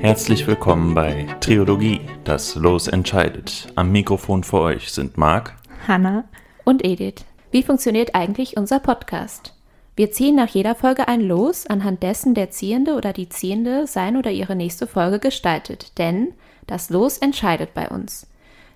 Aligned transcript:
Herzlich 0.00 0.46
willkommen 0.46 0.94
bei 0.94 1.26
Triologie, 1.40 2.00
das 2.24 2.54
Los 2.54 2.88
entscheidet. 2.88 3.70
Am 3.74 3.92
Mikrofon 3.92 4.44
für 4.44 4.60
euch 4.60 4.90
sind 4.90 5.18
Marc, 5.18 5.54
Hanna 5.86 6.24
und 6.64 6.82
Edith. 6.82 7.26
Wie 7.50 7.62
funktioniert 7.62 8.14
eigentlich 8.14 8.56
unser 8.56 8.80
Podcast? 8.80 9.54
Wir 9.96 10.10
ziehen 10.10 10.36
nach 10.36 10.48
jeder 10.48 10.74
Folge 10.74 11.06
ein 11.06 11.20
Los, 11.20 11.66
anhand 11.66 12.02
dessen 12.02 12.32
der 12.32 12.48
Ziehende 12.48 12.94
oder 12.94 13.12
die 13.12 13.28
Ziehende 13.28 13.86
sein 13.86 14.16
oder 14.16 14.30
ihre 14.30 14.56
nächste 14.56 14.86
Folge 14.86 15.18
gestaltet. 15.18 15.98
Denn 15.98 16.32
das 16.66 16.88
Los 16.88 17.18
entscheidet 17.18 17.74
bei 17.74 17.86
uns. 17.90 18.26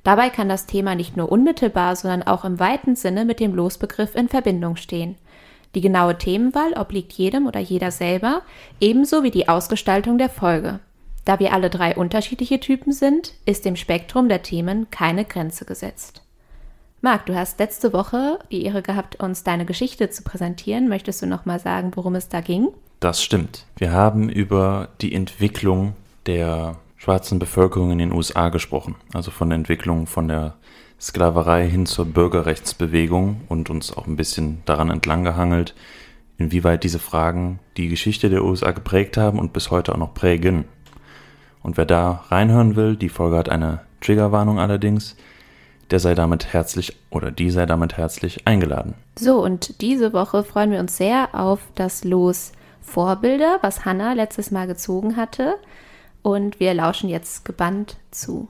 Dabei 0.03 0.29
kann 0.29 0.51
das 0.51 0.67
Thema 0.67 0.95
nicht 0.95 1.17
nur 1.17 1.33
unmittelbar, 1.33 1.97
sondern 1.97 2.25
auch 2.25 2.45
im 2.45 2.61
weiten 2.61 2.97
Sinne 2.97 3.25
mit 3.25 3.41
dem 3.41 3.55
Losbegriff 3.55 4.15
in 4.15 4.29
Verbindung 4.29 4.77
stehen. 4.77 5.17
Die 5.75 5.81
genaue 5.81 6.19
Themenwahl 6.19 6.75
obliegt 6.75 7.15
jedem 7.15 7.47
oder 7.47 7.61
jeder 7.61 7.93
selber, 7.93 8.43
ebenso 8.79 9.23
wie 9.23 9.31
die 9.31 9.49
Ausgestaltung 9.49 10.19
der 10.19 10.29
Folge. 10.29 10.81
Da 11.25 11.39
wir 11.39 11.53
alle 11.53 11.71
drei 11.71 11.97
unterschiedliche 11.97 12.61
Typen 12.61 12.93
sind, 12.93 13.33
ist 13.47 13.65
dem 13.65 13.77
Spektrum 13.77 14.29
der 14.29 14.43
Themen 14.43 14.91
keine 14.91 15.25
Grenze 15.25 15.65
gesetzt. 15.65 16.23
Marc, 17.01 17.27
du 17.27 17.35
hast 17.35 17.59
letzte 17.59 17.93
Woche 17.93 18.39
die 18.51 18.65
Ehre 18.65 18.83
gehabt, 18.83 19.17
uns 19.17 19.43
deine 19.43 19.65
Geschichte 19.65 20.11
zu 20.11 20.23
präsentieren. 20.23 20.89
Möchtest 20.89 21.23
du 21.23 21.27
noch 21.27 21.45
mal 21.45 21.61
sagen, 21.61 21.93
worum 21.95 22.15
es 22.15 22.29
da 22.29 22.41
ging? 22.41 22.69
Das 23.01 23.23
stimmt. 23.23 23.67
Wir 23.77 23.93
haben 23.93 24.29
über 24.29 24.89
die 25.01 25.15
Entwicklung 25.15 25.95
der 26.27 26.77
schwarzen 26.97 27.39
Bevölkerung 27.39 27.91
in 27.91 27.99
den 27.99 28.13
USA 28.13 28.49
gesprochen, 28.49 28.97
also 29.13 29.31
von 29.31 29.51
der 29.51 29.59
Entwicklung 29.59 30.07
von 30.07 30.29
der 30.29 30.55
Sklaverei 30.99 31.69
hin 31.69 31.85
zur 31.85 32.07
Bürgerrechtsbewegung 32.07 33.43
und 33.49 33.69
uns 33.69 33.95
auch 33.95 34.07
ein 34.07 34.17
bisschen 34.17 34.63
daran 34.65 34.91
entlang 34.91 35.25
gehangelt, 35.25 35.75
inwieweit 36.39 36.85
diese 36.85 36.99
Fragen 36.99 37.59
die 37.77 37.89
Geschichte 37.89 38.31
der 38.31 38.43
USA 38.43 38.71
geprägt 38.71 39.19
haben 39.19 39.39
und 39.39 39.53
bis 39.53 39.71
heute 39.71 39.93
auch 39.93 39.99
noch 39.99 40.15
prägen. 40.15 40.65
Und 41.65 41.79
wer 41.79 41.87
da 41.87 42.25
reinhören 42.29 42.77
will, 42.77 42.95
die 42.95 43.09
Folge 43.09 43.39
hat 43.39 43.49
eine 43.49 43.81
Triggerwarnung 44.03 44.61
allerdings, 44.61 45.17
der 45.91 45.99
sei 45.99 46.15
damit 46.15 46.53
herzlich 46.53 46.95
oder 47.11 47.31
die 47.31 47.51
sei 47.51 47.65
damit 47.65 47.97
herzlich 47.97 48.47
eingeladen. 48.47 48.95
So, 49.19 49.43
und 49.43 49.81
diese 49.81 50.13
Woche 50.13 50.45
freuen 50.45 50.71
wir 50.71 50.79
uns 50.79 50.99
sehr 50.99 51.31
auf 51.33 51.61
das 51.75 52.05
Los 52.05 52.53
Vorbilder, 52.83 53.59
was 53.63 53.87
Hannah 53.87 54.13
letztes 54.13 54.51
Mal 54.51 54.67
gezogen 54.67 55.17
hatte. 55.17 55.55
Und 56.23 56.61
wir 56.61 56.75
lauschen 56.75 57.09
jetzt 57.09 57.47
gebannt 57.47 57.97
zu. 58.11 58.49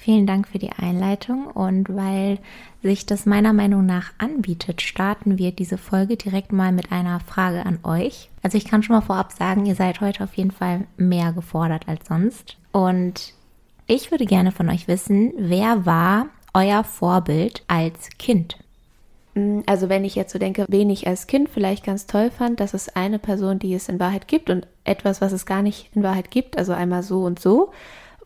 Vielen 0.00 0.28
Dank 0.28 0.46
für 0.46 0.60
die 0.60 0.70
Einleitung 0.70 1.48
und 1.48 1.88
weil 1.94 2.38
sich 2.84 3.04
das 3.04 3.26
meiner 3.26 3.52
Meinung 3.52 3.84
nach 3.84 4.12
anbietet, 4.18 4.80
starten 4.80 5.38
wir 5.38 5.50
diese 5.50 5.76
Folge 5.76 6.16
direkt 6.16 6.52
mal 6.52 6.70
mit 6.70 6.92
einer 6.92 7.18
Frage 7.18 7.66
an 7.66 7.80
euch. 7.82 8.30
Also 8.44 8.56
ich 8.56 8.64
kann 8.64 8.84
schon 8.84 8.94
mal 8.94 9.02
vorab 9.02 9.32
sagen, 9.32 9.66
ihr 9.66 9.74
seid 9.74 10.00
heute 10.00 10.22
auf 10.22 10.34
jeden 10.34 10.52
Fall 10.52 10.86
mehr 10.96 11.32
gefordert 11.32 11.88
als 11.88 12.06
sonst. 12.06 12.56
Und 12.70 13.34
ich 13.88 14.12
würde 14.12 14.24
gerne 14.24 14.52
von 14.52 14.68
euch 14.68 14.86
wissen, 14.86 15.32
wer 15.36 15.84
war 15.84 16.26
euer 16.54 16.84
Vorbild 16.84 17.64
als 17.66 18.08
Kind? 18.18 18.56
Mm, 19.34 19.60
also 19.66 19.88
wenn 19.88 20.04
ich 20.04 20.14
jetzt 20.14 20.32
so 20.32 20.38
denke, 20.38 20.64
wen 20.68 20.90
ich 20.90 21.08
als 21.08 21.26
Kind 21.26 21.48
vielleicht 21.48 21.84
ganz 21.84 22.06
toll 22.06 22.30
fand, 22.30 22.60
das 22.60 22.72
ist 22.72 22.96
eine 22.96 23.18
Person, 23.18 23.58
die 23.58 23.74
es 23.74 23.88
in 23.88 23.98
Wahrheit 23.98 24.28
gibt 24.28 24.48
und 24.48 24.68
etwas, 24.84 25.20
was 25.20 25.32
es 25.32 25.44
gar 25.44 25.62
nicht 25.62 25.90
in 25.96 26.04
Wahrheit 26.04 26.30
gibt, 26.30 26.56
also 26.56 26.72
einmal 26.72 27.02
so 27.02 27.24
und 27.24 27.40
so. 27.40 27.72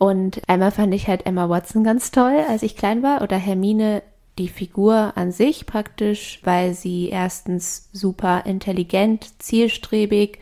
Und 0.02 0.42
einmal 0.48 0.72
fand 0.72 0.92
ich 0.94 1.06
halt 1.06 1.26
Emma 1.26 1.48
Watson 1.48 1.84
ganz 1.84 2.10
toll, 2.10 2.42
als 2.48 2.64
ich 2.64 2.76
klein 2.76 3.04
war, 3.04 3.22
oder 3.22 3.36
Hermine 3.36 4.02
die 4.36 4.48
Figur 4.48 5.12
an 5.14 5.30
sich 5.30 5.64
praktisch, 5.64 6.40
weil 6.42 6.74
sie 6.74 7.08
erstens 7.08 7.88
super 7.92 8.42
intelligent, 8.44 9.40
zielstrebig, 9.40 10.40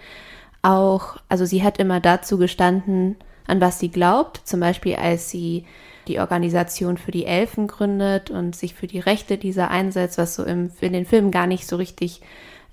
auch, 0.63 1.19
also 1.29 1.45
sie 1.45 1.63
hat 1.63 1.77
immer 1.77 2.01
dazu 2.01 2.39
gestanden, 2.39 3.17
an 3.47 3.61
was 3.61 3.79
sie 3.79 3.91
glaubt, 3.91 4.41
zum 4.45 4.61
Beispiel 4.61 4.97
als 4.97 5.29
sie 5.29 5.67
die 6.09 6.21
Organisation 6.21 6.97
für 6.97 7.11
die 7.11 7.27
Elfen 7.27 7.67
gründet 7.67 8.31
und 8.31 8.57
sich 8.57 8.73
für 8.73 8.87
die 8.87 9.01
Rechte 9.01 9.37
dieser 9.37 9.71
einsetzt, 9.71 10.17
was 10.17 10.37
so 10.37 10.43
im, 10.43 10.71
in 10.81 10.95
den 10.95 11.05
Filmen 11.05 11.31
gar 11.31 11.47
nicht 11.47 11.67
so 11.67 11.77
richtig 11.77 12.23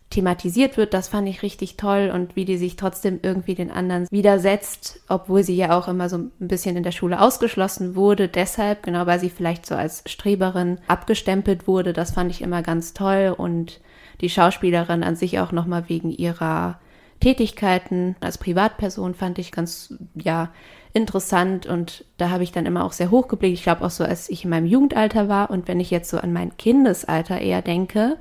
thematisiert 0.09 0.77
wird, 0.77 0.93
das 0.93 1.09
fand 1.09 1.27
ich 1.27 1.43
richtig 1.43 1.75
toll 1.75 2.11
und 2.13 2.35
wie 2.35 2.45
die 2.45 2.57
sich 2.57 2.77
trotzdem 2.77 3.19
irgendwie 3.21 3.55
den 3.55 3.71
anderen 3.71 4.07
widersetzt, 4.09 5.01
obwohl 5.09 5.43
sie 5.43 5.55
ja 5.55 5.77
auch 5.77 5.87
immer 5.87 6.07
so 6.07 6.17
ein 6.17 6.31
bisschen 6.39 6.77
in 6.77 6.83
der 6.83 6.91
Schule 6.91 7.19
ausgeschlossen 7.19 7.95
wurde. 7.95 8.29
Deshalb, 8.29 8.83
genau 8.83 9.05
weil 9.05 9.19
sie 9.19 9.29
vielleicht 9.29 9.65
so 9.65 9.75
als 9.75 10.03
Streberin 10.05 10.79
abgestempelt 10.87 11.67
wurde, 11.67 11.91
das 11.91 12.11
fand 12.11 12.31
ich 12.31 12.41
immer 12.41 12.61
ganz 12.61 12.93
toll 12.93 13.35
und 13.37 13.81
die 14.21 14.29
Schauspielerin 14.29 15.03
an 15.03 15.15
sich 15.15 15.39
auch 15.39 15.51
nochmal 15.51 15.89
wegen 15.89 16.11
ihrer 16.11 16.79
Tätigkeiten 17.19 18.15
als 18.19 18.37
Privatperson 18.37 19.13
fand 19.13 19.39
ich 19.39 19.51
ganz, 19.51 19.93
ja, 20.15 20.49
interessant 20.93 21.65
und 21.65 22.05
da 22.17 22.29
habe 22.29 22.43
ich 22.43 22.51
dann 22.51 22.65
immer 22.65 22.83
auch 22.83 22.91
sehr 22.91 23.11
hochgeblickt. 23.11 23.55
Ich 23.55 23.63
glaube 23.63 23.85
auch 23.85 23.91
so, 23.91 24.03
als 24.03 24.29
ich 24.29 24.45
in 24.45 24.49
meinem 24.49 24.65
Jugendalter 24.65 25.27
war 25.27 25.51
und 25.51 25.67
wenn 25.67 25.79
ich 25.79 25.91
jetzt 25.91 26.09
so 26.09 26.17
an 26.17 26.33
mein 26.33 26.57
Kindesalter 26.57 27.39
eher 27.39 27.61
denke, 27.61 28.17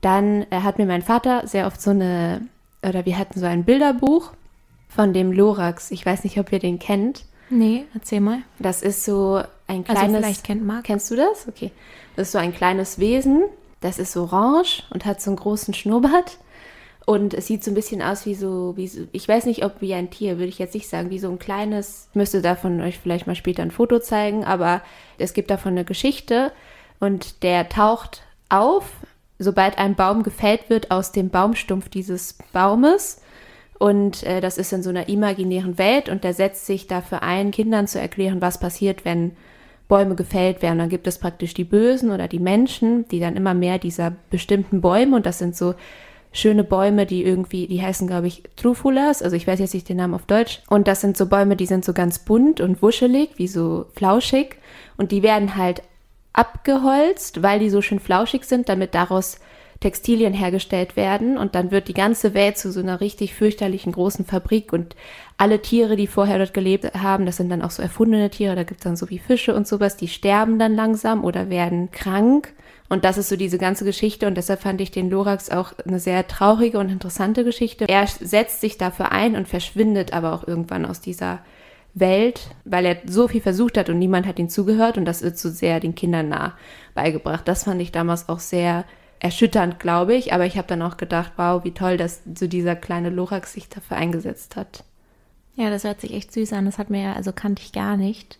dann 0.00 0.46
äh, 0.50 0.60
hat 0.62 0.78
mir 0.78 0.86
mein 0.86 1.02
Vater 1.02 1.46
sehr 1.46 1.66
oft 1.66 1.80
so 1.80 1.90
eine, 1.90 2.42
oder 2.86 3.04
wir 3.04 3.18
hatten 3.18 3.40
so 3.40 3.46
ein 3.46 3.64
Bilderbuch 3.64 4.32
von 4.88 5.12
dem 5.12 5.32
Lorax. 5.32 5.90
Ich 5.90 6.04
weiß 6.04 6.24
nicht, 6.24 6.38
ob 6.38 6.52
ihr 6.52 6.58
den 6.58 6.78
kennt. 6.78 7.24
Nee, 7.50 7.84
erzähl 7.94 8.20
mal. 8.20 8.38
Das 8.58 8.82
ist 8.82 9.04
so 9.04 9.42
ein 9.66 9.84
kleines. 9.84 10.02
Also 10.02 10.16
vielleicht 10.16 10.44
kennt 10.44 10.66
Marc. 10.66 10.84
Kennst 10.84 11.10
du 11.10 11.16
das? 11.16 11.48
Okay. 11.48 11.70
Das 12.16 12.28
ist 12.28 12.32
so 12.32 12.38
ein 12.38 12.54
kleines 12.54 12.98
Wesen. 12.98 13.44
Das 13.80 13.98
ist 13.98 14.16
orange 14.16 14.82
und 14.90 15.04
hat 15.04 15.20
so 15.20 15.30
einen 15.30 15.36
großen 15.36 15.72
Schnurrbart. 15.72 16.38
Und 17.06 17.32
es 17.32 17.46
sieht 17.46 17.64
so 17.64 17.70
ein 17.70 17.74
bisschen 17.74 18.02
aus 18.02 18.26
wie 18.26 18.34
so, 18.34 18.76
wie 18.76 18.86
so, 18.86 19.04
ich 19.12 19.26
weiß 19.26 19.46
nicht, 19.46 19.64
ob 19.64 19.80
wie 19.80 19.94
ein 19.94 20.10
Tier, 20.10 20.36
würde 20.36 20.48
ich 20.48 20.58
jetzt 20.58 20.74
nicht 20.74 20.90
sagen, 20.90 21.08
wie 21.08 21.18
so 21.18 21.30
ein 21.30 21.38
kleines, 21.38 22.08
ich 22.10 22.16
müsste 22.16 22.42
davon 22.42 22.82
euch 22.82 22.98
vielleicht 22.98 23.26
mal 23.26 23.34
später 23.34 23.62
ein 23.62 23.70
Foto 23.70 23.98
zeigen, 23.98 24.44
aber 24.44 24.82
es 25.16 25.32
gibt 25.32 25.50
davon 25.50 25.72
eine 25.72 25.86
Geschichte 25.86 26.52
und 27.00 27.42
der 27.42 27.70
taucht 27.70 28.24
auf 28.50 28.90
sobald 29.38 29.78
ein 29.78 29.94
Baum 29.94 30.22
gefällt 30.22 30.68
wird, 30.70 30.90
aus 30.90 31.12
dem 31.12 31.30
Baumstumpf 31.30 31.88
dieses 31.88 32.38
Baumes. 32.52 33.20
Und 33.78 34.24
äh, 34.24 34.40
das 34.40 34.58
ist 34.58 34.72
in 34.72 34.82
so 34.82 34.90
einer 34.90 35.08
imaginären 35.08 35.78
Welt 35.78 36.08
und 36.08 36.24
der 36.24 36.34
setzt 36.34 36.66
sich 36.66 36.88
dafür 36.88 37.22
ein, 37.22 37.52
Kindern 37.52 37.86
zu 37.86 38.00
erklären, 38.00 38.40
was 38.40 38.58
passiert, 38.58 39.04
wenn 39.04 39.32
Bäume 39.86 40.16
gefällt 40.16 40.62
werden. 40.62 40.78
Dann 40.78 40.88
gibt 40.88 41.06
es 41.06 41.18
praktisch 41.18 41.54
die 41.54 41.64
Bösen 41.64 42.10
oder 42.10 42.26
die 42.28 42.40
Menschen, 42.40 43.06
die 43.08 43.20
dann 43.20 43.36
immer 43.36 43.54
mehr 43.54 43.78
dieser 43.78 44.14
bestimmten 44.30 44.80
Bäume 44.80 45.16
und 45.16 45.26
das 45.26 45.38
sind 45.38 45.56
so 45.56 45.74
schöne 46.32 46.64
Bäume, 46.64 47.06
die 47.06 47.24
irgendwie, 47.24 47.66
die 47.66 47.82
heißen, 47.82 48.06
glaube 48.06 48.26
ich, 48.26 48.42
Trufulas, 48.56 49.22
also 49.22 49.34
ich 49.34 49.46
weiß 49.46 49.58
jetzt 49.60 49.74
nicht 49.74 49.88
den 49.88 49.96
Namen 49.96 50.14
auf 50.14 50.26
Deutsch. 50.26 50.60
Und 50.68 50.86
das 50.86 51.00
sind 51.00 51.16
so 51.16 51.26
Bäume, 51.26 51.56
die 51.56 51.66
sind 51.66 51.84
so 51.84 51.92
ganz 51.92 52.18
bunt 52.18 52.60
und 52.60 52.82
wuschelig, 52.82 53.30
wie 53.36 53.48
so 53.48 53.86
flauschig. 53.94 54.56
Und 54.96 55.10
die 55.10 55.22
werden 55.22 55.56
halt 55.56 55.82
abgeholzt, 56.38 57.42
weil 57.42 57.58
die 57.58 57.68
so 57.68 57.82
schön 57.82 57.98
flauschig 57.98 58.44
sind, 58.44 58.68
damit 58.68 58.94
daraus 58.94 59.40
Textilien 59.80 60.32
hergestellt 60.32 60.96
werden. 60.96 61.36
Und 61.36 61.54
dann 61.54 61.70
wird 61.72 61.88
die 61.88 61.94
ganze 61.94 62.32
Welt 62.32 62.58
zu 62.58 62.70
so 62.70 62.80
einer 62.80 63.00
richtig 63.00 63.34
fürchterlichen 63.34 63.92
großen 63.92 64.24
Fabrik. 64.24 64.72
Und 64.72 64.94
alle 65.36 65.60
Tiere, 65.62 65.96
die 65.96 66.06
vorher 66.06 66.38
dort 66.38 66.54
gelebt 66.54 66.94
haben, 66.94 67.26
das 67.26 67.36
sind 67.36 67.48
dann 67.48 67.62
auch 67.62 67.72
so 67.72 67.82
erfundene 67.82 68.30
Tiere, 68.30 68.54
da 68.54 68.62
gibt 68.62 68.80
es 68.80 68.84
dann 68.84 68.96
so 68.96 69.10
wie 69.10 69.18
Fische 69.18 69.54
und 69.54 69.66
sowas, 69.66 69.96
die 69.96 70.08
sterben 70.08 70.58
dann 70.58 70.74
langsam 70.74 71.24
oder 71.24 71.50
werden 71.50 71.90
krank. 71.90 72.54
Und 72.88 73.04
das 73.04 73.18
ist 73.18 73.28
so 73.28 73.36
diese 73.36 73.58
ganze 73.58 73.84
Geschichte. 73.84 74.28
Und 74.28 74.36
deshalb 74.36 74.62
fand 74.62 74.80
ich 74.80 74.92
den 74.92 75.10
Lorax 75.10 75.50
auch 75.50 75.72
eine 75.86 75.98
sehr 75.98 76.26
traurige 76.28 76.78
und 76.78 76.88
interessante 76.88 77.44
Geschichte. 77.44 77.86
Er 77.88 78.06
setzt 78.06 78.60
sich 78.60 78.78
dafür 78.78 79.10
ein 79.10 79.34
und 79.34 79.48
verschwindet 79.48 80.12
aber 80.12 80.32
auch 80.32 80.46
irgendwann 80.46 80.86
aus 80.86 81.00
dieser 81.00 81.40
Welt, 82.00 82.48
weil 82.64 82.84
er 82.84 82.98
so 83.06 83.28
viel 83.28 83.40
versucht 83.40 83.76
hat 83.78 83.88
und 83.88 83.98
niemand 83.98 84.26
hat 84.26 84.38
ihm 84.38 84.48
zugehört 84.48 84.98
und 84.98 85.04
das 85.04 85.22
wird 85.22 85.38
so 85.38 85.48
sehr 85.50 85.80
den 85.80 85.94
Kindern 85.94 86.28
nah 86.28 86.54
beigebracht. 86.94 87.46
Das 87.46 87.64
fand 87.64 87.80
ich 87.80 87.92
damals 87.92 88.28
auch 88.28 88.40
sehr 88.40 88.84
erschütternd, 89.20 89.80
glaube 89.80 90.14
ich, 90.14 90.32
aber 90.32 90.46
ich 90.46 90.56
habe 90.56 90.68
dann 90.68 90.82
auch 90.82 90.96
gedacht, 90.96 91.32
wow, 91.36 91.64
wie 91.64 91.72
toll, 91.72 91.96
dass 91.96 92.22
so 92.34 92.46
dieser 92.46 92.76
kleine 92.76 93.10
Lorax 93.10 93.52
sich 93.52 93.68
dafür 93.68 93.96
eingesetzt 93.96 94.56
hat. 94.56 94.84
Ja, 95.56 95.70
das 95.70 95.84
hört 95.84 96.00
sich 96.00 96.14
echt 96.14 96.32
süß 96.32 96.52
an. 96.52 96.66
Das 96.66 96.78
hat 96.78 96.88
mir, 96.88 97.16
also 97.16 97.32
kannte 97.32 97.62
ich 97.62 97.72
gar 97.72 97.96
nicht. 97.96 98.38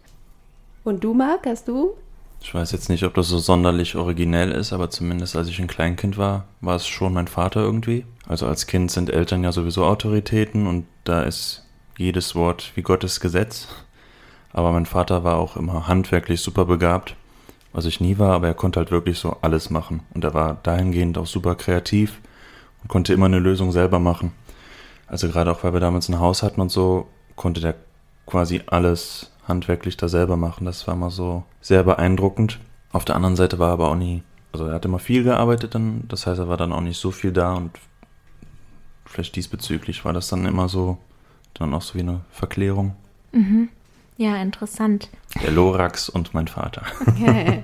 Und 0.85 1.03
du, 1.03 1.15
Marc, 1.15 1.47
hast 1.47 1.67
du? 1.67 1.95
Ich 2.41 2.55
weiß 2.55 2.71
jetzt 2.71 2.89
nicht, 2.89 3.03
ob 3.03 3.15
das 3.15 3.27
so 3.27 3.39
sonderlich 3.39 3.97
originell 3.97 4.53
ist, 4.53 4.73
aber 4.73 4.91
zumindest 4.91 5.35
als 5.35 5.49
ich 5.49 5.59
ein 5.59 5.67
Kleinkind 5.67 6.17
war, 6.17 6.45
war 6.61 6.77
es 6.77 6.87
schon 6.87 7.13
mein 7.13 7.27
Vater 7.27 7.61
irgendwie. 7.61 8.07
Also 8.29 8.47
als 8.47 8.69
Kind 8.69 8.93
sind 8.93 9.11
Eltern 9.11 9.43
ja 9.43 9.51
sowieso 9.51 9.85
Autoritäten 9.85 10.69
und 10.69 10.87
da 11.03 11.23
ist 11.23 11.68
jedes 11.99 12.35
Wort 12.35 12.73
wie 12.75 12.83
Gottes 12.83 13.21
Gesetz. 13.21 13.69
Aber 14.53 14.73
mein 14.73 14.87
Vater 14.87 15.25
war 15.25 15.37
auch 15.37 15.57
immer 15.57 15.87
handwerklich 15.87 16.41
super 16.41 16.65
begabt, 16.65 17.17
was 17.73 17.85
ich 17.85 18.01
nie 18.01 18.19
war, 18.19 18.35
aber 18.35 18.47
er 18.47 18.55
konnte 18.55 18.81
halt 18.81 18.91
wirklich 18.91 19.19
so 19.19 19.37
alles 19.43 19.69
machen. 19.69 20.01
Und 20.15 20.25
er 20.25 20.33
war 20.33 20.59
dahingehend 20.63 21.19
auch 21.19 21.27
super 21.27 21.55
kreativ 21.55 22.21
und 22.83 22.89
konnte 22.89 23.13
immer 23.13 23.27
eine 23.27 23.41
Lösung 23.41 23.73
selber 23.73 23.99
machen. 23.99 24.33
Also 25.07 25.29
gerade 25.29 25.51
auch, 25.51 25.65
weil 25.65 25.75
wir 25.75 25.81
damals 25.81 26.09
ein 26.09 26.21
Haus 26.21 26.43
hatten 26.43 26.61
und 26.61 26.71
so, 26.71 27.09
konnte 27.37 27.61
der 27.61 27.75
quasi 28.27 28.63
alles 28.67 29.31
handwerklich 29.47 29.97
da 29.97 30.09
selber 30.09 30.37
machen. 30.37 30.65
Das 30.65 30.87
war 30.87 30.95
immer 30.95 31.11
so 31.11 31.45
sehr 31.61 31.83
beeindruckend. 31.83 32.59
Auf 32.93 33.05
der 33.05 33.17
anderen 33.17 33.37
Seite 33.37 33.59
war 33.59 33.71
er 33.71 33.75
aber 33.75 33.91
auch 33.91 33.97
nie, 33.97 34.23
also 34.53 34.67
er 34.67 34.75
hat 34.75 34.85
immer 34.85 34.99
viel 34.99 35.25
gearbeitet 35.25 35.75
dann, 35.75 36.05
das 36.09 36.27
heißt, 36.27 36.39
er 36.39 36.49
war 36.49 36.57
dann 36.57 36.73
auch 36.73 36.81
nicht 36.81 36.99
so 36.99 37.11
viel 37.11 37.33
da 37.33 37.55
und 37.55 37.79
vielleicht 39.05 39.37
diesbezüglich 39.37 40.05
war 40.05 40.13
das 40.13 40.29
dann 40.29 40.47
immer 40.47 40.69
so 40.69 40.99
dann 41.55 41.75
auch 41.75 41.83
so 41.83 41.95
wie 41.95 42.01
eine 42.01 42.21
Verklärung. 42.31 42.95
Mhm. 43.33 43.69
Ja, 44.17 44.37
interessant. 44.37 45.11
Der 45.43 45.53
Lorax 45.53 46.09
und 46.09 46.35
mein 46.35 46.49
Vater. 46.49 46.83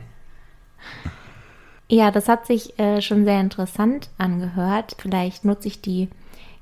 ja, 1.88 2.10
das 2.10 2.28
hat 2.28 2.46
sich 2.46 2.78
äh, 2.78 3.02
schon 3.02 3.24
sehr 3.24 3.40
interessant 3.40 4.08
angehört. 4.18 4.96
Vielleicht 4.98 5.44
nutze 5.44 5.68
ich 5.68 5.80
die 5.80 6.08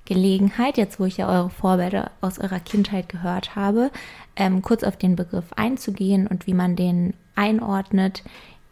Gelegenheit, 0.05 0.79
jetzt 0.79 0.99
wo 0.99 1.05
ich 1.05 1.19
ja 1.19 1.29
eure 1.29 1.51
Vorbilder 1.51 2.11
aus 2.21 2.39
eurer 2.39 2.59
Kindheit 2.59 3.09
gehört 3.09 3.55
habe, 3.55 3.91
ähm, 4.35 4.63
kurz 4.63 4.83
auf 4.83 4.97
den 4.97 5.15
Begriff 5.15 5.53
einzugehen 5.57 6.27
und 6.27 6.47
wie 6.47 6.55
man 6.55 6.75
den 6.75 7.15
einordnet. 7.37 8.25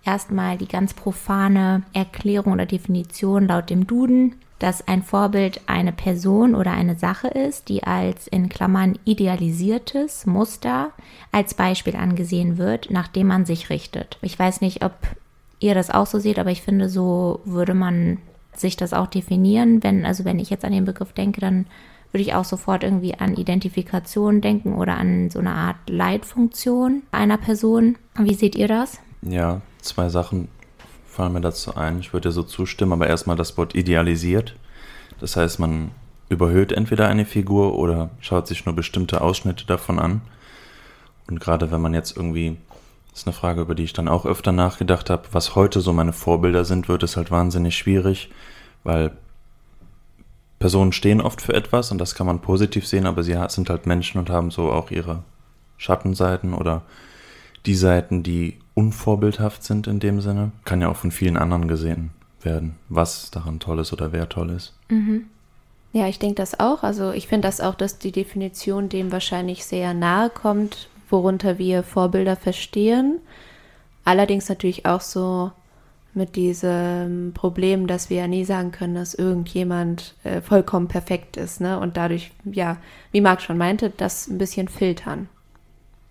Erstmal 0.05 0.57
die 0.57 0.69
ganz 0.69 0.95
profane 0.95 1.83
Erklärung 1.93 2.55
oder 2.55 2.67
Definition 2.67 3.47
laut 3.47 3.69
dem 3.69 3.87
Duden 3.87 4.37
dass 4.61 4.87
ein 4.87 5.03
Vorbild 5.03 5.63
eine 5.67 5.91
Person 5.91 6.55
oder 6.55 6.71
eine 6.73 6.97
Sache 6.97 7.29
ist, 7.29 7.69
die 7.69 7.83
als 7.83 8.29
in 8.29 8.49
Klammern 8.49 8.99
idealisiertes 9.05 10.27
Muster 10.27 10.91
als 11.33 11.55
Beispiel 11.55 11.97
angesehen 11.97 12.59
wird, 12.59 12.91
nach 12.91 13.09
dem 13.09 13.27
man 13.27 13.47
sich 13.47 13.71
richtet. 13.71 14.19
Ich 14.21 14.39
weiß 14.39 14.61
nicht, 14.61 14.85
ob 14.85 14.93
ihr 15.61 15.75
das 15.75 15.91
auch 15.91 16.07
so 16.07 16.19
seht, 16.19 16.39
aber 16.39 16.51
ich 16.51 16.63
finde, 16.63 16.89
so 16.89 17.41
würde 17.45 17.75
man 17.75 18.19
sich 18.55 18.77
das 18.77 18.93
auch 18.93 19.07
definieren. 19.07 19.83
Wenn, 19.83 20.05
also 20.05 20.25
wenn 20.25 20.39
ich 20.39 20.51
jetzt 20.51 20.65
an 20.65 20.73
den 20.73 20.85
Begriff 20.85 21.13
denke, 21.13 21.41
dann 21.41 21.67
würde 22.13 22.23
ich 22.23 22.35
auch 22.35 22.45
sofort 22.45 22.85
irgendwie 22.85 23.15
an 23.15 23.37
Identifikation 23.37 24.43
denken 24.43 24.75
oder 24.75 24.97
an 24.97 25.31
so 25.31 25.39
eine 25.39 25.53
Art 25.53 25.77
Leitfunktion 25.89 27.03
einer 27.13 27.39
Person. 27.39 27.97
Wie 28.19 28.35
seht 28.35 28.57
ihr 28.57 28.69
das? 28.69 28.99
Ja, 29.23 29.63
zwei 29.81 30.11
Sachen 30.11 30.49
fallen 31.21 31.35
mir 31.35 31.43
dazu 31.43 31.77
ein. 31.77 32.01
Ich 32.01 32.15
würde 32.15 32.31
dir 32.31 32.33
so 32.33 32.43
zustimmen, 32.43 32.95
aber 32.95 33.07
erstmal 33.07 33.37
das 33.37 33.59
Wort 33.59 33.75
idealisiert. 33.75 34.57
Das 35.21 35.37
heißt, 35.37 35.59
man 35.59 35.91
überhöht 36.31 36.73
entweder 36.73 37.09
eine 37.09 37.27
Figur 37.27 37.77
oder 37.77 38.09
schaut 38.21 38.47
sich 38.47 38.65
nur 38.65 38.75
bestimmte 38.75 39.21
Ausschnitte 39.21 39.67
davon 39.67 39.99
an. 39.99 40.23
Und 41.29 41.39
gerade 41.39 41.71
wenn 41.71 41.83
man 41.83 41.93
jetzt 41.93 42.17
irgendwie, 42.17 42.57
das 43.11 43.21
ist 43.21 43.27
eine 43.27 43.35
Frage, 43.35 43.61
über 43.61 43.75
die 43.75 43.85
ich 43.85 43.93
dann 43.93 44.09
auch 44.09 44.25
öfter 44.25 44.51
nachgedacht 44.51 45.11
habe, 45.11 45.25
was 45.33 45.55
heute 45.55 45.83
so 45.83 45.93
meine 45.93 46.15
Vorbilder 46.15 46.65
sind, 46.65 46.89
wird 46.89 47.03
es 47.03 47.19
halt 47.19 47.31
wahnsinnig 47.31 47.77
schwierig, 47.77 48.31
weil 48.83 49.13
Personen 50.59 50.93
stehen 50.93 51.21
oft 51.21 51.43
für 51.43 51.53
etwas 51.53 51.93
und 51.93 51.99
das 51.99 52.15
kann 52.15 52.27
man 52.27 52.41
positiv 52.41 52.87
sehen, 52.87 53.05
aber 53.05 53.23
sie 53.25 53.37
sind 53.49 53.69
halt 53.69 53.85
Menschen 53.85 54.19
und 54.19 54.31
haben 54.31 54.51
so 54.51 54.73
auch 54.73 54.91
ihre 54.91 55.23
Schattenseiten 55.77 56.55
oder 56.55 56.81
die 57.67 57.75
Seiten, 57.75 58.23
die 58.23 58.57
unvorbildhaft 58.81 59.63
sind 59.63 59.87
in 59.87 60.01
dem 60.01 60.21
Sinne, 60.21 60.53
kann 60.65 60.81
ja 60.81 60.89
auch 60.89 60.97
von 60.97 61.11
vielen 61.11 61.37
anderen 61.37 61.69
gesehen 61.69 62.11
werden, 62.43 62.77
was 62.89 63.31
daran 63.31 63.61
toll 63.61 63.79
ist 63.81 63.93
oder 63.93 64.13
wer 64.13 64.29
toll 64.29 64.51
ist. 64.51 64.73
Mhm. 64.89 65.27
Ja, 65.93 66.07
ich 66.07 66.19
denke 66.19 66.37
das 66.37 66.59
auch. 66.59 66.83
Also 66.83 67.13
ich 67.13 67.29
finde 67.29 67.49
das 67.49 67.61
auch, 67.61 67.75
dass 67.75 67.99
die 67.99 68.13
Definition 68.13 68.89
dem 68.89 69.13
wahrscheinlich 69.13 69.65
sehr 69.65 69.93
nahe 69.93 70.31
kommt, 70.31 70.89
worunter 71.11 71.59
wir 71.59 71.83
Vorbilder 71.83 72.37
verstehen. 72.37 73.19
Allerdings 74.05 74.49
natürlich 74.49 74.87
auch 74.87 75.01
so 75.01 75.51
mit 76.15 76.37
diesem 76.37 77.33
Problem, 77.35 77.87
dass 77.87 78.11
wir 78.11 78.19
ja 78.19 78.27
nie 78.27 78.45
sagen 78.45 78.73
können, 78.73 78.95
dass 78.95 79.15
irgendjemand 79.15 80.15
äh, 80.25 80.41
vollkommen 80.41 80.89
perfekt 80.89 81.37
ist, 81.37 81.61
ne? 81.61 81.79
Und 81.79 81.97
dadurch, 81.97 82.33
ja, 82.45 82.79
wie 83.13 83.21
Marc 83.21 83.43
schon 83.43 83.59
meinte, 83.59 83.91
das 83.91 84.27
ein 84.27 84.39
bisschen 84.39 84.69
filtern. 84.69 85.29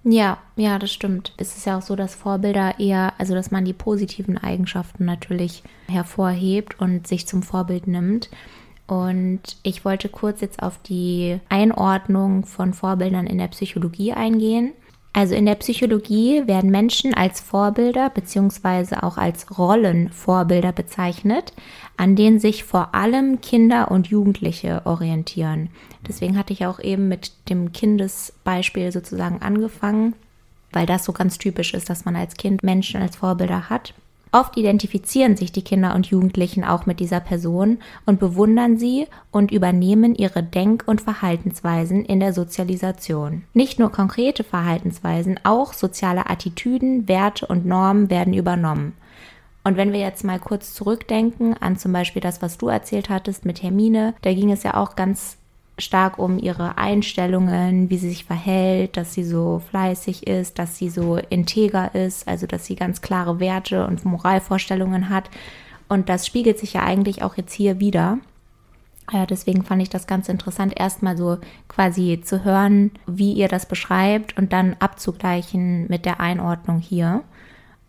Ja, 0.03 0.37
ja, 0.55 0.79
das 0.79 0.91
stimmt. 0.91 1.33
Es 1.37 1.57
ist 1.57 1.65
ja 1.65 1.77
auch 1.77 1.81
so, 1.81 1.95
dass 1.95 2.15
Vorbilder 2.15 2.79
eher, 2.79 3.13
also 3.17 3.33
dass 3.33 3.51
man 3.51 3.65
die 3.65 3.73
positiven 3.73 4.37
Eigenschaften 4.37 5.05
natürlich 5.05 5.63
hervorhebt 5.89 6.79
und 6.79 7.05
sich 7.05 7.27
zum 7.27 7.43
Vorbild 7.43 7.87
nimmt. 7.87 8.29
Und 8.87 9.41
ich 9.61 9.85
wollte 9.85 10.09
kurz 10.09 10.41
jetzt 10.41 10.63
auf 10.63 10.81
die 10.81 11.39
Einordnung 11.49 12.45
von 12.45 12.73
Vorbildern 12.73 13.27
in 13.27 13.37
der 13.37 13.49
Psychologie 13.49 14.13
eingehen. 14.13 14.73
Also 15.11 15.33
in 15.35 15.45
der 15.45 15.55
Psychologie 15.55 16.43
werden 16.45 16.69
Menschen 16.69 17.13
als 17.13 17.41
Vorbilder 17.41 18.09
bzw. 18.09 18.97
auch 19.01 19.17
als 19.17 19.57
Rollenvorbilder 19.57 20.71
bezeichnet, 20.71 21.53
an 21.97 22.15
denen 22.15 22.39
sich 22.39 22.63
vor 22.63 22.93
allem 22.93 23.41
Kinder 23.41 23.91
und 23.91 24.07
Jugendliche 24.07 24.83
orientieren. 24.85 25.69
Deswegen 26.07 26.37
hatte 26.37 26.53
ich 26.53 26.65
auch 26.65 26.79
eben 26.79 27.07
mit 27.07 27.31
dem 27.49 27.73
Kindesbeispiel 27.73 28.91
sozusagen 28.91 29.41
angefangen, 29.41 30.13
weil 30.71 30.85
das 30.85 31.05
so 31.05 31.11
ganz 31.11 31.37
typisch 31.39 31.73
ist, 31.73 31.89
dass 31.89 32.05
man 32.05 32.15
als 32.15 32.35
Kind 32.35 32.63
Menschen 32.63 33.01
als 33.01 33.15
Vorbilder 33.15 33.69
hat. 33.69 33.95
Oft 34.31 34.57
identifizieren 34.57 35.35
sich 35.35 35.51
die 35.51 35.63
Kinder 35.63 35.95
und 35.95 36.07
Jugendlichen 36.07 36.63
auch 36.63 36.85
mit 36.85 36.99
dieser 36.99 37.19
Person 37.19 37.79
und 38.05 38.19
bewundern 38.19 38.77
sie 38.77 39.07
und 39.31 39.51
übernehmen 39.51 40.13
ihre 40.13 40.43
Denk- 40.43 40.83
und 40.85 41.01
Verhaltensweisen 41.01 42.05
in 42.05 42.19
der 42.19 42.33
Sozialisation. 42.33 43.43
Nicht 43.53 43.79
nur 43.79 43.91
konkrete 43.91 44.43
Verhaltensweisen, 44.43 45.39
auch 45.43 45.73
soziale 45.73 46.29
Attitüden, 46.29 47.07
Werte 47.07 47.47
und 47.47 47.65
Normen 47.65 48.11
werden 48.11 48.33
übernommen. 48.33 48.93
Und 49.63 49.77
wenn 49.77 49.93
wir 49.93 49.99
jetzt 49.99 50.23
mal 50.23 50.39
kurz 50.39 50.73
zurückdenken 50.73 51.55
an 51.59 51.77
zum 51.77 51.91
Beispiel 51.91 52.21
das, 52.21 52.41
was 52.41 52.57
du 52.57 52.67
erzählt 52.67 53.09
hattest 53.09 53.45
mit 53.45 53.63
Hermine, 53.63 54.13
da 54.21 54.33
ging 54.33 54.51
es 54.51 54.63
ja 54.63 54.75
auch 54.75 54.95
ganz 54.95 55.38
stark 55.79 56.19
um 56.19 56.37
ihre 56.37 56.77
Einstellungen, 56.77 57.89
wie 57.89 57.97
sie 57.97 58.09
sich 58.09 58.25
verhält, 58.25 58.97
dass 58.97 59.13
sie 59.13 59.23
so 59.23 59.61
fleißig 59.69 60.27
ist, 60.27 60.59
dass 60.59 60.77
sie 60.77 60.89
so 60.89 61.17
integer 61.17 61.95
ist, 61.95 62.27
also 62.27 62.47
dass 62.47 62.65
sie 62.65 62.75
ganz 62.75 63.01
klare 63.01 63.39
Werte 63.39 63.87
und 63.87 64.05
Moralvorstellungen 64.05 65.09
hat. 65.09 65.29
Und 65.87 66.09
das 66.09 66.27
spiegelt 66.27 66.59
sich 66.59 66.73
ja 66.73 66.83
eigentlich 66.83 67.23
auch 67.23 67.35
jetzt 67.37 67.53
hier 67.53 67.79
wieder. 67.79 68.19
Ja, 69.11 69.25
deswegen 69.25 69.63
fand 69.63 69.81
ich 69.81 69.89
das 69.89 70.05
ganz 70.05 70.29
interessant, 70.29 70.79
erstmal 70.79 71.17
so 71.17 71.39
quasi 71.67 72.21
zu 72.23 72.43
hören, 72.43 72.91
wie 73.07 73.33
ihr 73.33 73.47
das 73.47 73.65
beschreibt 73.65 74.37
und 74.37 74.53
dann 74.53 74.75
abzugleichen 74.79 75.87
mit 75.87 76.05
der 76.05 76.19
Einordnung 76.19 76.79
hier. 76.79 77.23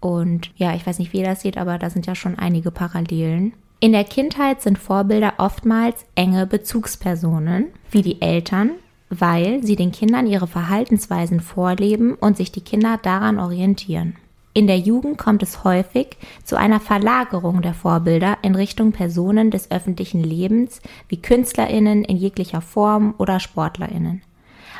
Und 0.00 0.50
ja, 0.56 0.74
ich 0.74 0.86
weiß 0.86 0.98
nicht, 0.98 1.12
wie 1.12 1.18
ihr 1.18 1.26
das 1.26 1.42
seht, 1.42 1.58
aber 1.58 1.78
da 1.78 1.90
sind 1.90 2.06
ja 2.06 2.14
schon 2.14 2.38
einige 2.38 2.70
Parallelen. 2.70 3.52
In 3.82 3.92
der 3.92 4.04
Kindheit 4.04 4.60
sind 4.60 4.78
Vorbilder 4.78 5.34
oftmals 5.38 6.04
enge 6.14 6.46
Bezugspersonen, 6.46 7.68
wie 7.90 8.02
die 8.02 8.20
Eltern, 8.20 8.72
weil 9.08 9.62
sie 9.64 9.74
den 9.74 9.90
Kindern 9.90 10.26
ihre 10.26 10.46
Verhaltensweisen 10.46 11.40
vorleben 11.40 12.12
und 12.14 12.36
sich 12.36 12.52
die 12.52 12.60
Kinder 12.60 13.00
daran 13.02 13.38
orientieren. 13.38 14.16
In 14.52 14.66
der 14.66 14.78
Jugend 14.78 15.16
kommt 15.16 15.42
es 15.42 15.64
häufig 15.64 16.18
zu 16.44 16.56
einer 16.56 16.78
Verlagerung 16.78 17.62
der 17.62 17.72
Vorbilder 17.72 18.36
in 18.42 18.54
Richtung 18.54 18.92
Personen 18.92 19.50
des 19.50 19.70
öffentlichen 19.70 20.22
Lebens 20.22 20.82
wie 21.08 21.22
Künstlerinnen 21.22 22.04
in 22.04 22.18
jeglicher 22.18 22.60
Form 22.60 23.14
oder 23.16 23.40
Sportlerinnen. 23.40 24.20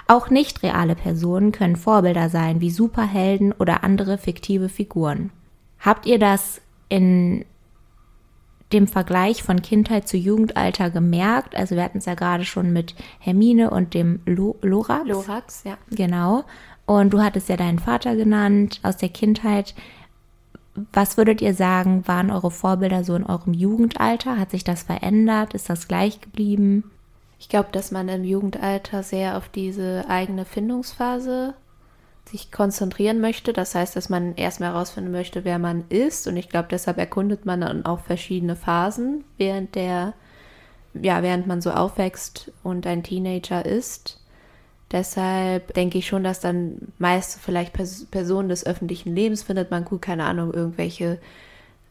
Auch 0.09 0.29
nicht 0.29 0.63
reale 0.63 0.95
Personen 0.95 1.53
können 1.53 1.77
Vorbilder 1.77 2.29
sein 2.29 2.61
wie 2.61 2.71
Superhelden 2.71 3.53
oder 3.53 3.83
andere 3.83 4.19
fiktive 4.19 4.69
Figuren. 4.69 5.31
Habt 5.79 6.05
ihr 6.05 6.19
das 6.19 6.61
in 6.91 7.47
dem 8.73 8.87
Vergleich 8.87 9.43
von 9.43 9.63
Kindheit 9.63 10.07
zu 10.07 10.17
Jugendalter 10.17 10.91
gemerkt. 10.91 11.57
Also 11.57 11.77
wir 11.77 11.83
hatten 11.83 11.99
es 11.99 12.07
ja 12.07 12.15
gerade 12.15 12.45
schon 12.45 12.73
mit 12.73 12.95
Hermine 13.19 13.71
und 13.71 13.95
dem 13.95 14.21
Lo 14.27 14.57
Lorax. 14.63 15.09
Lorax, 15.09 15.65
ja. 15.65 15.77
Genau. 15.91 16.45
Und 16.87 17.13
du 17.13 17.21
hattest 17.21 17.49
ja 17.49 17.57
deinen 17.57 17.79
Vater 17.79 18.17
genannt 18.17 18.81
aus 18.83 18.97
der 18.97 19.09
Kindheit. 19.09 19.75
Was 20.93 21.17
würdet 21.17 21.41
ihr 21.43 21.55
sagen, 21.55 22.07
waren 22.07 22.31
eure 22.31 22.51
Vorbilder 22.51 23.05
so 23.05 23.15
in 23.15 23.27
eurem 23.27 23.55
Jugendalter? 23.55 24.39
Hat 24.39 24.51
sich 24.51 24.65
das 24.65 24.85
verändert? 24.85 25.55
Ist 25.55 25.69
das 25.69 25.89
gleich 25.89 26.21
geblieben? 26.21 26.91
Ich 27.39 27.49
glaube, 27.49 27.71
dass 27.73 27.91
man 27.91 28.09
im 28.09 28.23
Jugendalter 28.23 29.03
sehr 29.03 29.37
auf 29.37 29.49
diese 29.49 30.05
eigene 30.09 30.45
Findungsphase 30.45 31.55
sich 32.31 32.53
konzentrieren 32.53 33.21
möchte. 33.21 33.53
Das 33.53 33.75
heißt, 33.75 33.97
dass 33.97 34.09
man 34.09 34.35
erstmal 34.37 34.73
herausfinden 34.73 35.11
möchte, 35.11 35.45
wer 35.45 35.59
man 35.59 35.85
ist. 35.89 36.27
Und 36.27 36.37
ich 36.37 36.49
glaube, 36.49 36.69
deshalb 36.71 36.99
erkundet 36.99 37.47
man 37.47 37.61
dann 37.61 37.85
auch 37.85 38.01
verschiedene 38.01 38.57
Phasen, 38.57 39.25
während 39.37 39.75
der, 39.75 40.15
ja, 40.95 41.23
während 41.23 41.47
man 41.47 41.61
so 41.61 41.71
aufwächst 41.71 42.53
und 42.63 42.87
ein 42.87 43.03
Teenager 43.03 43.65
ist. 43.65 44.21
Deshalb 44.93 45.75
denke 45.75 45.99
ich 45.99 46.07
schon, 46.07 46.25
dass 46.25 46.41
dann 46.41 46.93
meist 46.99 47.39
vielleicht 47.41 47.73
Pers 47.73 48.07
Personen 48.11 48.49
des 48.49 48.67
öffentlichen 48.67 49.15
Lebens 49.15 49.43
findet 49.43 49.71
man 49.71 49.85
gut, 49.85 50.03
keine 50.03 50.25
Ahnung, 50.25 50.53
irgendwelche 50.53 51.19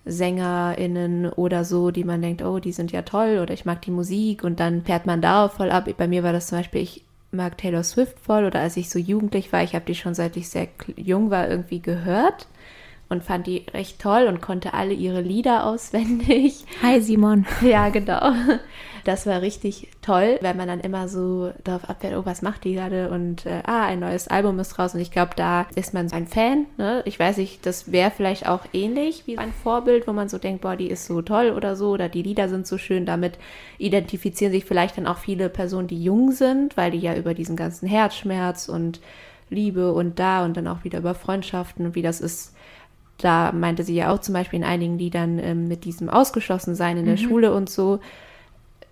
SängerInnen 0.05 1.29
oder 1.29 1.63
so, 1.63 1.91
die 1.91 2.03
man 2.03 2.21
denkt, 2.21 2.41
oh, 2.41 2.59
die 2.59 2.71
sind 2.71 2.91
ja 2.91 3.03
toll 3.03 3.39
oder 3.41 3.53
ich 3.53 3.65
mag 3.65 3.81
die 3.81 3.91
Musik 3.91 4.43
und 4.43 4.59
dann 4.59 4.83
fährt 4.83 5.05
man 5.05 5.21
darauf 5.21 5.53
voll 5.53 5.71
ab. 5.71 5.87
Bei 5.97 6.07
mir 6.07 6.23
war 6.23 6.33
das 6.33 6.47
zum 6.47 6.57
Beispiel, 6.57 6.81
ich 6.81 7.03
mag 7.31 7.57
Taylor 7.57 7.83
Swift 7.83 8.19
voll 8.19 8.45
oder 8.45 8.59
als 8.59 8.77
ich 8.77 8.89
so 8.89 8.99
jugendlich 8.99 9.51
war, 9.53 9.63
ich 9.63 9.75
habe 9.75 9.85
die 9.85 9.95
schon 9.95 10.13
seit 10.13 10.37
ich 10.37 10.49
sehr 10.49 10.67
jung 10.95 11.29
war 11.29 11.49
irgendwie 11.49 11.81
gehört 11.81 12.47
und 13.09 13.23
fand 13.23 13.47
die 13.47 13.65
recht 13.73 13.99
toll 13.99 14.27
und 14.27 14.39
konnte 14.39 14.73
alle 14.73 14.93
ihre 14.93 15.21
Lieder 15.21 15.65
auswendig. 15.65 16.65
Hi 16.81 17.01
Simon. 17.01 17.45
Ja, 17.61 17.89
genau. 17.89 18.31
Das 19.03 19.25
war 19.25 19.41
richtig 19.41 19.87
toll, 20.01 20.37
wenn 20.41 20.57
man 20.57 20.67
dann 20.67 20.79
immer 20.79 21.07
so 21.07 21.51
darauf 21.63 21.89
abfährt, 21.89 22.15
oh, 22.15 22.25
was 22.25 22.41
macht 22.41 22.63
die 22.63 22.73
gerade 22.73 23.09
und 23.09 23.45
äh, 23.45 23.63
ah, 23.65 23.85
ein 23.85 23.99
neues 23.99 24.27
Album 24.27 24.59
ist 24.59 24.77
raus 24.77 24.93
und 24.93 24.99
ich 24.99 25.11
glaube, 25.11 25.31
da 25.35 25.67
ist 25.75 25.93
man 25.93 26.09
so 26.09 26.15
ein 26.15 26.27
Fan. 26.27 26.65
Ne? 26.77 27.01
Ich 27.05 27.19
weiß 27.19 27.37
nicht, 27.37 27.65
das 27.65 27.91
wäre 27.91 28.11
vielleicht 28.11 28.47
auch 28.47 28.61
ähnlich 28.73 29.23
wie 29.25 29.37
ein 29.37 29.53
Vorbild, 29.53 30.07
wo 30.07 30.13
man 30.13 30.29
so 30.29 30.37
denkt, 30.37 30.61
boah, 30.61 30.75
die 30.75 30.89
ist 30.89 31.05
so 31.05 31.21
toll 31.21 31.51
oder 31.55 31.75
so 31.75 31.89
oder 31.89 32.09
die 32.09 32.23
Lieder 32.23 32.49
sind 32.49 32.67
so 32.67 32.77
schön. 32.77 33.05
Damit 33.05 33.39
identifizieren 33.77 34.51
sich 34.51 34.65
vielleicht 34.65 34.97
dann 34.97 35.07
auch 35.07 35.17
viele 35.17 35.49
Personen, 35.49 35.87
die 35.87 36.03
jung 36.03 36.31
sind, 36.31 36.77
weil 36.77 36.91
die 36.91 36.99
ja 36.99 37.15
über 37.15 37.33
diesen 37.33 37.55
ganzen 37.55 37.87
Herzschmerz 37.87 38.69
und 38.69 38.99
Liebe 39.49 39.93
und 39.93 40.19
da 40.19 40.45
und 40.45 40.55
dann 40.57 40.67
auch 40.67 40.83
wieder 40.83 40.99
über 40.99 41.15
Freundschaften 41.15 41.85
und 41.85 41.95
wie 41.95 42.01
das 42.01 42.21
ist. 42.21 42.53
Da 43.19 43.51
meinte 43.51 43.83
sie 43.83 43.95
ja 43.95 44.11
auch 44.11 44.19
zum 44.19 44.33
Beispiel 44.33 44.59
in 44.59 44.65
einigen 44.65 44.97
Liedern 44.97 45.39
ähm, 45.39 45.67
mit 45.67 45.85
diesem 45.85 46.09
Ausgeschlossensein 46.09 46.97
in 46.97 47.05
der 47.05 47.15
Mhm. 47.15 47.19
Schule 47.19 47.53
und 47.53 47.69
so. 47.69 47.99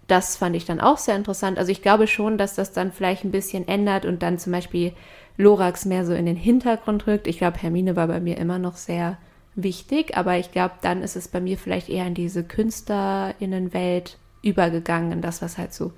Das 0.07 0.38
fand 0.38 0.55
ich 0.55 0.65
dann 0.65 0.79
auch 0.79 0.98
sehr 0.98 1.15
interessant. 1.15 1.57
Also 1.57 1.72
ich 1.72 1.81
glaube 1.81 2.07
schon, 2.07 2.38
dass 2.38 2.55
das 2.55 2.72
dann 2.72 2.91
vielleicht 2.91 3.24
ein 3.25 3.31
bisschen 3.31 3.67
ändert 3.67 4.05
und 4.05 4.22
dann 4.24 4.38
zum 4.38 4.53
Beispiel 4.53 4.93
Lorax 5.38 5.86
mehr 5.86 6.05
so 6.05 6.13
in 6.13 6.25
den 6.25 6.36
Hintergrund 6.38 7.07
rückt. 7.07 7.27
Ich 7.27 7.38
glaube, 7.39 7.57
Hermine 7.57 7.96
war 7.96 8.07
bei 8.07 8.19
mir 8.19 8.38
immer 8.38 8.57
noch 8.60 8.75
sehr 8.77 9.17
wichtig, 9.55 10.15
aber 10.15 10.38
ich 10.38 10.51
glaube, 10.51 10.75
dann 10.81 11.01
ist 11.01 11.15
es 11.15 11.27
bei 11.27 11.41
mir 11.41 11.57
vielleicht 11.57 11.89
eher 11.89 12.05
in 12.07 12.13
diese 12.13 12.43
KünstlerInnenwelt 12.43 14.17
übergegangen, 14.43 15.12
in 15.12 15.22
das, 15.22 15.41
was 15.41 15.57
halt 15.57 15.74
so 15.74 15.91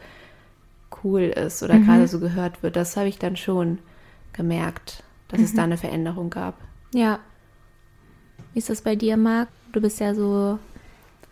cool 1.03 1.21
ist 1.23 1.61
oder 1.63 1.75
Mhm. 1.75 1.85
gerade 1.85 2.07
so 2.07 2.19
gehört 2.19 2.63
wird. 2.63 2.75
Das 2.75 2.97
habe 2.97 3.07
ich 3.07 3.19
dann 3.19 3.35
schon 3.35 3.79
gemerkt, 4.33 5.03
dass 5.27 5.41
es 5.41 5.53
da 5.53 5.63
eine 5.63 5.77
Veränderung 5.77 6.29
gab. 6.29 6.55
Ja. 6.93 7.19
Wie 8.59 8.61
ist 8.61 8.69
das 8.69 8.81
bei 8.81 8.97
dir, 8.97 9.15
Marc? 9.15 9.47
Du 9.71 9.79
bist 9.79 10.01
ja 10.01 10.13
so 10.13 10.59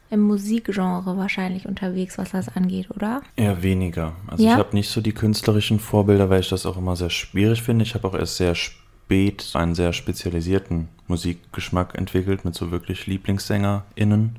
im 0.10 0.22
Musikgenre 0.22 1.18
wahrscheinlich 1.18 1.68
unterwegs, 1.68 2.18
was 2.18 2.32
das 2.32 2.48
angeht, 2.48 2.90
oder? 2.96 3.22
Eher 3.36 3.62
weniger. 3.62 4.14
Also 4.28 4.46
Ja? 4.46 4.54
ich 4.54 4.58
habe 4.58 4.74
nicht 4.74 4.90
so 4.90 5.02
die 5.02 5.12
künstlerischen 5.12 5.82
Vorbilder, 5.82 6.30
weil 6.30 6.40
ich 6.40 6.48
das 6.48 6.66
auch 6.66 6.78
immer 6.78 6.96
sehr 6.96 7.10
schwierig 7.10 7.62
finde. 7.62 7.84
Ich 7.84 7.96
habe 7.96 8.08
auch 8.08 8.14
erst 8.14 8.38
sehr 8.38 8.56
spät 8.56 9.52
einen 9.56 9.76
sehr 9.76 9.92
spezialisierten 9.92 10.88
Musikgeschmack 11.10 11.98
entwickelt 11.98 12.46
mit 12.46 12.56
so 12.56 12.72
wirklich 12.72 13.08
LieblingssängerInnen, 13.08 14.38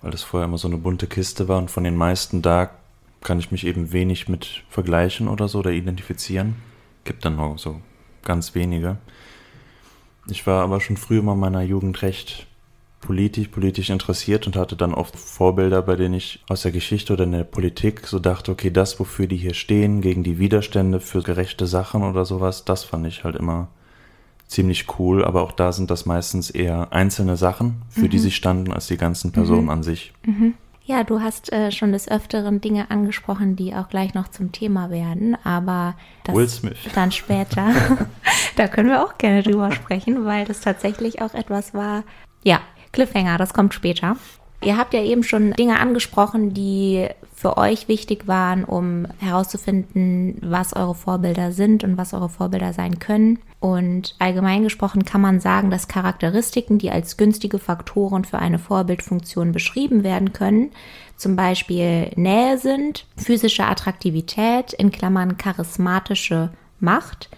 weil 0.00 0.10
das 0.12 0.22
vorher 0.22 0.46
immer 0.46 0.58
so 0.58 0.68
eine 0.68 0.76
bunte 0.76 1.08
Kiste 1.08 1.48
war 1.48 1.58
und 1.58 1.72
von 1.72 1.82
den 1.82 1.96
meisten 1.96 2.40
da 2.40 2.70
kann 3.20 3.40
ich 3.40 3.50
mich 3.50 3.66
eben 3.66 3.90
wenig 3.90 4.28
mit 4.28 4.62
vergleichen 4.68 5.26
oder 5.26 5.48
so 5.48 5.58
oder 5.58 5.72
identifizieren. 5.72 6.54
Gibt 7.02 7.24
dann 7.24 7.34
noch 7.34 7.58
so 7.58 7.80
ganz 8.22 8.54
wenige. 8.54 8.98
Ich 10.28 10.46
war 10.46 10.62
aber 10.62 10.80
schon 10.80 10.96
früh 10.96 11.18
immer 11.18 11.34
in 11.34 11.40
meiner 11.40 11.62
Jugend 11.62 12.02
recht 12.02 12.46
politisch, 13.00 13.48
politisch 13.48 13.90
interessiert 13.90 14.46
und 14.46 14.56
hatte 14.56 14.74
dann 14.74 14.92
oft 14.92 15.16
Vorbilder, 15.16 15.82
bei 15.82 15.96
denen 15.96 16.14
ich 16.14 16.42
aus 16.48 16.62
der 16.62 16.72
Geschichte 16.72 17.12
oder 17.12 17.24
in 17.24 17.32
der 17.32 17.44
Politik 17.44 18.06
so 18.06 18.18
dachte, 18.18 18.50
okay, 18.50 18.70
das, 18.70 18.98
wofür 18.98 19.28
die 19.28 19.36
hier 19.36 19.54
stehen, 19.54 20.00
gegen 20.00 20.24
die 20.24 20.38
Widerstände 20.38 20.98
für 20.98 21.22
gerechte 21.22 21.66
Sachen 21.66 22.02
oder 22.02 22.24
sowas, 22.24 22.64
das 22.64 22.82
fand 22.82 23.06
ich 23.06 23.22
halt 23.22 23.36
immer 23.36 23.68
ziemlich 24.48 24.98
cool, 24.98 25.24
aber 25.24 25.42
auch 25.42 25.52
da 25.52 25.72
sind 25.72 25.90
das 25.90 26.06
meistens 26.06 26.50
eher 26.50 26.92
einzelne 26.92 27.36
Sachen, 27.36 27.82
für 27.88 28.08
die 28.08 28.18
sie 28.18 28.30
standen, 28.30 28.72
als 28.72 28.86
die 28.86 28.96
ganzen 28.96 29.32
Personen 29.32 29.68
an 29.70 29.82
sich. 29.82 30.12
Ja, 30.86 31.02
du 31.02 31.20
hast 31.20 31.52
äh, 31.52 31.72
schon 31.72 31.90
des 31.90 32.08
Öfteren 32.08 32.60
Dinge 32.60 32.92
angesprochen, 32.92 33.56
die 33.56 33.74
auch 33.74 33.88
gleich 33.88 34.14
noch 34.14 34.28
zum 34.28 34.52
Thema 34.52 34.88
werden, 34.88 35.36
aber 35.42 35.96
das 36.22 36.62
dann 36.94 37.10
später. 37.10 37.74
da 38.56 38.68
können 38.68 38.90
wir 38.90 39.04
auch 39.04 39.18
gerne 39.18 39.42
drüber 39.42 39.72
sprechen, 39.72 40.24
weil 40.24 40.44
das 40.44 40.60
tatsächlich 40.60 41.20
auch 41.20 41.34
etwas 41.34 41.74
war. 41.74 42.04
Ja, 42.44 42.60
Cliffhanger, 42.92 43.36
das 43.36 43.52
kommt 43.52 43.74
später. 43.74 44.16
Ihr 44.62 44.78
habt 44.78 44.94
ja 44.94 45.02
eben 45.02 45.24
schon 45.24 45.52
Dinge 45.54 45.80
angesprochen, 45.80 46.54
die 46.54 47.08
für 47.34 47.56
euch 47.56 47.88
wichtig 47.88 48.28
waren, 48.28 48.64
um 48.64 49.08
herauszufinden, 49.18 50.38
was 50.40 50.72
eure 50.72 50.94
Vorbilder 50.94 51.50
sind 51.50 51.82
und 51.82 51.98
was 51.98 52.14
eure 52.14 52.28
Vorbilder 52.28 52.72
sein 52.72 53.00
können. 53.00 53.40
Und 53.58 54.14
allgemein 54.18 54.64
gesprochen 54.64 55.04
kann 55.04 55.20
man 55.20 55.40
sagen, 55.40 55.70
dass 55.70 55.88
Charakteristiken, 55.88 56.78
die 56.78 56.90
als 56.90 57.16
günstige 57.16 57.58
Faktoren 57.58 58.24
für 58.24 58.38
eine 58.38 58.58
Vorbildfunktion 58.58 59.52
beschrieben 59.52 60.04
werden 60.04 60.32
können, 60.32 60.70
zum 61.16 61.36
Beispiel 61.36 62.10
Nähe 62.16 62.58
sind, 62.58 63.06
physische 63.16 63.64
Attraktivität, 63.64 64.74
in 64.74 64.90
Klammern 64.90 65.38
charismatische 65.38 66.50
Macht, 66.80 67.30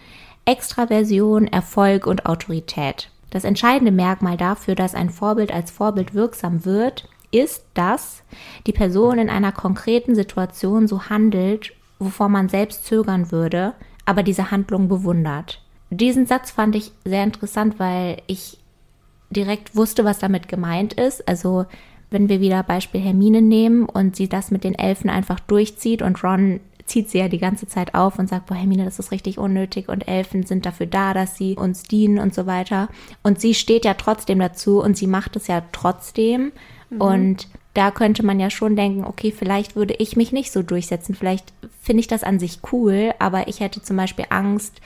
Extraversion, 0.45 1.47
Erfolg 1.47 2.07
und 2.07 2.27
Autorität. 2.27 3.11
Das 3.31 3.45
entscheidende 3.45 3.93
Merkmal 3.93 4.37
dafür, 4.37 4.75
dass 4.75 4.95
ein 4.95 5.11
Vorbild 5.11 5.53
als 5.53 5.71
Vorbild 5.71 6.15
wirksam 6.15 6.65
wird, 6.65 7.09
ist, 7.31 7.65
dass 7.75 8.23
die 8.67 8.73
Person 8.73 9.19
in 9.19 9.31
einer 9.31 9.53
konkreten 9.53 10.15
Situation 10.15 10.89
so 10.89 11.09
handelt, 11.11 11.73
wovor 11.99 12.29
man 12.29 12.49
selbst 12.49 12.87
zögern 12.87 13.31
würde, 13.31 13.75
aber 14.07 14.23
diese 14.23 14.51
Handlung 14.51 14.89
bewundert. 14.89 15.63
Diesen 15.91 16.27
Satz 16.27 16.51
fand 16.51 16.77
ich 16.77 16.93
sehr 17.05 17.25
interessant, 17.25 17.79
weil 17.79 18.23
ich 18.27 18.59
direkt 19.31 19.77
wusste, 19.77 20.05
was 20.05 20.19
damit 20.19 20.49
gemeint 20.49 20.95
ist. 20.95 21.27
Also 21.29 21.67
wenn 22.11 22.29
wir 22.29 22.41
wieder 22.41 22.63
Beispiel 22.63 23.01
Hermine 23.01 23.43
nehmen 23.43 23.85
und 23.85 24.17
sie 24.17 24.29
das 24.29 24.51
mit 24.51 24.65
den 24.65 24.75
Elfen 24.75 25.11
einfach 25.11 25.41
durchzieht 25.41 26.03
und 26.03 26.23
Ron 26.25 26.61
zieht 26.87 27.11
sie 27.11 27.19
ja 27.19 27.29
die 27.29 27.39
ganze 27.39 27.67
Zeit 27.67 27.95
auf 27.95 28.19
und 28.19 28.29
sagt, 28.29 28.47
boah, 28.47 28.55
Hermine, 28.55 28.87
das 28.87 28.99
ist 28.99 29.13
richtig 29.13 29.39
unnötig 29.39 29.89
und 29.89 30.09
Elfen 30.09 30.47
sind 30.47 30.65
dafür 30.65 30.87
da, 30.87 31.13
dass 31.13 31.37
sie 31.37 31.55
uns 31.55 31.83
dienen 31.83 32.19
und 32.19 32.35
so 32.35 32.47
weiter. 32.47 32.89
Und 33.23 33.41
sie 33.41 33.53
steht 33.53 33.85
ja 33.85 33.93
trotzdem 33.93 34.39
dazu 34.39 34.83
und 34.83 34.97
sie 34.97 35.07
macht 35.07 35.37
es 35.37 35.49
ja 35.49 35.63
trotzdem. 35.73 36.53
Und 36.99 37.49
da 37.75 37.91
könnte 37.91 38.25
man 38.25 38.41
ja 38.41 38.49
schon 38.49 38.75
denken, 38.75 39.05
okay, 39.05 39.31
vielleicht 39.31 39.77
würde 39.77 39.95
ich 39.99 40.17
mich 40.17 40.33
nicht 40.33 40.51
so 40.51 40.63
durchsetzen. 40.63 41.15
Vielleicht 41.15 41.53
finde 41.83 42.01
ich 42.01 42.09
das 42.09 42.25
an 42.25 42.39
sich 42.39 42.61
cool, 42.73 43.13
aber 43.19 43.49
ich 43.49 43.61
hätte 43.61 43.83
zum 43.83 43.99
Beispiel 43.99 44.25
Angst, 44.31 44.81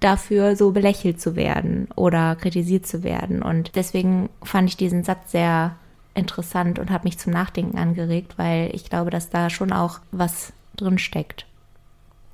dafür 0.00 0.56
so 0.56 0.72
belächelt 0.72 1.20
zu 1.20 1.36
werden 1.36 1.88
oder 1.96 2.36
kritisiert 2.36 2.86
zu 2.86 3.02
werden. 3.02 3.42
Und 3.42 3.76
deswegen 3.76 4.28
fand 4.42 4.68
ich 4.68 4.76
diesen 4.76 5.04
Satz 5.04 5.32
sehr 5.32 5.76
interessant 6.14 6.78
und 6.78 6.90
habe 6.90 7.04
mich 7.04 7.18
zum 7.18 7.32
Nachdenken 7.32 7.78
angeregt, 7.78 8.34
weil 8.36 8.70
ich 8.74 8.88
glaube, 8.88 9.10
dass 9.10 9.30
da 9.30 9.50
schon 9.50 9.72
auch 9.72 10.00
was 10.12 10.52
drin 10.76 10.98
steckt. 10.98 11.46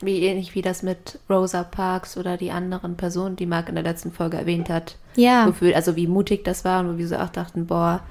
Wie 0.00 0.20
ähnlich 0.24 0.54
wie 0.54 0.62
das 0.62 0.82
mit 0.82 1.20
Rosa 1.30 1.62
Parks 1.62 2.16
oder 2.16 2.36
die 2.36 2.50
anderen 2.50 2.96
Personen, 2.96 3.36
die 3.36 3.46
Marc 3.46 3.68
in 3.68 3.76
der 3.76 3.84
letzten 3.84 4.10
Folge 4.10 4.36
erwähnt 4.36 4.68
hat. 4.68 4.96
Ja. 5.14 5.46
Wofür, 5.46 5.76
also 5.76 5.94
wie 5.94 6.08
mutig 6.08 6.44
das 6.44 6.64
war 6.64 6.80
und 6.80 6.94
wo 6.94 6.98
wir 6.98 7.06
so 7.06 7.16
auch 7.16 7.28
dachten, 7.28 7.66
boah, 7.66 8.02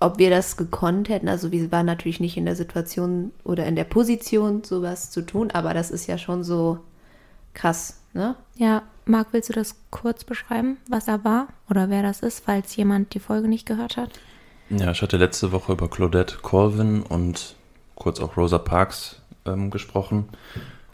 ob 0.00 0.18
wir 0.18 0.30
das 0.30 0.56
gekonnt 0.56 1.08
hätten. 1.08 1.28
Also 1.28 1.52
wir 1.52 1.70
waren 1.70 1.86
natürlich 1.86 2.20
nicht 2.20 2.36
in 2.36 2.46
der 2.46 2.56
Situation 2.56 3.30
oder 3.44 3.66
in 3.66 3.76
der 3.76 3.84
Position, 3.84 4.64
sowas 4.64 5.10
zu 5.10 5.22
tun, 5.22 5.50
aber 5.52 5.74
das 5.74 5.90
ist 5.90 6.06
ja 6.06 6.16
schon 6.18 6.44
so 6.44 6.78
krass, 7.54 8.01
ne? 8.14 8.36
Ja, 8.56 8.82
Marc, 9.04 9.28
willst 9.32 9.48
du 9.48 9.52
das 9.52 9.76
kurz 9.90 10.24
beschreiben, 10.24 10.76
was 10.88 11.08
er 11.08 11.24
war 11.24 11.48
oder 11.68 11.90
wer 11.90 12.02
das 12.02 12.20
ist, 12.20 12.44
falls 12.44 12.76
jemand 12.76 13.14
die 13.14 13.20
Folge 13.20 13.48
nicht 13.48 13.66
gehört 13.66 13.96
hat? 13.96 14.10
Ja, 14.70 14.92
ich 14.92 15.02
hatte 15.02 15.16
letzte 15.16 15.52
Woche 15.52 15.72
über 15.72 15.88
Claudette 15.88 16.38
Colvin 16.40 17.02
und 17.02 17.56
kurz 17.94 18.20
auch 18.20 18.36
Rosa 18.36 18.58
Parks 18.58 19.20
ähm, 19.44 19.70
gesprochen. 19.70 20.28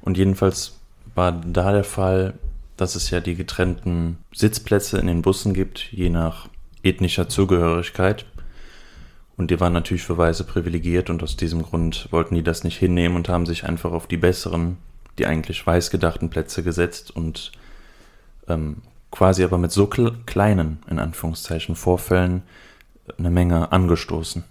Und 0.01 0.17
jedenfalls 0.17 0.79
war 1.15 1.33
da 1.33 1.73
der 1.73 1.85
Fall, 1.85 2.35
dass 2.77 2.95
es 2.95 3.11
ja 3.11 3.21
die 3.21 3.35
getrennten 3.35 4.19
Sitzplätze 4.33 4.99
in 4.99 5.07
den 5.07 5.23
Bussen 5.23 5.53
gibt, 5.53 5.93
je 5.93 6.09
nach 6.11 6.49
ethnischer 6.83 7.29
Zugehörigkeit. 7.29 8.25
Und 9.37 9.51
die 9.51 9.61
waren 9.61 9.73
natürlich 9.73 10.03
für 10.03 10.19
Weiße 10.19 10.45
privilegiert 10.45 11.11
und 11.11 11.23
aus 11.23 11.37
diesem 11.37 11.63
Grund 11.63 12.09
wollten 12.11 12.35
die 12.35 12.43
das 12.43 12.65
nicht 12.65 12.79
hinnehmen 12.79 13.17
und 13.17 13.29
haben 13.29 13.47
sich 13.47 13.65
einfach 13.65 13.93
auf 13.93 14.07
die 14.07 14.17
besseren, 14.17 14.79
die 15.19 15.27
eigentlich 15.27 15.67
weiß 15.67 15.91
gedachten 15.91 16.31
Plätze 16.31 16.63
gesetzt 16.63 17.15
und 17.15 17.53
ähm, 18.49 18.83
quasi 19.11 19.45
aber 19.45 19.59
mit 19.59 19.73
so 19.73 19.87
kle 19.87 20.13
kleinen, 20.27 20.79
in 20.89 20.99
Anführungszeichen, 20.99 21.77
Vorfällen 21.77 22.43
eine 23.19 23.31
Menge 23.31 23.73
angestoßen 23.73 24.45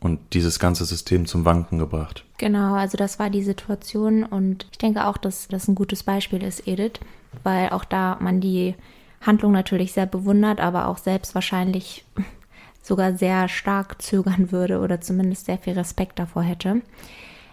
und 0.00 0.18
dieses 0.32 0.58
ganze 0.58 0.84
System 0.84 1.26
zum 1.26 1.44
Wanken 1.44 1.78
gebracht. 1.78 2.24
Genau, 2.38 2.74
also 2.74 2.96
das 2.96 3.18
war 3.18 3.30
die 3.30 3.42
Situation 3.42 4.24
und 4.24 4.66
ich 4.72 4.78
denke 4.78 5.06
auch, 5.06 5.18
dass 5.18 5.48
das 5.48 5.68
ein 5.68 5.74
gutes 5.74 6.02
Beispiel 6.02 6.42
ist, 6.42 6.66
Edith, 6.66 7.00
weil 7.42 7.70
auch 7.70 7.84
da 7.84 8.16
man 8.20 8.40
die 8.40 8.74
Handlung 9.20 9.52
natürlich 9.52 9.92
sehr 9.92 10.06
bewundert, 10.06 10.60
aber 10.60 10.88
auch 10.88 10.98
selbst 10.98 11.34
wahrscheinlich 11.34 12.04
sogar 12.82 13.14
sehr 13.14 13.48
stark 13.48 14.00
zögern 14.00 14.50
würde 14.50 14.80
oder 14.80 15.00
zumindest 15.00 15.46
sehr 15.46 15.58
viel 15.58 15.74
Respekt 15.74 16.18
davor 16.18 16.42
hätte. 16.42 16.80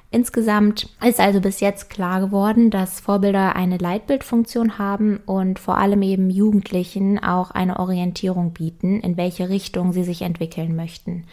Insgesamt 0.10 0.90
ist 1.06 1.20
also 1.20 1.42
bis 1.42 1.60
jetzt 1.60 1.90
klar 1.90 2.22
geworden, 2.22 2.70
dass 2.70 3.02
Vorbilder 3.02 3.56
eine 3.58 3.78
Leitbildfunktion 3.78 4.78
haben 4.78 5.20
und 5.26 5.60
vor 5.60 5.78
allem 5.78 6.02
eben 6.02 6.30
Jugendlichen 6.30 7.22
auch 7.22 7.52
eine 7.52 7.78
Orientierung 7.78 8.54
bieten, 8.54 9.02
in 9.02 9.18
welche 9.18 9.50
Richtung 9.50 9.92
sie 9.92 10.04
sich 10.04 10.22
entwickeln 10.22 10.76
möchten. 10.78 11.26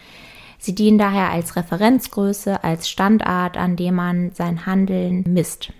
Sie 0.58 0.74
dienen 0.74 0.98
daher 0.98 1.30
als 1.30 1.56
Referenzgröße, 1.56 2.64
als 2.64 2.88
Standard, 2.88 3.56
an 3.56 3.76
dem 3.76 3.94
man 3.94 4.32
sein 4.32 4.66
Handeln 4.66 5.22
misst. 5.28 5.72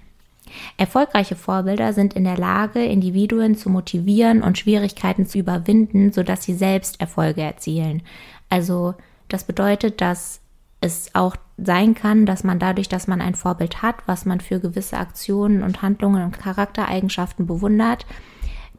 Erfolgreiche 0.77 1.35
Vorbilder 1.35 1.93
sind 1.95 2.15
in 2.15 2.25
der 2.25 2.37
Lage, 2.37 2.85
Individuen 2.85 3.57
zu 3.57 3.71
motivieren 3.71 4.43
und 4.43 4.59
Schwierigkeiten 4.59 5.27
zu 5.27 5.39
überwinden, 5.39 6.13
sodass 6.13 6.45
sie 6.45 6.55
selbst 6.55 7.01
Erfolge 7.01 7.43
erzielen. 7.43 8.03
Also 8.51 8.95
das 9.29 9.45
bedeutet, 9.45 10.01
dass 10.01 10.41
es 10.85 11.15
auch 11.15 11.37
sein 11.57 11.95
kann, 11.95 12.27
dass 12.27 12.45
man 12.45 12.59
dadurch, 12.59 12.89
dass 12.89 13.07
man 13.07 13.21
ein 13.21 13.35
Vorbild 13.35 13.83
hat, 13.83 13.97
was 14.07 14.27
man 14.27 14.41
für 14.41 14.61
gewisse 14.61 14.99
Aktionen 14.99 15.63
und 15.63 15.83
Handlungen 15.83 16.25
und 16.25 16.39
Charaktereigenschaften 16.39 17.47
bewundert, 17.47 18.07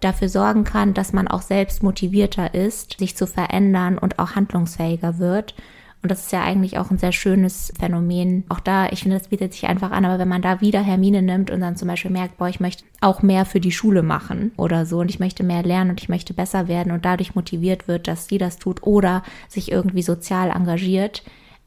dafür 0.01 0.29
sorgen 0.29 0.65
kann, 0.65 0.93
dass 0.93 1.13
man 1.13 1.27
auch 1.27 1.41
selbst 1.41 1.81
motivierter 1.81 2.53
ist, 2.53 2.99
sich 2.99 3.15
zu 3.17 3.25
verändern 3.25 3.97
und 3.97 4.19
auch 4.19 4.35
handlungsfähiger 4.35 5.17
wird. 5.17 5.55
Und 6.03 6.11
das 6.11 6.25
ist 6.25 6.31
ja 6.31 6.43
eigentlich 6.43 6.77
auch 6.77 6.91
ein 6.91 6.99
sehr 6.99 7.13
schönes 7.13 7.73
Phänomen. 7.79 8.43
Auch 8.49 8.59
da, 8.59 8.89
ich 8.89 9.01
finde, 9.01 9.17
das 9.17 9.29
bietet 9.29 9.53
sich 9.53 9.65
einfach 9.65 9.89
an, 9.89 10.05
aber 10.05 10.19
wenn 10.19 10.27
man 10.27 10.43
da 10.43 10.61
wieder 10.61 10.83
Hermine 10.83 11.23
nimmt 11.23 11.49
und 11.49 11.61
dann 11.61 11.77
zum 11.77 11.87
Beispiel 11.87 12.11
merkt, 12.11 12.37
boah, 12.37 12.47
ich 12.47 12.59
möchte 12.59 12.83
auch 13.01 13.23
mehr 13.23 13.45
für 13.45 13.59
die 13.59 13.71
Schule 13.71 14.03
machen 14.03 14.51
oder 14.57 14.85
so 14.85 14.99
und 14.99 15.09
ich 15.09 15.19
möchte 15.19 15.43
mehr 15.43 15.63
lernen 15.63 15.89
und 15.91 16.01
ich 16.01 16.09
möchte 16.09 16.35
besser 16.35 16.67
werden 16.67 16.91
und 16.91 17.05
dadurch 17.05 17.33
motiviert 17.33 17.87
wird, 17.87 18.07
dass 18.07 18.27
sie 18.27 18.37
das 18.37 18.57
tut 18.59 18.83
oder 18.83 19.23
sich 19.47 19.71
irgendwie 19.71 20.03
sozial 20.03 20.51
engagiert, 20.51 21.23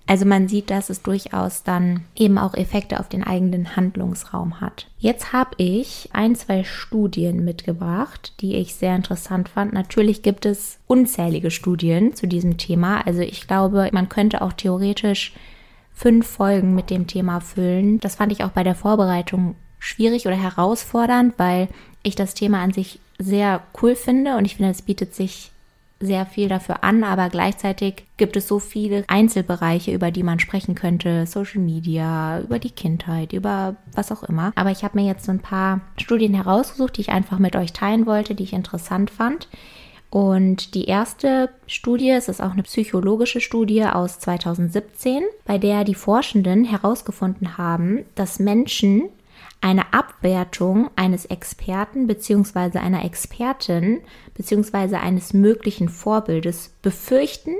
also 0.08 0.24
man 0.24 0.48
sieht, 0.48 0.70
dass 0.70 0.88
es 0.88 1.02
durchaus 1.02 1.64
dann 1.64 2.00
eben 2.16 2.38
auch 2.38 2.54
Effekte 2.54 2.98
auf 2.98 3.10
den 3.10 3.22
eigenen 3.22 3.76
Handlungsraum 3.76 4.58
hat. 4.58 4.86
Jetzt 4.98 5.34
habe 5.34 5.50
ich 5.58 6.08
ein, 6.14 6.34
zwei 6.34 6.64
Studien 6.64 7.44
mitgebracht, 7.44 8.32
die 8.40 8.56
ich 8.56 8.74
sehr 8.74 8.96
interessant 8.96 9.50
fand. 9.50 9.74
Natürlich 9.74 10.22
gibt 10.22 10.46
es 10.46 10.78
unzählige 10.86 11.50
Studien 11.50 12.14
zu 12.14 12.26
diesem 12.26 12.56
Thema. 12.56 13.06
Also 13.06 13.20
ich 13.20 13.46
glaube, 13.46 13.90
man 13.92 14.08
könnte 14.08 14.40
auch 14.40 14.54
theoretisch 14.54 15.34
fünf 15.92 16.26
Folgen 16.26 16.74
mit 16.74 16.88
dem 16.88 17.06
Thema 17.06 17.40
füllen. 17.40 18.00
Das 18.00 18.14
fand 18.14 18.32
ich 18.32 18.42
auch 18.42 18.50
bei 18.50 18.64
der 18.64 18.74
Vorbereitung 18.74 19.56
schwierig 19.78 20.26
oder 20.26 20.36
herausfordernd, 20.36 21.34
weil 21.36 21.68
ich 22.02 22.16
das 22.16 22.32
Thema 22.32 22.62
an 22.62 22.72
sich 22.72 22.98
sehr 23.18 23.62
cool 23.82 23.94
finde 23.94 24.38
und 24.38 24.46
ich 24.46 24.56
finde, 24.56 24.70
es 24.70 24.80
bietet 24.80 25.14
sich 25.14 25.50
sehr 26.00 26.26
viel 26.26 26.48
dafür 26.48 26.84
an, 26.84 27.02
aber 27.02 27.28
gleichzeitig 27.28 28.04
gibt 28.16 28.36
es 28.36 28.46
so 28.46 28.58
viele 28.58 29.04
Einzelbereiche, 29.08 29.92
über 29.92 30.10
die 30.10 30.22
man 30.22 30.38
sprechen 30.38 30.74
könnte. 30.74 31.26
Social 31.26 31.60
Media, 31.60 32.40
über 32.40 32.58
die 32.58 32.70
Kindheit, 32.70 33.32
über 33.32 33.76
was 33.92 34.12
auch 34.12 34.22
immer. 34.22 34.52
Aber 34.54 34.70
ich 34.70 34.84
habe 34.84 34.98
mir 34.98 35.06
jetzt 35.06 35.24
so 35.24 35.32
ein 35.32 35.40
paar 35.40 35.80
Studien 35.96 36.34
herausgesucht, 36.34 36.96
die 36.96 37.02
ich 37.02 37.10
einfach 37.10 37.38
mit 37.38 37.56
euch 37.56 37.72
teilen 37.72 38.06
wollte, 38.06 38.34
die 38.34 38.44
ich 38.44 38.52
interessant 38.52 39.10
fand. 39.10 39.48
Und 40.10 40.74
die 40.74 40.84
erste 40.84 41.50
Studie, 41.66 42.10
es 42.10 42.28
ist 42.28 42.40
auch 42.40 42.52
eine 42.52 42.62
psychologische 42.62 43.40
Studie 43.40 43.84
aus 43.84 44.18
2017, 44.20 45.22
bei 45.44 45.58
der 45.58 45.84
die 45.84 45.94
Forschenden 45.94 46.64
herausgefunden 46.64 47.58
haben, 47.58 48.04
dass 48.14 48.38
Menschen 48.38 49.10
eine 49.60 49.92
Abwertung 49.92 50.90
eines 50.96 51.24
Experten 51.26 52.06
bzw. 52.06 52.78
einer 52.78 53.04
Expertin 53.04 54.00
bzw. 54.34 54.96
eines 54.96 55.32
möglichen 55.34 55.88
Vorbildes 55.88 56.72
befürchten, 56.82 57.54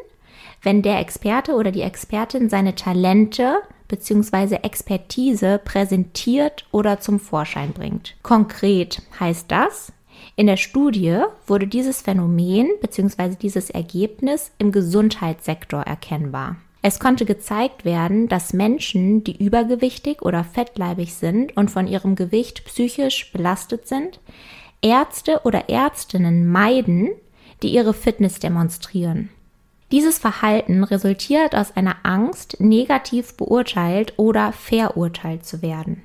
wenn 0.62 0.82
der 0.82 1.00
Experte 1.00 1.54
oder 1.54 1.70
die 1.70 1.82
Expertin 1.82 2.48
seine 2.48 2.74
Talente 2.74 3.58
bzw. 3.88 4.56
Expertise 4.62 5.60
präsentiert 5.64 6.66
oder 6.70 7.00
zum 7.00 7.18
Vorschein 7.18 7.72
bringt. 7.72 8.14
Konkret 8.22 9.02
heißt 9.18 9.50
das, 9.50 9.92
in 10.36 10.46
der 10.46 10.56
Studie 10.56 11.20
wurde 11.46 11.66
dieses 11.66 12.02
Phänomen 12.02 12.68
bzw. 12.80 13.34
dieses 13.40 13.70
Ergebnis 13.70 14.52
im 14.58 14.72
Gesundheitssektor 14.72 15.82
erkennbar. 15.82 16.56
Es 16.80 17.00
konnte 17.00 17.24
gezeigt 17.24 17.84
werden, 17.84 18.28
dass 18.28 18.52
Menschen, 18.52 19.24
die 19.24 19.44
übergewichtig 19.44 20.22
oder 20.22 20.44
fettleibig 20.44 21.14
sind 21.14 21.56
und 21.56 21.70
von 21.70 21.86
ihrem 21.86 22.14
Gewicht 22.14 22.64
psychisch 22.66 23.32
belastet 23.32 23.88
sind, 23.88 24.20
Ärzte 24.80 25.40
oder 25.44 25.68
Ärztinnen 25.68 26.48
meiden, 26.48 27.10
die 27.62 27.68
ihre 27.68 27.94
Fitness 27.94 28.38
demonstrieren. 28.38 29.30
Dieses 29.90 30.18
Verhalten 30.18 30.84
resultiert 30.84 31.56
aus 31.56 31.74
einer 31.74 31.96
Angst, 32.04 32.60
negativ 32.60 33.36
beurteilt 33.36 34.12
oder 34.16 34.52
verurteilt 34.52 35.46
zu 35.46 35.62
werden. 35.62 36.02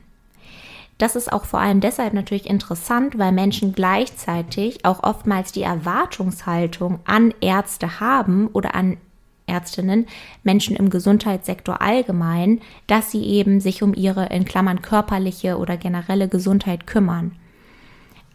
Das 0.97 1.15
ist 1.15 1.33
auch 1.33 1.45
vor 1.45 1.59
allem 1.59 1.81
deshalb 1.81 2.13
natürlich 2.13 2.49
interessant, 2.49 3.17
weil 3.17 3.31
Menschen 3.33 3.73
gleichzeitig 3.73 4.85
auch 4.85 5.03
oftmals 5.03 5.51
die 5.51 5.63
Erwartungshaltung 5.63 6.99
an 7.03 7.33
Ärzte 7.41 7.99
haben 7.99 8.47
oder 8.47 8.73
an 8.73 8.97
Ärztinnen, 9.45 10.07
Menschen 10.43 10.75
im 10.75 10.89
Gesundheitssektor 10.89 11.81
allgemein, 11.81 12.61
dass 12.87 13.11
sie 13.11 13.23
eben 13.23 13.59
sich 13.59 13.83
um 13.83 13.93
ihre 13.93 14.27
in 14.27 14.45
Klammern 14.45 14.81
körperliche 14.81 15.57
oder 15.57 15.77
generelle 15.77 16.27
Gesundheit 16.27 16.87
kümmern. 16.87 17.37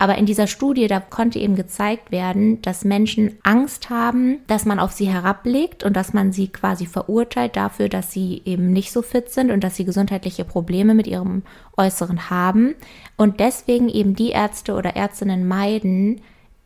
Aber 0.01 0.17
in 0.17 0.27
dieser 0.27 0.47
Studie, 0.47 0.87
da 0.87 1.01
konnte 1.01 1.41
eben 1.41 1.57
gezeigt 1.57 2.13
werden, 2.13 2.63
dass 2.63 2.85
Menschen 2.85 3.37
Angst 3.43 3.91
haben, 3.91 4.39
dass 4.47 4.65
man 4.65 4.79
auf 4.79 4.93
sie 4.93 5.09
herabblickt 5.09 5.83
und 5.83 5.97
dass 5.97 6.13
man 6.13 6.31
sie 6.31 6.49
quasi 6.49 6.87
verurteilt 6.87 7.57
dafür, 7.57 7.89
dass 7.89 8.13
sie 8.13 8.43
eben 8.45 8.73
nicht 8.73 8.93
so 8.93 9.03
fit 9.03 9.31
sind 9.31 9.51
und 9.51 9.65
dass 9.65 9.75
sie 9.75 9.85
gesundheitliche 9.85 10.45
Probleme 10.45 10.95
mit 10.95 11.09
ihrem 11.09 11.43
Äußeren 11.77 12.31
haben 12.31 12.77
und 13.17 13.41
deswegen 13.41 13.89
eben 13.89 14.15
die 14.15 14.31
Ärzte 14.31 14.75
oder 14.75 14.95
Ärztinnen 14.95 15.49
meiden, 15.49 16.21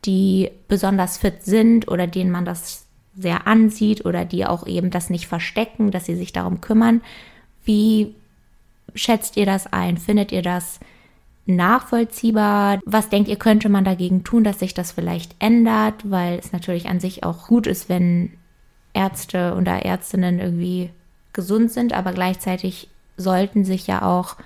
die 0.05 0.51
besonders 0.69 1.17
fit 1.17 1.43
sind 1.43 1.89
oder 1.89 2.07
denen 2.07 2.31
man 2.31 2.45
das 2.45 2.87
sehr 3.15 3.47
ansieht 3.47 4.05
oder 4.05 4.25
die 4.25 4.47
auch 4.47 4.67
eben 4.67 4.91
das 4.91 5.11
nicht 5.11 5.27
verstecken, 5.27 5.91
dass 5.91 6.07
sie 6.07 6.17
sich 6.17 6.33
darum 6.33 6.61
kümmern. 6.61 7.03
Wie 7.65 8.15
schätzt 8.95 9.37
ihr 9.37 9.47
das 9.47 9.73
ein? 9.73 9.99
Findet 9.99 10.33
ihr 10.33 10.43
das 10.43 10.81
nachvollziehbar? 11.47 12.81
Was 12.85 13.09
denkt 13.09 13.29
ihr, 13.29 13.37
könnte 13.37 13.69
man 13.69 13.85
dagegen 13.85 14.25
tun, 14.25 14.45
dass 14.45 14.61
sich 14.61 14.75
das 14.75 14.93
vielleicht 14.93 15.35
ändert? 15.39 16.11
Weil 16.11 16.39
es 16.39 16.53
natürlich 16.53 16.89
an 16.89 17.01
sich 17.01 17.25
auch 17.25 17.49
gut 17.49 17.67
ist, 17.67 17.89
wenn 17.89 18.33
Ärzte 18.95 19.55
oder 19.57 19.85
Ärztinnen 19.85 20.39
irgendwie 20.39 20.91
gesund 21.33 21.71
sind, 21.71 21.93
aber 21.93 22.13
gleichzeitig 22.13 22.89
sollten 23.17 23.65
sich 23.65 23.87
ja 23.87 24.03
auch 24.03 24.37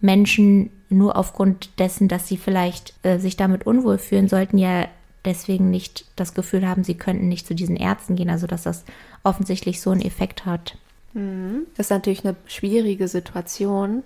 Menschen 0.00 0.70
nur 0.88 1.16
aufgrund 1.16 1.78
dessen, 1.78 2.08
dass 2.08 2.26
sie 2.26 2.36
vielleicht 2.36 2.94
äh, 3.02 3.18
sich 3.18 3.36
damit 3.36 3.66
unwohl 3.66 3.98
fühlen, 3.98 4.28
sollten 4.28 4.58
ja 4.58 4.86
deswegen 5.24 5.70
nicht 5.70 6.06
das 6.16 6.34
Gefühl 6.34 6.66
haben, 6.66 6.84
sie 6.84 6.94
könnten 6.94 7.28
nicht 7.28 7.46
zu 7.46 7.54
diesen 7.54 7.76
Ärzten 7.76 8.16
gehen, 8.16 8.30
also 8.30 8.46
dass 8.46 8.62
das 8.62 8.84
offensichtlich 9.22 9.80
so 9.80 9.90
einen 9.90 10.02
Effekt 10.02 10.46
hat. 10.46 10.76
Mhm. 11.12 11.66
Das 11.76 11.86
ist 11.86 11.90
natürlich 11.90 12.24
eine 12.24 12.36
schwierige 12.46 13.08
Situation, 13.08 14.02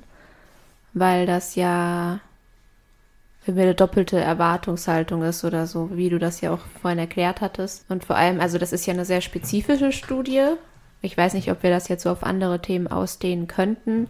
weil 0.93 1.27
das 1.27 1.55
ja 1.55 2.21
eine 3.47 3.75
doppelte 3.75 4.19
Erwartungshaltung 4.19 5.23
ist 5.23 5.45
oder 5.45 5.67
so, 5.67 5.91
wie 5.95 6.09
du 6.09 6.19
das 6.19 6.41
ja 6.41 6.53
auch 6.53 6.61
vorhin 6.81 6.99
erklärt 6.99 7.41
hattest. 7.41 7.85
Und 7.91 8.05
vor 8.05 8.17
allem, 8.17 8.41
also 8.41 8.59
das 8.59 8.73
ist 8.73 8.87
ja 8.87 8.95
eine 8.95 9.05
sehr 9.05 9.21
spezifische 9.21 9.93
Studie. 9.93 10.43
Ich 11.03 11.17
weiß 11.17 11.35
nicht, 11.35 11.51
ob 11.51 11.63
wir 11.63 11.71
das 11.71 11.89
jetzt 11.89 12.05
so 12.05 12.11
auf 12.11 12.23
andere 12.23 12.63
Themen 12.63 12.87
ausdehnen 12.87 13.47
könnten. 13.47 14.09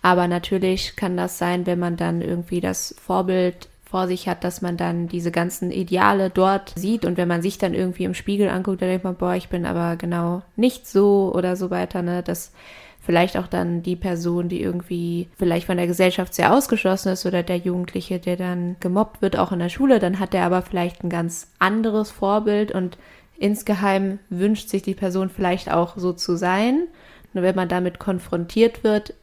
Aber 0.00 0.28
natürlich 0.28 0.94
kann 0.94 1.16
das 1.16 1.38
sein, 1.38 1.66
wenn 1.66 1.80
man 1.80 1.96
dann 1.96 2.22
irgendwie 2.22 2.60
das 2.60 2.94
Vorbild 3.04 3.68
vor 3.90 4.06
sich 4.06 4.28
hat, 4.28 4.44
dass 4.44 4.60
man 4.60 4.76
dann 4.76 5.08
diese 5.08 5.30
ganzen 5.30 5.70
Ideale 5.70 6.28
dort 6.28 6.74
sieht. 6.76 7.06
Und 7.06 7.16
wenn 7.16 7.28
man 7.28 7.40
sich 7.40 7.56
dann 7.56 7.72
irgendwie 7.72 8.04
im 8.04 8.14
Spiegel 8.14 8.50
anguckt, 8.50 8.82
dann 8.82 8.90
denkt 8.90 9.04
man, 9.04 9.16
boah, 9.16 9.34
ich 9.34 9.48
bin 9.48 9.64
aber 9.64 9.96
genau 9.96 10.42
nicht 10.56 10.86
so 10.86 11.32
oder 11.34 11.56
so 11.56 11.70
weiter, 11.70 12.02
ne, 12.02 12.22
dass 12.22 12.52
vielleicht 13.00 13.38
auch 13.38 13.46
dann 13.46 13.82
die 13.82 13.96
Person, 13.96 14.50
die 14.50 14.60
irgendwie 14.60 15.28
vielleicht 15.38 15.66
von 15.66 15.78
der 15.78 15.86
Gesellschaft 15.86 16.34
sehr 16.34 16.52
ausgeschlossen 16.52 17.12
ist 17.12 17.24
oder 17.24 17.42
der 17.42 17.56
Jugendliche, 17.56 18.18
der 18.18 18.36
dann 18.36 18.76
gemobbt 18.80 19.22
wird, 19.22 19.38
auch 19.38 19.52
in 19.52 19.58
der 19.58 19.70
Schule, 19.70 19.98
dann 20.00 20.18
hat 20.18 20.34
der 20.34 20.44
aber 20.44 20.60
vielleicht 20.60 21.02
ein 21.02 21.08
ganz 21.08 21.50
anderes 21.58 22.10
Vorbild. 22.10 22.72
Und 22.72 22.98
insgeheim 23.38 24.18
wünscht 24.28 24.68
sich 24.68 24.82
die 24.82 24.94
Person 24.94 25.30
vielleicht 25.30 25.72
auch 25.72 25.96
so 25.96 26.12
zu 26.12 26.36
sein. 26.36 26.88
Nur 27.32 27.42
wenn 27.42 27.56
man 27.56 27.70
damit 27.70 27.98
konfrontiert 27.98 28.84
wird, 28.84 29.14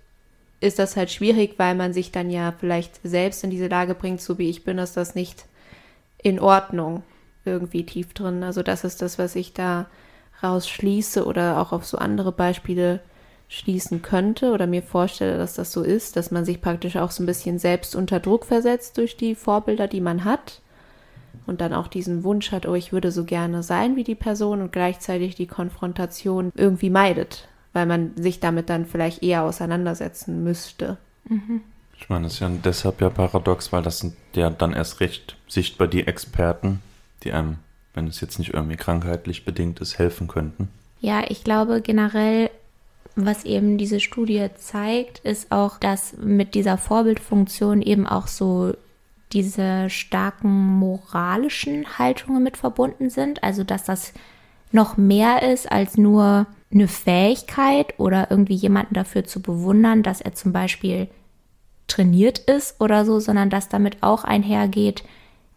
ist 0.66 0.80
das 0.80 0.96
halt 0.96 1.12
schwierig, 1.12 1.56
weil 1.58 1.76
man 1.76 1.94
sich 1.94 2.12
dann 2.12 2.30
ja 2.30 2.54
vielleicht 2.58 3.00
selbst 3.04 3.44
in 3.44 3.50
diese 3.50 3.68
Lage 3.68 3.96
bringt, 3.96 4.22
so 4.22 4.38
wie 4.38 4.50
ich 4.50 4.64
bin, 4.64 4.78
ist 4.78 4.98
das 4.98 5.16
nicht 5.16 5.46
in 6.22 6.40
Ordnung 6.40 7.04
irgendwie 7.46 7.86
tief 7.86 8.14
drin. 8.14 8.44
Also 8.44 8.64
das 8.64 8.84
ist 8.84 9.02
das, 9.02 9.20
was 9.20 9.36
ich 9.36 9.54
da 9.54 9.86
rausschließe 10.42 11.26
oder 11.26 11.62
auch 11.62 11.72
auf 11.72 11.86
so 11.86 11.98
andere 11.98 12.32
Beispiele 12.32 13.00
schließen 13.48 14.02
könnte 14.02 14.52
oder 14.52 14.66
mir 14.66 14.82
vorstelle, 14.82 15.38
dass 15.38 15.54
das 15.54 15.72
so 15.72 15.84
ist, 15.84 16.16
dass 16.16 16.32
man 16.32 16.46
sich 16.46 16.62
praktisch 16.62 16.98
auch 16.98 17.12
so 17.12 17.22
ein 17.22 17.28
bisschen 17.28 17.60
selbst 17.60 17.96
unter 17.96 18.20
Druck 18.20 18.46
versetzt 18.46 18.98
durch 18.98 19.18
die 19.18 19.36
Vorbilder, 19.36 19.88
die 19.88 20.02
man 20.02 20.26
hat 20.26 20.62
und 21.46 21.62
dann 21.62 21.74
auch 21.74 21.88
diesen 21.88 22.24
Wunsch 22.24 22.52
hat, 22.52 22.66
oh, 22.66 22.74
ich 22.74 22.92
würde 22.92 23.12
so 23.12 23.24
gerne 23.24 23.62
sein 23.62 23.96
wie 23.96 24.04
die 24.04 24.16
Person 24.16 24.62
und 24.62 24.72
gleichzeitig 24.72 25.36
die 25.36 25.48
Konfrontation 25.48 26.52
irgendwie 26.56 26.90
meidet 26.90 27.48
weil 27.76 27.86
man 27.86 28.16
sich 28.16 28.40
damit 28.40 28.70
dann 28.70 28.86
vielleicht 28.86 29.22
eher 29.22 29.44
auseinandersetzen 29.44 30.46
müsste. 30.46 30.98
Mhm. 31.28 31.60
Ich 32.00 32.08
meine, 32.08 32.24
das 32.24 32.36
ist 32.36 32.40
ja 32.40 32.50
deshalb 32.50 33.02
ja 33.02 33.10
paradox, 33.10 33.74
weil 33.74 33.84
das 33.84 34.00
sind 34.00 34.16
ja 34.34 34.50
dann 34.50 34.72
erst 34.72 35.02
recht 35.02 35.36
sichtbar 35.50 35.88
die 35.88 36.08
Experten, 36.08 36.80
die 37.24 37.34
einem, 37.34 37.58
wenn 37.94 38.08
es 38.08 38.22
jetzt 38.22 38.40
nicht 38.40 38.54
irgendwie 38.54 38.78
krankheitlich 38.78 39.44
bedingt 39.44 39.82
ist, 39.82 40.00
helfen 40.00 40.30
könnten. 40.30 40.70
Ja, 41.02 41.24
ich 41.28 41.44
glaube 41.44 41.82
generell, 41.82 42.50
was 43.18 43.44
eben 43.44 43.78
diese 43.78 44.00
Studie 44.00 44.48
zeigt, 44.58 45.20
ist 45.20 45.52
auch, 45.52 45.78
dass 45.78 46.16
mit 46.18 46.56
dieser 46.56 46.78
Vorbildfunktion 46.78 47.82
eben 47.82 48.08
auch 48.08 48.28
so 48.28 48.74
diese 49.34 49.90
starken 49.90 50.80
moralischen 50.80 51.98
Haltungen 51.98 52.42
mit 52.42 52.56
verbunden 52.56 53.10
sind. 53.10 53.44
Also, 53.44 53.66
dass 53.66 53.84
das 53.84 54.14
noch 54.72 54.96
mehr 54.96 55.44
ist 55.44 55.70
als 55.70 55.98
nur 55.98 56.48
eine 56.76 56.88
Fähigkeit 56.88 57.98
oder 57.98 58.30
irgendwie 58.30 58.54
jemanden 58.54 58.94
dafür 58.94 59.24
zu 59.24 59.42
bewundern, 59.42 60.04
dass 60.04 60.22
er 60.22 60.36
zum 60.36 60.52
Beispiel 60.52 61.08
trainiert 61.88 62.40
ist 62.40 62.80
oder 62.80 63.06
so, 63.06 63.20
sondern 63.20 63.50
dass 63.50 63.70
damit 63.70 64.04
auch 64.04 64.24
einhergeht, 64.24 65.04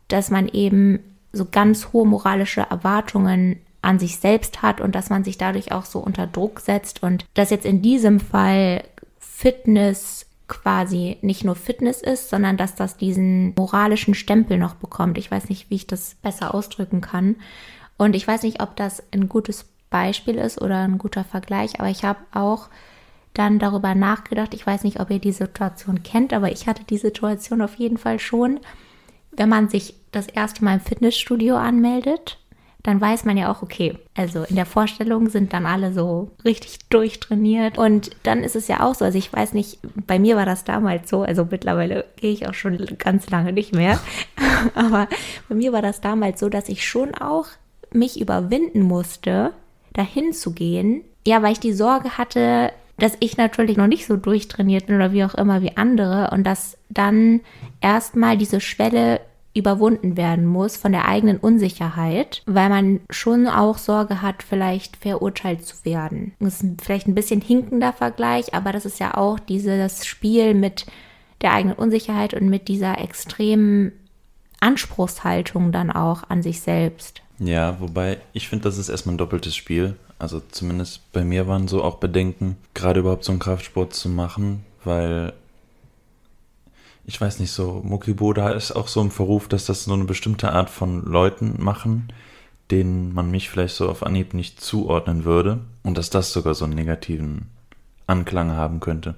dass 0.06 0.30
man 0.30 0.48
eben 0.48 1.00
so 1.32 1.44
ganz 1.44 1.92
hohe 1.92 2.06
moralische 2.06 2.62
Erwartungen 2.62 3.56
an 3.82 3.98
sich 3.98 4.16
selbst 4.16 4.62
hat 4.62 4.80
und 4.80 4.94
dass 4.94 5.10
man 5.10 5.24
sich 5.24 5.38
dadurch 5.38 5.72
auch 5.72 5.84
so 5.84 5.98
unter 5.98 6.26
Druck 6.26 6.60
setzt 6.60 7.02
und 7.02 7.26
dass 7.34 7.50
jetzt 7.50 7.66
in 7.66 7.82
diesem 7.82 8.20
Fall 8.20 8.84
Fitness 9.18 10.26
quasi 10.48 11.18
nicht 11.20 11.44
nur 11.44 11.54
Fitness 11.54 12.00
ist, 12.00 12.30
sondern 12.30 12.56
dass 12.56 12.74
das 12.74 12.96
diesen 12.96 13.54
moralischen 13.56 14.14
Stempel 14.14 14.56
noch 14.56 14.74
bekommt. 14.74 15.18
Ich 15.18 15.30
weiß 15.30 15.48
nicht, 15.48 15.68
wie 15.70 15.76
ich 15.76 15.86
das 15.86 16.16
besser 16.22 16.54
ausdrücken 16.54 17.00
kann. 17.00 17.36
Und 17.98 18.16
ich 18.16 18.26
weiß 18.26 18.42
nicht, 18.44 18.62
ob 18.62 18.74
das 18.76 19.02
ein 19.12 19.28
gutes 19.28 19.66
Beispiel 19.90 20.36
ist 20.36 20.60
oder 20.60 20.80
ein 20.80 20.98
guter 20.98 21.24
Vergleich, 21.24 21.80
aber 21.80 21.88
ich 21.88 22.04
habe 22.04 22.20
auch 22.32 22.68
dann 23.34 23.58
darüber 23.58 23.94
nachgedacht. 23.94 24.54
Ich 24.54 24.66
weiß 24.66 24.84
nicht, 24.84 25.00
ob 25.00 25.10
ihr 25.10 25.20
die 25.20 25.32
Situation 25.32 26.02
kennt, 26.02 26.32
aber 26.32 26.50
ich 26.50 26.66
hatte 26.66 26.84
die 26.84 26.98
Situation 26.98 27.62
auf 27.62 27.76
jeden 27.76 27.98
Fall 27.98 28.18
schon. 28.18 28.60
Wenn 29.30 29.48
man 29.48 29.68
sich 29.68 29.94
das 30.10 30.26
erste 30.26 30.64
Mal 30.64 30.74
im 30.74 30.80
Fitnessstudio 30.80 31.56
anmeldet 31.56 32.38
dann 32.88 33.00
weiß 33.00 33.24
man 33.24 33.36
ja 33.36 33.50
auch, 33.50 33.62
okay, 33.62 33.98
also 34.14 34.44
in 34.44 34.56
der 34.56 34.64
Vorstellung 34.64 35.28
sind 35.28 35.52
dann 35.52 35.66
alle 35.66 35.92
so 35.92 36.30
richtig 36.44 36.78
durchtrainiert. 36.88 37.76
Und 37.76 38.10
dann 38.22 38.44
ist 38.44 38.56
es 38.56 38.68
ja 38.68 38.80
auch 38.80 38.94
so, 38.94 39.04
also 39.04 39.18
ich 39.18 39.32
weiß 39.32 39.52
nicht, 39.52 39.78
bei 40.06 40.18
mir 40.18 40.36
war 40.36 40.46
das 40.46 40.64
damals 40.64 41.10
so, 41.10 41.22
also 41.22 41.46
mittlerweile 41.50 42.04
gehe 42.16 42.32
ich 42.32 42.48
auch 42.48 42.54
schon 42.54 42.78
ganz 42.98 43.28
lange 43.30 43.52
nicht 43.52 43.74
mehr, 43.74 43.98
aber 44.74 45.08
bei 45.48 45.54
mir 45.54 45.72
war 45.72 45.82
das 45.82 46.00
damals 46.00 46.40
so, 46.40 46.48
dass 46.48 46.68
ich 46.68 46.86
schon 46.86 47.14
auch 47.14 47.48
mich 47.92 48.20
überwinden 48.20 48.82
musste, 48.82 49.52
dahin 49.98 50.32
zu 50.32 50.52
gehen. 50.52 51.02
Ja, 51.26 51.42
weil 51.42 51.52
ich 51.52 51.60
die 51.60 51.72
Sorge 51.72 52.16
hatte, 52.16 52.72
dass 52.98 53.16
ich 53.20 53.36
natürlich 53.36 53.76
noch 53.76 53.86
nicht 53.86 54.06
so 54.06 54.16
durchtrainiert 54.16 54.86
bin 54.86 54.96
oder 54.96 55.12
wie 55.12 55.24
auch 55.24 55.34
immer 55.34 55.62
wie 55.62 55.76
andere 55.76 56.30
und 56.32 56.44
dass 56.44 56.78
dann 56.88 57.40
erstmal 57.80 58.36
diese 58.36 58.60
Schwelle 58.60 59.20
überwunden 59.54 60.16
werden 60.16 60.46
muss 60.46 60.76
von 60.76 60.92
der 60.92 61.06
eigenen 61.06 61.38
Unsicherheit, 61.38 62.42
weil 62.46 62.68
man 62.68 63.00
schon 63.10 63.46
auch 63.46 63.78
Sorge 63.78 64.22
hat, 64.22 64.42
vielleicht 64.42 64.96
verurteilt 64.96 65.66
zu 65.66 65.84
werden. 65.84 66.32
Das 66.38 66.62
ist 66.62 66.82
vielleicht 66.82 67.08
ein 67.08 67.14
bisschen 67.14 67.40
hinkender 67.40 67.92
Vergleich, 67.92 68.54
aber 68.54 68.72
das 68.72 68.86
ist 68.86 69.00
ja 69.00 69.16
auch 69.16 69.38
dieses 69.38 70.06
Spiel 70.06 70.54
mit 70.54 70.86
der 71.40 71.52
eigenen 71.52 71.76
Unsicherheit 71.76 72.34
und 72.34 72.48
mit 72.48 72.68
dieser 72.68 72.98
extremen 72.98 73.92
Anspruchshaltung 74.60 75.72
dann 75.72 75.90
auch 75.90 76.24
an 76.28 76.42
sich 76.42 76.60
selbst. 76.60 77.22
Ja, 77.38 77.78
wobei 77.80 78.18
ich 78.32 78.48
finde, 78.48 78.64
das 78.64 78.78
ist 78.78 78.88
erstmal 78.88 79.14
ein 79.14 79.18
doppeltes 79.18 79.54
Spiel. 79.54 79.96
Also 80.18 80.42
zumindest 80.50 81.12
bei 81.12 81.24
mir 81.24 81.46
waren 81.46 81.68
so 81.68 81.84
auch 81.84 81.96
Bedenken, 81.96 82.56
gerade 82.74 83.00
überhaupt 83.00 83.24
so 83.24 83.32
einen 83.32 83.38
Kraftsport 83.38 83.94
zu 83.94 84.08
machen, 84.08 84.64
weil 84.84 85.32
ich 87.06 87.20
weiß 87.20 87.38
nicht 87.38 87.52
so, 87.52 87.80
Mukiboda 87.84 88.50
ist 88.50 88.72
auch 88.72 88.88
so 88.88 89.00
im 89.00 89.10
Verruf, 89.10 89.48
dass 89.48 89.66
das 89.66 89.84
so 89.84 89.94
eine 89.94 90.04
bestimmte 90.04 90.52
Art 90.52 90.68
von 90.68 91.04
Leuten 91.04 91.54
machen, 91.62 92.12
denen 92.70 93.14
man 93.14 93.30
mich 93.30 93.48
vielleicht 93.48 93.76
so 93.76 93.88
auf 93.88 94.02
Anhieb 94.02 94.34
nicht 94.34 94.60
zuordnen 94.60 95.24
würde 95.24 95.60
und 95.84 95.96
dass 95.96 96.10
das 96.10 96.32
sogar 96.32 96.54
so 96.54 96.64
einen 96.64 96.74
negativen 96.74 97.46
Anklang 98.06 98.50
haben 98.52 98.80
könnte. 98.80 99.14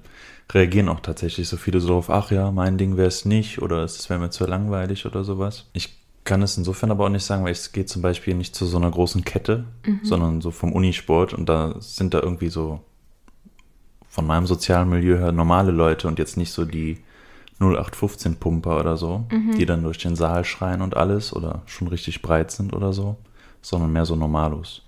Reagieren 0.53 0.89
auch 0.89 1.01
tatsächlich 1.01 1.49
so 1.49 1.57
viele 1.57 1.81
so 1.81 1.89
darauf, 1.89 2.11
ach 2.11 2.31
ja, 2.31 2.51
mein 2.51 2.77
Ding 2.77 2.97
wäre 2.97 3.09
es 3.09 3.25
nicht 3.25 3.63
oder 3.63 3.83
es 3.83 4.11
wäre 4.11 4.21
mir 4.21 4.31
zu 4.31 4.45
langweilig 4.47 5.07
oder 5.07 5.25
sowas. 5.25 5.67
Ich 5.73 6.00
kann 6.31 6.43
es 6.43 6.57
insofern 6.57 6.93
aber 6.93 7.07
auch 7.07 7.11
nicht 7.11 7.25
sagen, 7.25 7.43
weil 7.43 7.51
es 7.51 7.73
geht 7.73 7.89
zum 7.89 8.03
Beispiel 8.03 8.35
nicht 8.35 8.55
zu 8.55 8.65
so 8.65 8.77
einer 8.77 8.93
großen 8.93 9.25
Kette, 9.25 9.65
mhm. 9.85 9.99
sondern 10.05 10.41
so 10.41 10.53
vom 10.53 10.73
Unisport 10.73 11.35
und 11.35 11.49
da 11.49 11.75
sind 11.81 12.15
da 12.15 12.21
irgendwie 12.21 12.51
so 12.51 12.79
von 14.09 14.29
meinem 14.29 14.47
sozialen 14.47 14.89
Milieu 14.89 15.19
her 15.19 15.33
normale 15.33 15.73
Leute 15.73 16.07
und 16.07 16.21
jetzt 16.21 16.37
nicht 16.37 16.53
so 16.53 16.65
die 16.65 16.99
0815 17.59 18.37
Pumper 18.37 18.79
oder 18.79 18.97
so, 18.97 19.25
mhm. 19.29 19.59
die 19.59 19.67
dann 19.67 19.83
durch 19.83 19.99
den 19.99 20.15
Saal 20.15 20.45
schreien 20.45 20.83
und 20.83 20.97
alles 20.97 21.35
oder 21.35 21.63
schon 21.67 21.89
richtig 21.89 22.23
breit 22.23 22.53
sind 22.53 22.75
oder 22.75 22.93
so, 22.93 23.17
sondern 23.61 23.93
mehr 23.93 24.05
so 24.05 24.15
Normalos. 24.15 24.83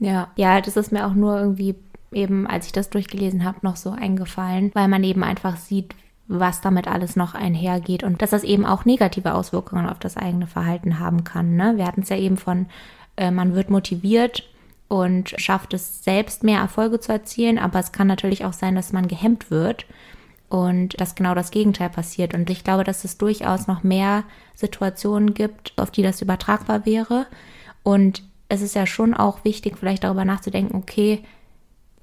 Ja, 0.00 0.28
ja, 0.36 0.60
das 0.60 0.76
ist 0.76 0.92
mir 0.92 1.06
auch 1.06 1.14
nur 1.14 1.38
irgendwie 1.40 1.76
eben, 2.12 2.46
als 2.46 2.66
ich 2.66 2.72
das 2.72 2.90
durchgelesen 2.90 3.42
habe, 3.42 3.56
noch 3.62 3.76
so 3.76 3.88
eingefallen, 3.90 4.70
weil 4.74 4.88
man 4.88 5.02
eben 5.02 5.24
einfach 5.24 5.56
sieht, 5.56 5.94
was 6.26 6.60
damit 6.60 6.88
alles 6.88 7.16
noch 7.16 7.34
einhergeht 7.34 8.02
und 8.02 8.22
dass 8.22 8.30
das 8.30 8.44
eben 8.44 8.64
auch 8.64 8.84
negative 8.84 9.34
Auswirkungen 9.34 9.88
auf 9.88 9.98
das 9.98 10.16
eigene 10.16 10.46
Verhalten 10.46 10.98
haben 10.98 11.24
kann. 11.24 11.56
Ne? 11.56 11.74
Wir 11.76 11.86
hatten 11.86 12.02
es 12.02 12.08
ja 12.08 12.16
eben 12.16 12.36
von, 12.36 12.66
äh, 13.16 13.30
man 13.30 13.54
wird 13.54 13.70
motiviert 13.70 14.48
und 14.88 15.34
schafft 15.38 15.74
es 15.74 16.02
selbst 16.02 16.42
mehr 16.42 16.60
Erfolge 16.60 17.00
zu 17.00 17.12
erzielen, 17.12 17.58
aber 17.58 17.78
es 17.78 17.92
kann 17.92 18.06
natürlich 18.06 18.44
auch 18.44 18.52
sein, 18.52 18.74
dass 18.74 18.92
man 18.92 19.08
gehemmt 19.08 19.50
wird 19.50 19.86
und 20.48 21.00
dass 21.00 21.14
genau 21.14 21.34
das 21.34 21.50
Gegenteil 21.50 21.90
passiert. 21.90 22.32
Und 22.32 22.48
ich 22.48 22.64
glaube, 22.64 22.84
dass 22.84 23.04
es 23.04 23.18
durchaus 23.18 23.66
noch 23.66 23.82
mehr 23.82 24.24
Situationen 24.54 25.34
gibt, 25.34 25.72
auf 25.76 25.90
die 25.90 26.02
das 26.02 26.22
übertragbar 26.22 26.86
wäre. 26.86 27.26
Und 27.82 28.22
es 28.48 28.62
ist 28.62 28.74
ja 28.74 28.86
schon 28.86 29.14
auch 29.14 29.44
wichtig, 29.44 29.76
vielleicht 29.78 30.04
darüber 30.04 30.24
nachzudenken, 30.24 30.76
okay, 30.76 31.24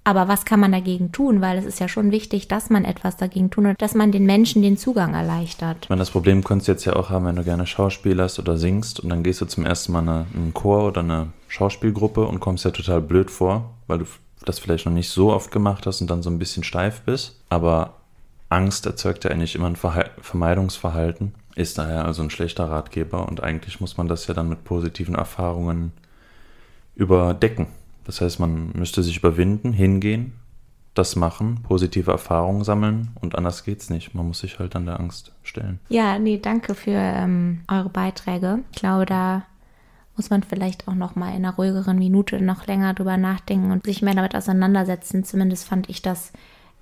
aber 0.04 0.28
was 0.28 0.46
kann 0.46 0.60
man 0.60 0.72
dagegen 0.72 1.12
tun? 1.12 1.42
Weil 1.42 1.58
es 1.58 1.66
ist 1.66 1.80
ja 1.80 1.88
schon 1.88 2.12
wichtig, 2.12 2.48
dass 2.48 2.70
man 2.70 2.86
etwas 2.86 3.18
dagegen 3.18 3.52
tut 3.52 3.66
und 3.66 3.82
dass 3.82 3.94
man 3.94 4.12
den 4.12 4.26
Menschen 4.26 4.62
den 4.62 4.78
Zugang 4.78 5.14
erleichtert. 5.14 5.78
Ich 5.84 5.90
meine, 5.90 6.00
das 6.00 6.10
Problem 6.10 6.44
könntest 6.44 6.68
du 6.68 6.72
jetzt 6.72 6.86
ja 6.86 6.96
auch 6.96 7.10
haben, 7.10 7.26
wenn 7.26 7.36
du 7.36 7.44
gerne 7.44 7.68
Schauspielerst 7.68 8.40
oder 8.40 8.58
singst 8.58 9.00
und 9.00 9.10
dann 9.10 9.22
gehst 9.22 9.42
du 9.42 9.46
zum 9.46 9.66
ersten 9.66 9.92
Mal 9.92 10.02
in 10.34 10.42
einen 10.42 10.54
Chor 10.54 10.88
oder 10.88 11.02
eine 11.02 11.28
Schauspielgruppe 11.48 12.26
und 12.26 12.40
kommst 12.40 12.66
ja 12.66 12.72
total 12.72 13.02
blöd 13.02 13.30
vor, 13.30 13.72
weil 13.88 14.00
du 14.00 14.06
das 14.46 14.58
vielleicht 14.58 14.88
noch 14.88 14.94
nicht 14.94 15.10
so 15.10 15.32
oft 15.32 15.52
gemacht 15.52 15.86
hast 15.86 16.02
und 16.02 16.10
dann 16.10 16.24
so 16.24 16.32
ein 16.32 16.40
bisschen 16.40 16.64
steif 16.64 17.02
bist. 17.02 17.40
Aber 17.50 17.98
Angst 18.50 18.88
erzeugt 18.88 19.24
ja 19.24 19.30
eigentlich 19.30 19.56
immer 19.56 19.68
ein 19.68 19.76
Vermeidungsverhalten, 19.76 21.36
ist 21.56 21.78
daher 21.78 22.06
also 22.06 22.24
ein 22.24 22.32
schlechter 22.32 22.66
Ratgeber 22.66 23.28
und 23.28 23.44
eigentlich 23.44 23.80
muss 23.80 23.98
man 23.98 24.08
das 24.08 24.26
ja 24.26 24.34
dann 24.34 24.50
mit 24.50 24.64
positiven 24.64 25.14
Erfahrungen 25.14 25.94
überdecken. 26.96 27.68
Das 28.06 28.22
heißt, 28.22 28.40
man 28.40 28.72
müsste 28.74 29.04
sich 29.04 29.18
überwinden, 29.18 29.74
hingehen, 29.74 30.34
das 30.94 31.16
machen, 31.16 31.60
positive 31.64 32.12
Erfahrungen 32.12 32.64
sammeln 32.64 33.12
und 33.22 33.36
anders 33.36 33.64
geht's 33.64 33.90
nicht. 33.90 34.14
Man 34.14 34.28
muss 34.28 34.40
sich 34.40 34.60
halt 34.60 34.76
an 34.76 34.86
der 34.86 35.00
Angst 35.00 35.32
stellen. 35.44 35.80
Ja, 35.90 36.20
nee, 36.20 36.38
danke 36.38 36.76
für 36.76 36.92
ähm, 36.92 37.62
eure 37.70 37.90
Beiträge. 37.90 38.60
Ich 38.72 38.80
glaube, 38.80 39.06
da 39.06 39.44
muss 40.18 40.30
man 40.30 40.44
vielleicht 40.44 40.88
auch 40.88 40.96
noch 40.96 41.16
mal 41.16 41.30
in 41.30 41.46
einer 41.46 41.56
ruhigeren 41.56 41.98
Minute 41.98 42.42
noch 42.42 42.68
länger 42.68 42.94
drüber 42.94 43.18
nachdenken 43.18 43.72
und 43.72 43.86
sich 43.86 44.02
mehr 44.02 44.14
damit 44.14 44.36
auseinandersetzen. 44.36 45.24
Zumindest 45.24 45.66
fand 45.66 45.90
ich 45.90 46.02
das 46.02 46.34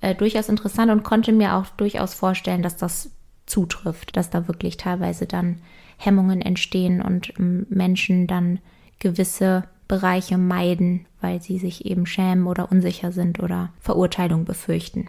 äh, 0.01 0.15
durchaus 0.15 0.49
interessant 0.49 0.91
und 0.91 1.03
konnte 1.03 1.31
mir 1.31 1.55
auch 1.55 1.67
durchaus 1.67 2.15
vorstellen, 2.15 2.63
dass 2.63 2.77
das 2.77 3.11
zutrifft, 3.45 4.17
dass 4.17 4.29
da 4.29 4.47
wirklich 4.47 4.77
teilweise 4.77 5.27
dann 5.27 5.59
Hemmungen 5.97 6.41
entstehen 6.41 7.01
und 7.01 7.33
ähm, 7.39 7.67
Menschen 7.69 8.25
dann 8.25 8.59
gewisse 8.99 9.65
Bereiche 9.89 10.37
meiden, 10.37 11.05
weil 11.19 11.41
sie 11.41 11.57
sich 11.57 11.85
eben 11.85 12.05
schämen 12.05 12.47
oder 12.47 12.71
unsicher 12.71 13.11
sind 13.11 13.41
oder 13.41 13.73
Verurteilung 13.81 14.45
befürchten. 14.45 15.07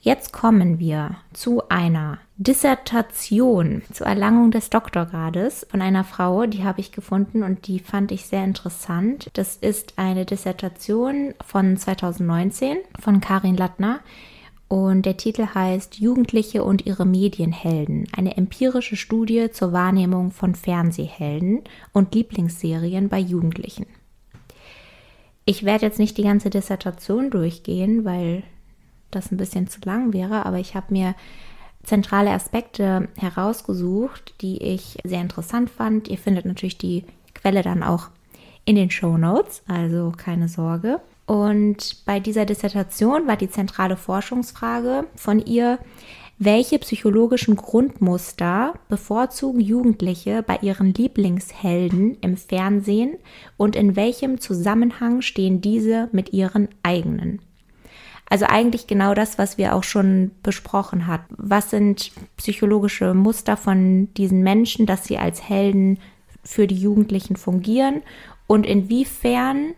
Jetzt 0.00 0.32
kommen 0.32 0.78
wir 0.78 1.16
zu 1.32 1.68
einer 1.68 2.18
Dissertation 2.36 3.82
zur 3.92 4.06
Erlangung 4.06 4.52
des 4.52 4.70
Doktorgrades 4.70 5.66
von 5.68 5.82
einer 5.82 6.04
Frau, 6.04 6.46
die 6.46 6.62
habe 6.62 6.80
ich 6.80 6.92
gefunden 6.92 7.42
und 7.42 7.66
die 7.66 7.80
fand 7.80 8.12
ich 8.12 8.26
sehr 8.26 8.44
interessant. 8.44 9.28
Das 9.32 9.56
ist 9.56 9.94
eine 9.96 10.24
Dissertation 10.24 11.34
von 11.44 11.76
2019 11.76 12.78
von 13.00 13.20
Karin 13.20 13.56
Lattner 13.56 13.98
und 14.68 15.06
der 15.06 15.16
Titel 15.16 15.46
heißt 15.54 15.98
Jugendliche 15.98 16.62
und 16.62 16.84
ihre 16.84 17.06
Medienhelden, 17.06 18.06
eine 18.14 18.36
empirische 18.36 18.96
Studie 18.96 19.50
zur 19.50 19.72
Wahrnehmung 19.72 20.30
von 20.30 20.54
Fernsehhelden 20.54 21.62
und 21.92 22.14
Lieblingsserien 22.14 23.08
bei 23.08 23.18
Jugendlichen. 23.18 23.86
Ich 25.46 25.64
werde 25.64 25.86
jetzt 25.86 25.98
nicht 25.98 26.18
die 26.18 26.24
ganze 26.24 26.50
Dissertation 26.50 27.30
durchgehen, 27.30 28.04
weil 28.04 28.42
das 29.10 29.32
ein 29.32 29.38
bisschen 29.38 29.68
zu 29.68 29.80
lang 29.84 30.12
wäre, 30.12 30.44
aber 30.44 30.58
ich 30.58 30.74
habe 30.74 30.92
mir 30.92 31.14
zentrale 31.82 32.32
Aspekte 32.32 33.08
herausgesucht, 33.16 34.34
die 34.42 34.58
ich 34.58 34.98
sehr 35.04 35.22
interessant 35.22 35.70
fand. 35.70 36.08
Ihr 36.08 36.18
findet 36.18 36.44
natürlich 36.44 36.76
die 36.76 37.04
Quelle 37.34 37.62
dann 37.62 37.82
auch 37.82 38.08
in 38.66 38.76
den 38.76 38.90
Show 38.90 39.16
Notes, 39.16 39.62
also 39.66 40.12
keine 40.14 40.48
Sorge. 40.48 41.00
Und 41.28 42.06
bei 42.06 42.20
dieser 42.20 42.46
Dissertation 42.46 43.26
war 43.26 43.36
die 43.36 43.50
zentrale 43.50 43.98
Forschungsfrage 43.98 45.04
von 45.14 45.44
ihr, 45.44 45.78
welche 46.38 46.78
psychologischen 46.78 47.54
Grundmuster 47.54 48.72
bevorzugen 48.88 49.60
Jugendliche 49.60 50.42
bei 50.42 50.56
ihren 50.62 50.94
Lieblingshelden 50.94 52.16
im 52.22 52.38
Fernsehen 52.38 53.18
und 53.58 53.76
in 53.76 53.94
welchem 53.94 54.40
Zusammenhang 54.40 55.20
stehen 55.20 55.60
diese 55.60 56.08
mit 56.12 56.32
ihren 56.32 56.68
eigenen? 56.82 57.42
Also 58.30 58.46
eigentlich 58.46 58.86
genau 58.86 59.12
das, 59.12 59.36
was 59.36 59.58
wir 59.58 59.74
auch 59.74 59.84
schon 59.84 60.30
besprochen 60.42 61.08
hatten. 61.08 61.34
Was 61.36 61.68
sind 61.68 62.10
psychologische 62.38 63.12
Muster 63.12 63.58
von 63.58 64.14
diesen 64.14 64.42
Menschen, 64.42 64.86
dass 64.86 65.04
sie 65.04 65.18
als 65.18 65.46
Helden 65.46 65.98
für 66.42 66.66
die 66.66 66.76
Jugendlichen 66.76 67.36
fungieren 67.36 68.00
und 68.46 68.64
inwiefern 68.64 69.74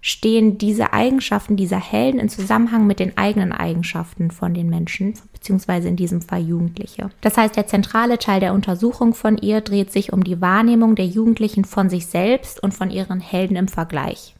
stehen 0.00 0.56
diese 0.58 0.92
Eigenschaften 0.92 1.56
dieser 1.56 1.78
Helden 1.78 2.20
in 2.20 2.28
Zusammenhang 2.28 2.86
mit 2.86 3.00
den 3.00 3.18
eigenen 3.18 3.52
Eigenschaften 3.52 4.30
von 4.30 4.54
den 4.54 4.70
Menschen, 4.70 5.14
beziehungsweise 5.32 5.88
in 5.88 5.96
diesem 5.96 6.22
Fall 6.22 6.40
Jugendliche. 6.40 7.10
Das 7.20 7.36
heißt, 7.36 7.56
der 7.56 7.66
zentrale 7.66 8.18
Teil 8.18 8.40
der 8.40 8.54
Untersuchung 8.54 9.14
von 9.14 9.36
ihr 9.36 9.60
dreht 9.60 9.92
sich 9.92 10.12
um 10.12 10.24
die 10.24 10.40
Wahrnehmung 10.40 10.94
der 10.94 11.06
Jugendlichen 11.06 11.64
von 11.64 11.90
sich 11.90 12.06
selbst 12.06 12.62
und 12.62 12.72
von 12.72 12.90
ihren 12.90 13.20
Helden 13.20 13.56
im 13.56 13.68
Vergleich. 13.68 14.34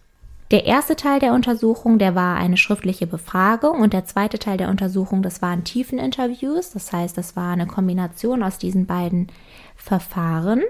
Der 0.50 0.66
erste 0.66 0.96
Teil 0.96 1.20
der 1.20 1.32
Untersuchung, 1.32 2.00
der 2.00 2.16
war 2.16 2.36
eine 2.36 2.56
schriftliche 2.56 3.06
Befragung 3.06 3.80
und 3.80 3.92
der 3.92 4.04
zweite 4.04 4.36
Teil 4.40 4.56
der 4.56 4.68
Untersuchung, 4.68 5.22
das 5.22 5.40
waren 5.42 5.62
Tiefeninterviews. 5.62 6.72
Das 6.72 6.92
heißt, 6.92 7.16
das 7.16 7.36
war 7.36 7.52
eine 7.52 7.68
Kombination 7.68 8.42
aus 8.42 8.58
diesen 8.58 8.86
beiden 8.86 9.28
Verfahren. 9.76 10.62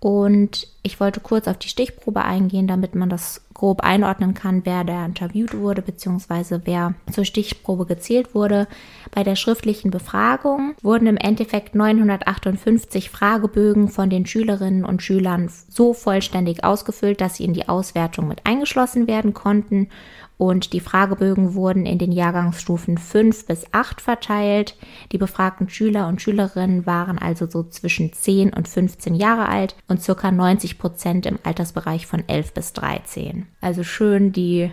Und 0.00 0.66
ich 0.82 0.98
wollte 0.98 1.20
kurz 1.20 1.46
auf 1.46 1.58
die 1.58 1.68
Stichprobe 1.68 2.22
eingehen, 2.24 2.66
damit 2.66 2.94
man 2.94 3.10
das 3.10 3.42
grob 3.52 3.82
einordnen 3.82 4.32
kann, 4.32 4.64
wer 4.64 4.82
da 4.82 5.04
interviewt 5.04 5.54
wurde, 5.54 5.82
beziehungsweise 5.82 6.62
wer 6.64 6.94
zur 7.12 7.26
Stichprobe 7.26 7.84
gezählt 7.84 8.34
wurde. 8.34 8.66
Bei 9.10 9.22
der 9.22 9.36
schriftlichen 9.36 9.90
Befragung 9.90 10.74
wurden 10.80 11.06
im 11.06 11.18
Endeffekt 11.18 11.74
958 11.74 13.10
Fragebögen 13.10 13.90
von 13.90 14.08
den 14.08 14.24
Schülerinnen 14.24 14.86
und 14.86 15.02
Schülern 15.02 15.50
so 15.68 15.92
vollständig 15.92 16.64
ausgefüllt, 16.64 17.20
dass 17.20 17.36
sie 17.36 17.44
in 17.44 17.52
die 17.52 17.68
Auswertung 17.68 18.26
mit 18.26 18.46
eingeschlossen 18.46 19.06
werden 19.06 19.34
konnten 19.34 19.90
und 20.40 20.72
die 20.72 20.80
Fragebögen 20.80 21.52
wurden 21.52 21.84
in 21.84 21.98
den 21.98 22.12
Jahrgangsstufen 22.12 22.96
5 22.96 23.44
bis 23.44 23.66
8 23.72 24.00
verteilt. 24.00 24.74
Die 25.12 25.18
befragten 25.18 25.68
Schüler 25.68 26.08
und 26.08 26.22
Schülerinnen 26.22 26.86
waren 26.86 27.18
also 27.18 27.46
so 27.46 27.62
zwischen 27.64 28.14
10 28.14 28.54
und 28.54 28.66
15 28.66 29.14
Jahre 29.14 29.50
alt 29.50 29.76
und 29.86 30.02
ca. 30.02 30.30
90 30.32 30.78
Prozent 30.78 31.26
im 31.26 31.38
Altersbereich 31.42 32.06
von 32.06 32.26
11 32.26 32.54
bis 32.54 32.72
13. 32.72 33.48
Also 33.60 33.84
schön 33.84 34.32
die 34.32 34.70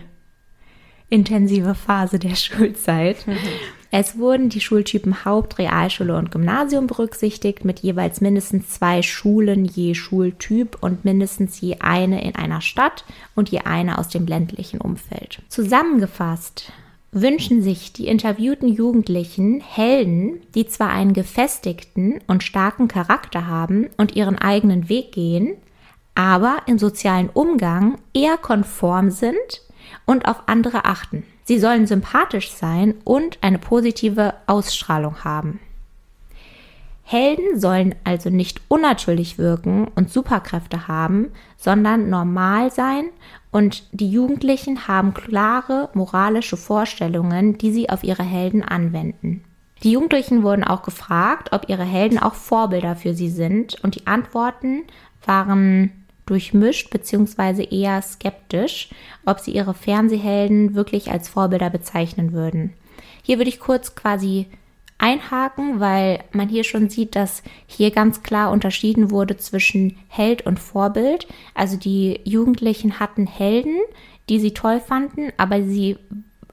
intensive 1.10 1.74
Phase 1.74 2.18
der 2.18 2.34
Schulzeit. 2.34 3.26
Es 3.90 4.18
wurden 4.18 4.50
die 4.50 4.60
Schultypen 4.60 5.24
Haupt-, 5.24 5.58
Realschule 5.58 6.16
und 6.16 6.30
Gymnasium 6.30 6.86
berücksichtigt, 6.86 7.64
mit 7.64 7.80
jeweils 7.80 8.20
mindestens 8.20 8.68
zwei 8.68 9.02
Schulen 9.02 9.64
je 9.64 9.94
Schultyp 9.94 10.76
und 10.80 11.04
mindestens 11.04 11.60
je 11.60 11.78
eine 11.80 12.22
in 12.22 12.34
einer 12.34 12.60
Stadt 12.60 13.04
und 13.34 13.48
je 13.48 13.60
eine 13.60 13.98
aus 13.98 14.08
dem 14.08 14.26
ländlichen 14.26 14.80
Umfeld. 14.80 15.40
Zusammengefasst 15.48 16.70
wünschen 17.12 17.62
sich 17.62 17.94
die 17.94 18.06
interviewten 18.06 18.68
Jugendlichen 18.68 19.62
Helden, 19.62 20.42
die 20.54 20.66
zwar 20.66 20.90
einen 20.90 21.14
gefestigten 21.14 22.20
und 22.26 22.44
starken 22.44 22.88
Charakter 22.88 23.46
haben 23.46 23.88
und 23.96 24.14
ihren 24.14 24.36
eigenen 24.36 24.90
Weg 24.90 25.12
gehen, 25.12 25.56
aber 26.14 26.58
im 26.66 26.78
sozialen 26.78 27.30
Umgang 27.30 27.98
eher 28.12 28.36
konform 28.36 29.10
sind 29.10 29.62
und 30.04 30.28
auf 30.28 30.42
andere 30.46 30.84
achten. 30.84 31.22
Sie 31.48 31.58
sollen 31.58 31.86
sympathisch 31.86 32.50
sein 32.50 32.96
und 33.04 33.38
eine 33.40 33.58
positive 33.58 34.34
Ausstrahlung 34.46 35.24
haben. 35.24 35.60
Helden 37.04 37.58
sollen 37.58 37.94
also 38.04 38.28
nicht 38.28 38.60
unnatürlich 38.68 39.38
wirken 39.38 39.88
und 39.94 40.10
Superkräfte 40.10 40.88
haben, 40.88 41.28
sondern 41.56 42.10
normal 42.10 42.70
sein 42.70 43.06
und 43.50 43.84
die 43.92 44.10
Jugendlichen 44.10 44.88
haben 44.88 45.14
klare 45.14 45.88
moralische 45.94 46.58
Vorstellungen, 46.58 47.56
die 47.56 47.72
sie 47.72 47.88
auf 47.88 48.04
ihre 48.04 48.24
Helden 48.24 48.62
anwenden. 48.62 49.42
Die 49.82 49.92
Jugendlichen 49.92 50.42
wurden 50.42 50.64
auch 50.64 50.82
gefragt, 50.82 51.54
ob 51.54 51.70
ihre 51.70 51.84
Helden 51.84 52.18
auch 52.18 52.34
Vorbilder 52.34 52.94
für 52.94 53.14
sie 53.14 53.30
sind 53.30 53.82
und 53.82 53.94
die 53.94 54.06
Antworten 54.06 54.82
waren 55.24 56.07
durchmischt 56.28 56.90
bzw. 56.90 57.64
eher 57.64 58.02
skeptisch, 58.02 58.90
ob 59.24 59.40
sie 59.40 59.52
ihre 59.52 59.74
Fernsehhelden 59.74 60.74
wirklich 60.74 61.10
als 61.10 61.28
Vorbilder 61.28 61.70
bezeichnen 61.70 62.32
würden. 62.32 62.74
Hier 63.22 63.38
würde 63.38 63.50
ich 63.50 63.60
kurz 63.60 63.94
quasi 63.94 64.46
einhaken, 64.98 65.80
weil 65.80 66.24
man 66.32 66.48
hier 66.48 66.64
schon 66.64 66.90
sieht, 66.90 67.14
dass 67.14 67.42
hier 67.66 67.90
ganz 67.90 68.22
klar 68.22 68.50
unterschieden 68.50 69.10
wurde 69.10 69.36
zwischen 69.36 69.96
Held 70.08 70.44
und 70.44 70.58
Vorbild. 70.58 71.28
Also 71.54 71.76
die 71.76 72.20
Jugendlichen 72.24 72.98
hatten 72.98 73.26
Helden, 73.26 73.76
die 74.28 74.40
sie 74.40 74.52
toll 74.52 74.80
fanden, 74.80 75.32
aber 75.36 75.62
sie 75.62 75.96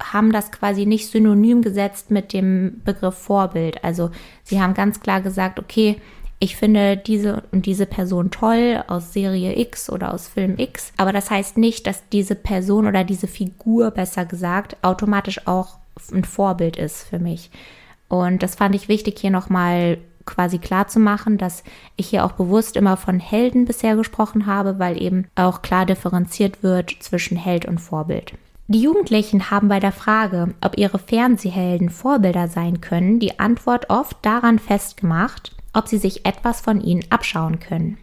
haben 0.02 0.32
das 0.32 0.52
quasi 0.52 0.86
nicht 0.86 1.08
synonym 1.10 1.62
gesetzt 1.62 2.12
mit 2.12 2.34
dem 2.34 2.82
Begriff 2.84 3.16
Vorbild. 3.16 3.84
Also 3.84 4.12
sie 4.44 4.62
haben 4.62 4.74
ganz 4.74 5.00
klar 5.00 5.22
gesagt, 5.22 5.60
okay, 5.60 6.02
ich 6.40 6.58
finde 6.58 6.98
diese 6.98 7.44
und 7.52 7.66
diese 7.66 7.86
Person 7.86 8.30
toll 8.30 8.84
aus 8.88 9.14
Serie 9.14 9.58
X 9.60 9.90
oder 9.90 10.14
aus 10.14 10.28
Film 10.28 10.56
X, 10.58 10.92
aber 10.98 11.14
das 11.14 11.32
heißt 11.32 11.58
nicht, 11.58 11.88
dass 11.88 12.08
diese 12.10 12.36
Person 12.36 12.88
oder 12.88 13.04
diese 13.04 13.28
Figur, 13.28 13.92
besser 13.92 14.26
gesagt, 14.26 14.78
automatisch 14.82 15.48
auch 15.48 15.78
ein 16.12 16.26
Vorbild 16.26 16.78
ist 16.78 17.04
für 17.04 17.20
mich. 17.20 17.50
Und 18.10 18.44
das 18.44 18.56
fand 18.56 18.76
ich 18.76 18.88
wichtig, 18.88 19.18
hier 19.20 19.32
nochmal 19.32 19.98
quasi 20.26 20.58
klar 20.58 20.88
zu 20.88 21.00
machen, 21.00 21.38
dass 21.38 21.64
ich 21.96 22.08
hier 22.08 22.26
auch 22.26 22.34
bewusst 22.34 22.76
immer 22.76 22.98
von 22.98 23.20
Helden 23.20 23.66
bisher 23.66 23.96
gesprochen 23.96 24.46
habe, 24.46 24.80
weil 24.80 25.02
eben 25.02 25.28
auch 25.36 25.62
klar 25.62 25.86
differenziert 25.86 26.64
wird 26.64 26.96
zwischen 27.00 27.38
Held 27.38 27.66
und 27.66 27.80
Vorbild. 27.80 28.34
Die 28.68 28.82
Jugendlichen 28.82 29.52
haben 29.52 29.68
bei 29.68 29.80
der 29.80 29.92
Frage, 29.92 30.56
ob 30.62 30.78
ihre 30.78 30.98
Fernsehhelden 30.98 31.92
Vorbilder 31.92 32.48
sein 32.48 32.82
können, 32.82 33.20
die 33.20 33.40
Antwort 33.40 33.92
oft 33.92 34.18
daran 34.24 34.58
festgemacht, 34.58 35.55
ob 35.76 35.88
sie 35.88 35.98
sich 35.98 36.26
etwas 36.26 36.62
von 36.62 36.82
ihnen 36.82 37.04
abschauen 37.10 37.60
können. 37.60 37.98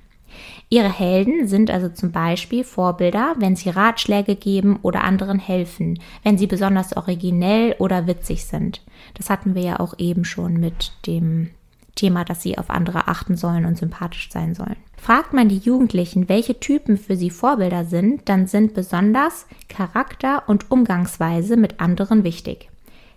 Ihre 0.68 0.90
Helden 0.90 1.46
sind 1.46 1.70
also 1.70 1.90
zum 1.90 2.12
Beispiel 2.12 2.64
Vorbilder, 2.64 3.34
wenn 3.38 3.56
sie 3.56 3.68
Ratschläge 3.68 4.36
geben 4.36 4.78
oder 4.80 5.04
anderen 5.04 5.38
helfen, 5.38 5.98
wenn 6.22 6.38
sie 6.38 6.46
besonders 6.46 6.96
originell 6.96 7.76
oder 7.78 8.06
witzig 8.06 8.46
sind. 8.46 8.80
Das 9.14 9.28
hatten 9.28 9.54
wir 9.54 9.62
ja 9.62 9.80
auch 9.80 9.98
eben 9.98 10.24
schon 10.24 10.54
mit 10.54 10.92
dem 11.06 11.50
Thema, 11.94 12.24
dass 12.24 12.42
sie 12.42 12.56
auf 12.56 12.70
andere 12.70 13.08
achten 13.08 13.36
sollen 13.36 13.66
und 13.66 13.76
sympathisch 13.76 14.30
sein 14.30 14.54
sollen. 14.54 14.76
Fragt 14.96 15.34
man 15.34 15.50
die 15.50 15.58
Jugendlichen, 15.58 16.30
welche 16.30 16.58
Typen 16.58 16.96
für 16.96 17.16
sie 17.16 17.28
Vorbilder 17.28 17.84
sind, 17.84 18.28
dann 18.30 18.46
sind 18.46 18.72
besonders 18.72 19.46
Charakter 19.68 20.44
und 20.46 20.70
Umgangsweise 20.70 21.58
mit 21.58 21.80
anderen 21.80 22.24
wichtig. 22.24 22.71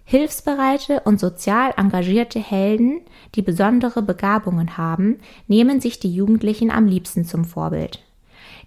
Hilfsbereite 0.06 1.02
und 1.02 1.20
sozial 1.20 1.74
engagierte 1.78 2.40
Helden, 2.40 3.02
die 3.34 3.42
besondere 3.42 4.04
Begabungen 4.04 4.78
haben, 4.78 5.18
nehmen 5.48 5.82
sich 5.82 6.00
die 6.00 6.14
Jugendlichen 6.14 6.70
am 6.70 6.86
liebsten 6.86 7.26
zum 7.26 7.44
Vorbild. 7.44 8.04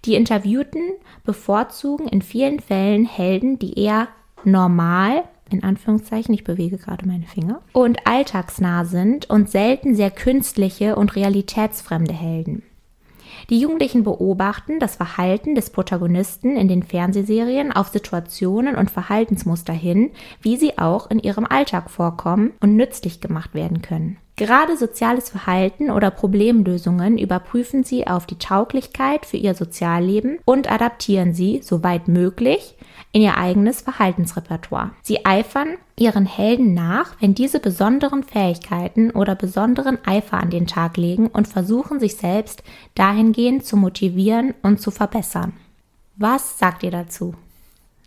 Die 0.05 0.15
Interviewten 0.15 0.81
bevorzugen 1.23 2.07
in 2.07 2.21
vielen 2.21 2.59
Fällen 2.59 3.05
Helden, 3.05 3.57
die 3.57 3.79
eher 3.79 4.09
normal, 4.43 5.23
in 5.49 5.63
Anführungszeichen, 5.63 6.33
ich 6.33 6.43
bewege 6.43 6.77
gerade 6.77 7.07
meine 7.07 7.25
Finger, 7.25 7.61
und 7.71 8.05
alltagsnah 8.05 8.85
sind 8.85 9.29
und 9.29 9.49
selten 9.49 9.95
sehr 9.95 10.11
künstliche 10.11 10.95
und 10.95 11.15
realitätsfremde 11.15 12.13
Helden. 12.13 12.63
Die 13.49 13.59
Jugendlichen 13.59 14.03
beobachten 14.03 14.79
das 14.79 14.95
Verhalten 14.95 15.55
des 15.55 15.71
Protagonisten 15.71 16.55
in 16.55 16.67
den 16.67 16.83
Fernsehserien 16.83 17.71
auf 17.71 17.87
Situationen 17.87 18.75
und 18.75 18.91
Verhaltensmuster 18.91 19.73
hin, 19.73 20.11
wie 20.41 20.55
sie 20.55 20.77
auch 20.77 21.09
in 21.09 21.17
ihrem 21.17 21.45
Alltag 21.45 21.89
vorkommen 21.89 22.51
und 22.61 22.75
nützlich 22.75 23.21
gemacht 23.21 23.55
werden 23.55 23.81
können. 23.81 24.17
Gerade 24.35 24.77
soziales 24.77 25.31
Verhalten 25.31 25.89
oder 25.89 26.11
Problemlösungen 26.11 27.17
überprüfen 27.17 27.83
sie 27.83 28.07
auf 28.07 28.25
die 28.25 28.37
Tauglichkeit 28.37 29.25
für 29.25 29.37
ihr 29.37 29.55
Sozialleben 29.55 30.39
und 30.45 30.71
adaptieren 30.71 31.33
sie, 31.33 31.59
soweit 31.61 32.07
möglich, 32.07 32.77
in 33.11 33.21
ihr 33.21 33.37
eigenes 33.37 33.81
Verhaltensrepertoire. 33.81 34.91
Sie 35.01 35.25
eifern 35.25 35.77
ihren 35.95 36.25
Helden 36.25 36.73
nach, 36.73 37.15
wenn 37.19 37.33
diese 37.33 37.59
besonderen 37.59 38.23
Fähigkeiten 38.23 39.11
oder 39.11 39.35
besonderen 39.35 39.97
Eifer 40.05 40.37
an 40.37 40.51
den 40.51 40.67
Tag 40.67 40.97
legen 40.97 41.27
und 41.27 41.47
versuchen 41.47 41.99
sich 41.99 42.17
selbst 42.17 42.63
dahingehend 42.95 43.65
zu 43.65 43.77
motivieren 43.77 44.53
und 44.61 44.79
zu 44.79 44.91
verbessern. 44.91 45.53
Was 46.17 46.59
sagt 46.59 46.83
ihr 46.83 46.91
dazu? 46.91 47.33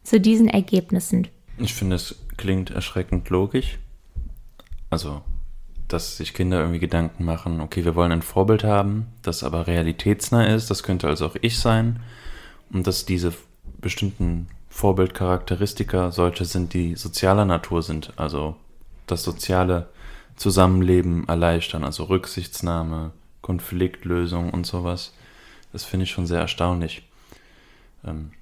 Zu 0.05 0.21
diesen 0.21 0.49
Ergebnissen? 0.49 1.29
Ich 1.59 1.75
finde, 1.75 1.97
es 1.97 2.17
klingt 2.37 2.71
erschreckend 2.71 3.29
logisch. 3.31 3.79
Also, 4.91 5.23
dass 5.89 6.17
sich 6.17 6.35
Kinder 6.35 6.61
irgendwie 6.61 6.79
Gedanken 6.79 7.25
machen, 7.25 7.61
okay, 7.61 7.85
wir 7.85 7.95
wollen 7.95 8.13
ein 8.13 8.23
Vorbild 8.23 8.65
haben, 8.65 9.07
das 9.23 9.43
aber 9.43 9.67
realitätsnah 9.67 10.47
ist, 10.47 10.71
das 10.71 10.83
könnte 10.83 11.09
also 11.09 11.27
auch 11.27 11.37
ich 11.41 11.59
sein. 11.59 12.01
Und 12.73 12.87
dass 12.87 13.05
diese 13.05 13.33
bestimmten 13.81 14.49
Vorbildcharakteristika 14.73 16.11
solche 16.11 16.47
sind, 16.47 16.73
die 16.73 16.97
sozialer 16.97 17.45
Natur 17.45 17.83
sind, 17.83 18.15
also 18.17 18.57
das 19.07 19.23
soziale 19.23 19.91
Zusammenleben 20.37 21.29
erleichtern, 21.29 21.85
also 21.85 22.05
Rücksichtsnahme, 22.05 23.13
Konfliktlösung 23.43 24.49
und 24.49 24.67
sowas. 24.67 25.13
Das 25.75 25.85
finde 25.85 26.05
ich 26.05 26.11
schon 26.11 26.27
sehr 26.27 26.41
erstaunlich. 26.41 27.07
Ähm, 28.03 28.33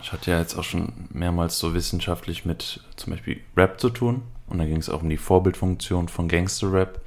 ich 0.00 0.10
hatte 0.12 0.30
ja 0.30 0.38
jetzt 0.38 0.56
auch 0.56 0.64
schon 0.64 0.90
mehrmals 1.10 1.58
so 1.58 1.74
wissenschaftlich 1.74 2.46
mit 2.46 2.80
zum 2.96 3.12
Beispiel 3.12 3.42
Rap 3.54 3.78
zu 3.78 3.90
tun 3.90 4.22
und 4.46 4.56
da 4.58 4.64
ging 4.64 4.78
es 4.78 4.88
auch 4.88 5.02
um 5.02 5.10
die 5.10 5.18
Vorbildfunktion 5.18 6.08
von 6.08 6.28
Gangster-Rap, 6.28 7.02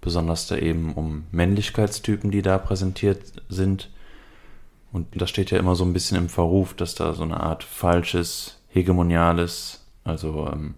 besonders 0.00 0.46
da 0.46 0.56
eben 0.56 0.94
um 0.94 1.24
Männlichkeitstypen, 1.32 2.30
die 2.30 2.42
da 2.42 2.58
präsentiert 2.58 3.42
sind 3.48 3.90
Und 4.92 5.20
das 5.20 5.30
steht 5.30 5.50
ja 5.50 5.58
immer 5.58 5.74
so 5.74 5.84
ein 5.84 5.92
bisschen 5.92 6.16
im 6.16 6.28
Verruf, 6.28 6.74
dass 6.74 6.94
da 6.94 7.12
so 7.12 7.22
eine 7.22 7.40
Art 7.40 7.62
falsches, 7.62 8.60
hegemoniales, 8.68 9.86
also 10.04 10.48
ähm, 10.50 10.74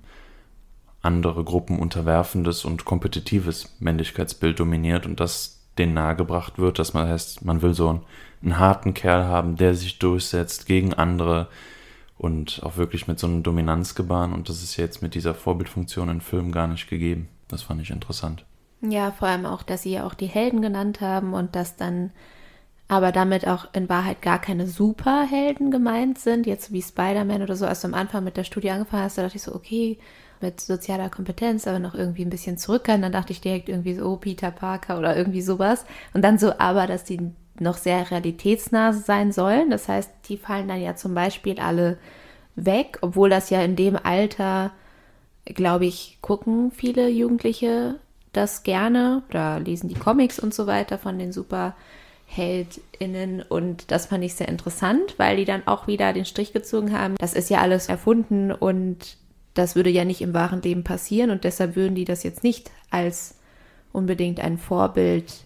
andere 1.03 1.45
Gruppen 1.45 1.79
unterwerfendes 1.79 2.65
und 2.65 2.85
kompetitives 2.85 3.77
Männlichkeitsbild 3.79 4.59
dominiert 4.59 5.07
und 5.07 5.21
das 5.21 5.61
denen 5.79 5.95
nahegebracht 5.95 6.59
wird, 6.59 6.79
dass 6.79 6.95
man 6.95 7.09
heißt, 7.09 7.45
man 7.45 7.63
will 7.63 7.75
so 7.75 7.89
einen, 7.89 8.03
einen 8.43 8.59
harten 8.59 8.93
Kerl 8.93 9.25
haben, 9.25 9.57
der 9.57 9.75
sich 9.75 9.99
durchsetzt 9.99 10.67
gegen 10.67 10.93
andere 10.93 11.49
und 12.19 12.61
auch 12.65 12.77
wirklich 12.77 13.09
mit 13.09 13.19
so 13.19 13.27
einem 13.27 13.43
Dominanzgebaren 13.43 14.33
und 14.33 14.49
das 14.49 14.63
ist 14.63 14.77
jetzt 14.77 15.01
mit 15.01 15.15
dieser 15.15 15.35
Vorbildfunktion 15.35 16.09
in 16.11 16.21
Filmen 16.21 16.53
gar 16.53 16.67
nicht 16.67 16.89
gegeben. 16.89 17.29
Das 17.49 17.63
fand 17.63 17.81
ich 17.81 17.91
interessant. 17.91 18.45
Ja, 18.83 19.11
vor 19.13 19.29
allem 19.29 19.47
auch, 19.47 19.63
dass 19.63 19.83
sie 19.83 19.93
ja 19.93 20.07
auch 20.07 20.15
die 20.15 20.27
Helden 20.27 20.61
genannt 20.61 21.01
haben 21.01 21.33
und 21.33 21.57
dass 21.57 21.77
dann 21.77 22.11
aber 22.91 23.13
damit 23.13 23.47
auch 23.47 23.69
in 23.73 23.89
Wahrheit 23.89 24.21
gar 24.21 24.41
keine 24.41 24.67
Superhelden 24.67 25.71
gemeint 25.71 26.19
sind, 26.19 26.45
jetzt 26.45 26.73
wie 26.73 26.83
Spider-Man 26.83 27.41
oder 27.41 27.55
so. 27.55 27.65
Als 27.65 27.83
du 27.83 27.87
am 27.87 27.95
Anfang 27.95 28.25
mit 28.25 28.37
der 28.37 28.43
Studie 28.43 28.73
angefangen 28.73 29.05
hast, 29.05 29.17
da 29.17 29.23
dachte 29.23 29.37
ich 29.37 29.45
so, 29.45 29.55
okay, 29.55 29.97
mit 30.41 30.61
sozialer 30.61 31.09
Kompetenz, 31.09 31.69
aber 31.69 31.79
noch 31.79 31.95
irgendwie 31.95 32.25
ein 32.25 32.31
bisschen 32.31 32.59
zurückhalten. 32.59 33.03
Dann 33.03 33.13
dachte 33.13 33.33
ich 33.33 33.41
direkt 33.41 33.69
irgendwie 33.69 33.95
so, 33.95 34.07
oh, 34.07 34.17
Peter 34.17 34.51
Parker 34.51 34.99
oder 34.99 35.17
irgendwie 35.17 35.41
sowas. 35.41 35.85
Und 36.15 36.23
dann 36.23 36.37
so, 36.37 36.59
aber, 36.59 36.89
dass 36.89 37.05
die 37.05 37.31
noch 37.61 37.77
sehr 37.77 38.11
realitätsnah 38.11 38.93
sein 38.93 39.31
sollen. 39.31 39.71
Das 39.71 39.87
heißt, 39.87 40.11
die 40.29 40.37
fallen 40.37 40.67
dann 40.67 40.83
ja 40.83 40.97
zum 40.97 41.15
Beispiel 41.15 41.61
alle 41.61 41.97
weg, 42.57 42.99
obwohl 43.03 43.31
das 43.31 43.51
ja 43.51 43.63
in 43.63 43.77
dem 43.77 43.97
Alter, 44.03 44.73
glaube 45.45 45.87
ich, 45.87 46.19
gucken 46.23 46.73
viele 46.73 47.09
Jugendliche 47.09 48.01
das 48.33 48.65
gerne 48.65 49.23
oder 49.29 49.61
lesen 49.61 49.89
die 49.89 49.95
Comics 49.95 50.41
und 50.41 50.53
so 50.53 50.67
weiter 50.67 50.99
von 50.99 51.21
den 51.21 51.31
SuperheldInnen 52.31 53.43
und 53.43 53.91
das 53.91 54.07
fand 54.07 54.25
ich 54.25 54.35
sehr 54.35 54.49
interessant, 54.49 55.15
weil 55.19 55.37
die 55.37 55.45
dann 55.45 55.67
auch 55.67 55.87
wieder 55.87 56.13
den 56.13 56.25
Strich 56.25 56.53
gezogen 56.53 56.97
haben. 56.97 57.17
Das 57.19 57.35
ist 57.35 57.51
ja 57.51 57.61
alles 57.61 57.89
erfunden 57.89 58.53
und 58.53 59.17
das 59.55 59.75
würde 59.75 59.91
ja 59.91 60.05
nicht 60.05 60.23
im 60.23 60.35
wahren 60.35 60.63
Leben 60.63 60.85
passieren 60.85 61.31
und 61.31 61.45
deshalb 61.45 61.77
würden 61.77 61.95
die 61.95 62.05
das 62.05 62.23
jetzt 62.23 62.45
nicht 62.45 62.71
als 62.91 63.37
unbedingt 63.93 64.41
ein 64.41 64.59
Vorbild 64.59 65.45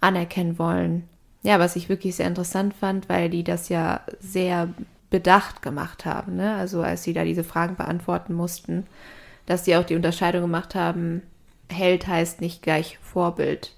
anerkennen 0.00 0.58
wollen. 0.58 1.08
Ja, 1.42 1.58
was 1.58 1.76
ich 1.76 1.88
wirklich 1.88 2.16
sehr 2.16 2.26
interessant 2.26 2.74
fand, 2.74 3.08
weil 3.08 3.30
die 3.30 3.44
das 3.44 3.68
ja 3.68 4.02
sehr 4.20 4.68
bedacht 5.08 5.62
gemacht 5.62 6.04
haben. 6.04 6.36
Ne? 6.36 6.54
Also 6.54 6.82
als 6.82 7.02
sie 7.02 7.12
da 7.12 7.24
diese 7.24 7.44
Fragen 7.44 7.76
beantworten 7.76 8.34
mussten, 8.34 8.86
dass 9.46 9.64
sie 9.64 9.76
auch 9.76 9.84
die 9.84 9.96
Unterscheidung 9.96 10.42
gemacht 10.42 10.74
haben, 10.74 11.22
Held 11.68 12.06
heißt 12.06 12.40
nicht 12.40 12.62
gleich 12.62 12.98
Vorbild, 13.00 13.72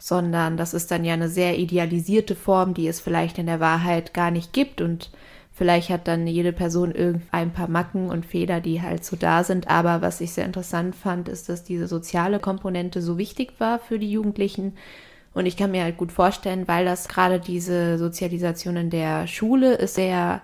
sondern 0.00 0.56
das 0.56 0.72
ist 0.72 0.90
dann 0.90 1.04
ja 1.04 1.12
eine 1.12 1.28
sehr 1.28 1.58
idealisierte 1.58 2.34
Form, 2.34 2.72
die 2.72 2.88
es 2.88 3.00
vielleicht 3.00 3.38
in 3.38 3.44
der 3.46 3.60
Wahrheit 3.60 4.14
gar 4.14 4.30
nicht 4.30 4.54
gibt 4.54 4.80
und 4.80 5.10
vielleicht 5.52 5.90
hat 5.90 6.08
dann 6.08 6.26
jede 6.26 6.54
Person 6.54 7.20
ein 7.30 7.52
paar 7.52 7.68
Macken 7.68 8.08
und 8.08 8.24
Fehler, 8.24 8.62
die 8.62 8.80
halt 8.80 9.04
so 9.04 9.14
da 9.14 9.44
sind. 9.44 9.68
Aber 9.68 10.00
was 10.00 10.22
ich 10.22 10.32
sehr 10.32 10.46
interessant 10.46 10.96
fand, 10.96 11.28
ist, 11.28 11.50
dass 11.50 11.64
diese 11.64 11.86
soziale 11.86 12.40
Komponente 12.40 13.02
so 13.02 13.18
wichtig 13.18 13.52
war 13.58 13.78
für 13.78 13.98
die 13.98 14.10
Jugendlichen. 14.10 14.72
Und 15.34 15.44
ich 15.44 15.58
kann 15.58 15.70
mir 15.70 15.84
halt 15.84 15.98
gut 15.98 16.12
vorstellen, 16.12 16.66
weil 16.66 16.86
das 16.86 17.06
gerade 17.06 17.38
diese 17.38 17.98
Sozialisation 17.98 18.76
in 18.76 18.88
der 18.88 19.26
Schule 19.26 19.74
ist 19.74 19.96
sehr 19.96 20.40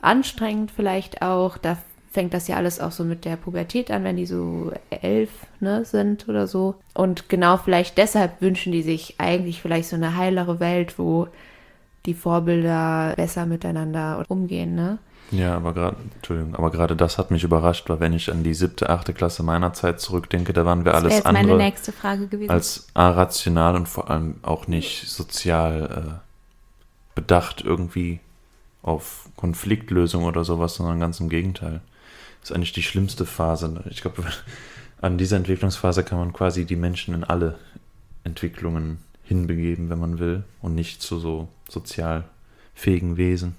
anstrengend 0.00 0.70
vielleicht 0.70 1.20
auch. 1.20 1.58
Da 1.58 1.76
fängt 2.10 2.34
das 2.34 2.48
ja 2.48 2.56
alles 2.56 2.80
auch 2.80 2.92
so 2.92 3.04
mit 3.04 3.24
der 3.24 3.36
Pubertät 3.36 3.90
an, 3.90 4.04
wenn 4.04 4.16
die 4.16 4.26
so 4.26 4.72
elf 4.90 5.30
ne, 5.60 5.84
sind 5.84 6.28
oder 6.28 6.46
so. 6.46 6.74
Und 6.94 7.28
genau 7.28 7.56
vielleicht 7.56 7.98
deshalb 7.98 8.40
wünschen 8.40 8.72
die 8.72 8.82
sich 8.82 9.16
eigentlich 9.18 9.60
vielleicht 9.60 9.88
so 9.88 9.96
eine 9.96 10.16
heilere 10.16 10.60
Welt, 10.60 10.98
wo 10.98 11.28
die 12.06 12.14
Vorbilder 12.14 13.12
besser 13.16 13.46
miteinander 13.46 14.24
umgehen, 14.28 14.74
ne? 14.74 14.98
Ja, 15.30 15.56
aber 15.56 15.74
gerade, 15.74 15.96
Entschuldigung, 16.14 16.54
aber 16.54 16.70
gerade 16.70 16.96
das 16.96 17.18
hat 17.18 17.30
mich 17.30 17.44
überrascht, 17.44 17.90
weil 17.90 18.00
wenn 18.00 18.14
ich 18.14 18.32
an 18.32 18.44
die 18.44 18.54
siebte, 18.54 18.88
achte 18.88 19.12
Klasse 19.12 19.42
meiner 19.42 19.74
Zeit 19.74 20.00
zurückdenke, 20.00 20.54
da 20.54 20.64
waren 20.64 20.86
wir 20.86 20.92
das 20.92 21.04
alles 21.04 21.26
andere 21.26 21.72
als 22.48 22.86
arational 22.94 23.76
und 23.76 23.88
vor 23.88 24.10
allem 24.10 24.36
auch 24.40 24.68
nicht 24.68 25.06
sozial 25.06 26.22
äh, 26.24 27.14
bedacht 27.14 27.60
irgendwie 27.62 28.20
auf 28.82 29.28
Konfliktlösung 29.36 30.24
oder 30.24 30.44
sowas, 30.44 30.76
sondern 30.76 30.98
ganz 30.98 31.20
im 31.20 31.28
Gegenteil 31.28 31.82
ist 32.42 32.52
eigentlich 32.52 32.72
die 32.72 32.82
schlimmste 32.82 33.26
Phase. 33.26 33.82
Ich 33.90 34.02
glaube, 34.02 34.24
an 35.00 35.18
dieser 35.18 35.36
Entwicklungsphase 35.36 36.04
kann 36.04 36.18
man 36.18 36.32
quasi 36.32 36.64
die 36.64 36.76
Menschen 36.76 37.14
in 37.14 37.24
alle 37.24 37.58
Entwicklungen 38.24 38.98
hinbegeben, 39.24 39.90
wenn 39.90 39.98
man 39.98 40.18
will, 40.18 40.44
und 40.62 40.74
nicht 40.74 41.02
zu 41.02 41.18
so 41.18 41.48
sozial 41.68 42.24
fähigen 42.74 43.16
Wesen. 43.16 43.56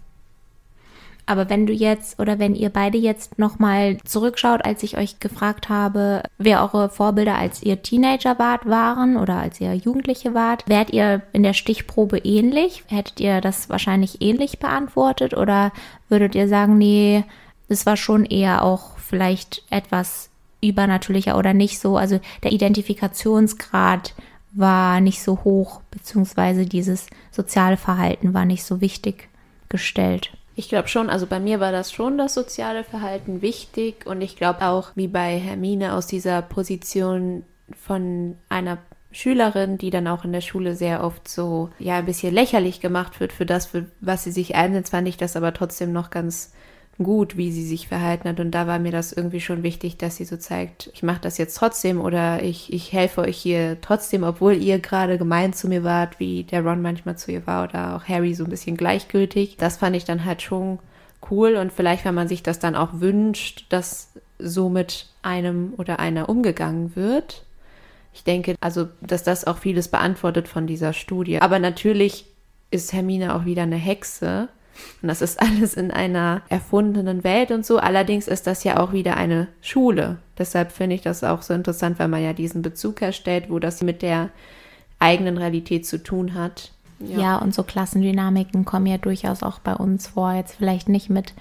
Aber 1.29 1.47
wenn 1.47 1.67
du 1.67 1.73
jetzt 1.73 2.19
oder 2.19 2.39
wenn 2.39 2.55
ihr 2.55 2.69
beide 2.69 2.97
jetzt 2.97 3.37
nochmal 3.37 3.99
zurückschaut, 4.03 4.65
als 4.65 4.81
ich 4.81 4.97
euch 4.97 5.19
gefragt 5.19 5.69
habe, 5.69 6.23
wer 6.39 6.63
eure 6.63 6.89
Vorbilder 6.89 7.35
als 7.35 7.61
ihr 7.61 7.83
Teenager 7.83 8.39
wart 8.39 8.65
waren 8.65 9.15
oder 9.15 9.35
als 9.35 9.61
ihr 9.61 9.75
Jugendliche 9.75 10.33
wart, 10.33 10.67
wärt 10.67 10.89
ihr 10.89 11.21
in 11.31 11.43
der 11.43 11.53
Stichprobe 11.53 12.17
ähnlich? 12.17 12.83
Hättet 12.87 13.19
ihr 13.19 13.41
das 13.41 13.69
wahrscheinlich 13.69 14.23
ähnlich 14.23 14.57
beantwortet 14.57 15.35
oder 15.35 15.71
würdet 16.07 16.33
ihr 16.33 16.47
sagen, 16.47 16.79
nee, 16.79 17.23
es 17.69 17.86
war 17.86 17.97
schon 17.97 18.25
eher 18.25 18.63
auch 18.63 18.97
vielleicht 18.97 19.63
etwas 19.69 20.29
übernatürlicher 20.62 21.38
oder 21.38 21.53
nicht 21.53 21.79
so. 21.79 21.97
Also 21.97 22.19
der 22.43 22.51
Identifikationsgrad 22.51 24.13
war 24.51 24.99
nicht 24.99 25.21
so 25.21 25.43
hoch, 25.43 25.82
beziehungsweise 25.91 26.65
dieses 26.65 27.08
soziale 27.32 27.77
Verhalten 27.77 28.34
war 28.34 28.45
nicht 28.45 28.63
so 28.63 28.82
wichtig 28.82 29.29
gestellt. 29.69 30.32
Ich 30.55 30.67
glaube 30.67 30.89
schon, 30.89 31.10
also 31.10 31.25
bei 31.25 31.39
mir 31.39 31.60
war 31.60 31.71
das 31.71 31.91
schon 31.91 32.17
das 32.17 32.34
soziale 32.34 32.84
Verhalten 32.84 33.41
wichtig 33.41 34.05
und 34.05 34.21
ich 34.21 34.36
glaube 34.36 34.65
auch, 34.65 34.89
wie 34.95 35.08
bei 35.08 35.39
Hermine 35.39 35.93
aus 35.93 36.08
dieser 36.08 36.41
Position 36.41 37.43
von 37.79 38.36
einer 38.49 38.79
Schülerin, 39.12 39.77
die 39.77 39.89
dann 39.89 40.08
auch 40.08 40.25
in 40.25 40.34
der 40.34 40.41
Schule 40.41 40.75
sehr 40.75 41.03
oft 41.03 41.27
so, 41.27 41.69
ja, 41.79 41.95
ein 41.97 42.05
bisschen 42.05 42.34
lächerlich 42.34 42.82
gemacht 42.82 43.19
wird 43.19 43.32
für 43.32 43.45
das, 43.45 43.67
für 43.67 43.86
was 44.01 44.23
sie 44.23 44.32
sich 44.32 44.55
einsetzt, 44.55 44.91
fand 44.91 45.08
ich 45.08 45.17
das 45.17 45.36
aber 45.36 45.53
trotzdem 45.53 45.93
noch 45.93 46.10
ganz 46.10 46.51
gut, 47.01 47.38
wie 47.38 47.51
sie 47.51 47.65
sich 47.65 47.88
verhalten 47.88 48.27
hat. 48.29 48.39
Und 48.39 48.51
da 48.51 48.67
war 48.67 48.77
mir 48.77 48.91
das 48.91 49.13
irgendwie 49.13 49.41
schon 49.41 49.63
wichtig, 49.63 49.97
dass 49.97 50.17
sie 50.17 50.25
so 50.25 50.38
zeigt, 50.38 50.89
ich 50.93 51.01
mache 51.01 51.21
das 51.21 51.38
jetzt 51.38 51.55
trotzdem 51.55 51.99
oder 51.99 52.43
ich, 52.43 52.71
ich 52.73 52.91
helfe 52.91 53.21
euch 53.21 53.38
hier 53.38 53.79
trotzdem, 53.81 54.23
obwohl 54.23 54.55
ihr 54.55 54.79
gerade 54.79 55.17
gemein 55.17 55.53
zu 55.53 55.67
mir 55.67 55.83
wart, 55.83 56.19
wie 56.19 56.43
der 56.43 56.63
Ron 56.63 56.81
manchmal 56.81 57.17
zu 57.17 57.31
ihr 57.31 57.47
war 57.47 57.63
oder 57.63 57.95
auch 57.95 58.07
Harry 58.07 58.33
so 58.33 58.43
ein 58.43 58.49
bisschen 58.49 58.77
gleichgültig. 58.77 59.57
Das 59.57 59.77
fand 59.77 59.95
ich 59.95 60.05
dann 60.05 60.25
halt 60.25 60.41
schon 60.41 60.79
cool 61.31 61.55
und 61.55 61.71
vielleicht, 61.71 62.05
wenn 62.05 62.15
man 62.15 62.27
sich 62.27 62.43
das 62.43 62.59
dann 62.59 62.75
auch 62.75 62.99
wünscht, 62.99 63.65
dass 63.69 64.12
so 64.38 64.69
mit 64.69 65.07
einem 65.21 65.73
oder 65.77 65.99
einer 65.99 66.29
umgegangen 66.29 66.95
wird. 66.95 67.43
Ich 68.13 68.23
denke, 68.23 68.55
also, 68.59 68.88
dass 69.01 69.23
das 69.23 69.45
auch 69.45 69.57
vieles 69.57 69.88
beantwortet 69.88 70.47
von 70.47 70.67
dieser 70.67 70.93
Studie. 70.93 71.41
Aber 71.41 71.59
natürlich 71.59 72.25
ist 72.71 72.93
Hermine 72.93 73.35
auch 73.35 73.45
wieder 73.45 73.63
eine 73.63 73.77
Hexe 73.77 74.49
und 75.01 75.07
das 75.07 75.21
ist 75.21 75.41
alles 75.41 75.73
in 75.75 75.91
einer 75.91 76.41
erfundenen 76.49 77.23
Welt 77.23 77.51
und 77.51 77.65
so. 77.65 77.77
Allerdings 77.77 78.27
ist 78.27 78.47
das 78.47 78.63
ja 78.63 78.79
auch 78.79 78.93
wieder 78.93 79.17
eine 79.17 79.47
Schule. 79.61 80.17
Deshalb 80.37 80.71
finde 80.71 80.95
ich 80.95 81.01
das 81.01 81.23
auch 81.23 81.41
so 81.41 81.53
interessant, 81.53 81.99
weil 81.99 82.07
man 82.07 82.23
ja 82.23 82.33
diesen 82.33 82.61
Bezug 82.61 83.01
herstellt, 83.01 83.45
wo 83.49 83.59
das 83.59 83.81
mit 83.81 84.01
der 84.01 84.29
eigenen 84.99 85.37
Realität 85.37 85.85
zu 85.85 86.01
tun 86.01 86.33
hat. 86.33 86.71
Ja. 86.99 87.19
ja, 87.19 87.37
und 87.37 87.53
so 87.53 87.63
Klassendynamiken 87.63 88.65
kommen 88.65 88.85
ja 88.85 88.97
durchaus 88.97 89.41
auch 89.41 89.59
bei 89.59 89.73
uns 89.73 90.07
vor. 90.07 90.33
Jetzt 90.33 90.55
vielleicht 90.57 90.89
nicht 90.89 91.09
mit 91.09 91.33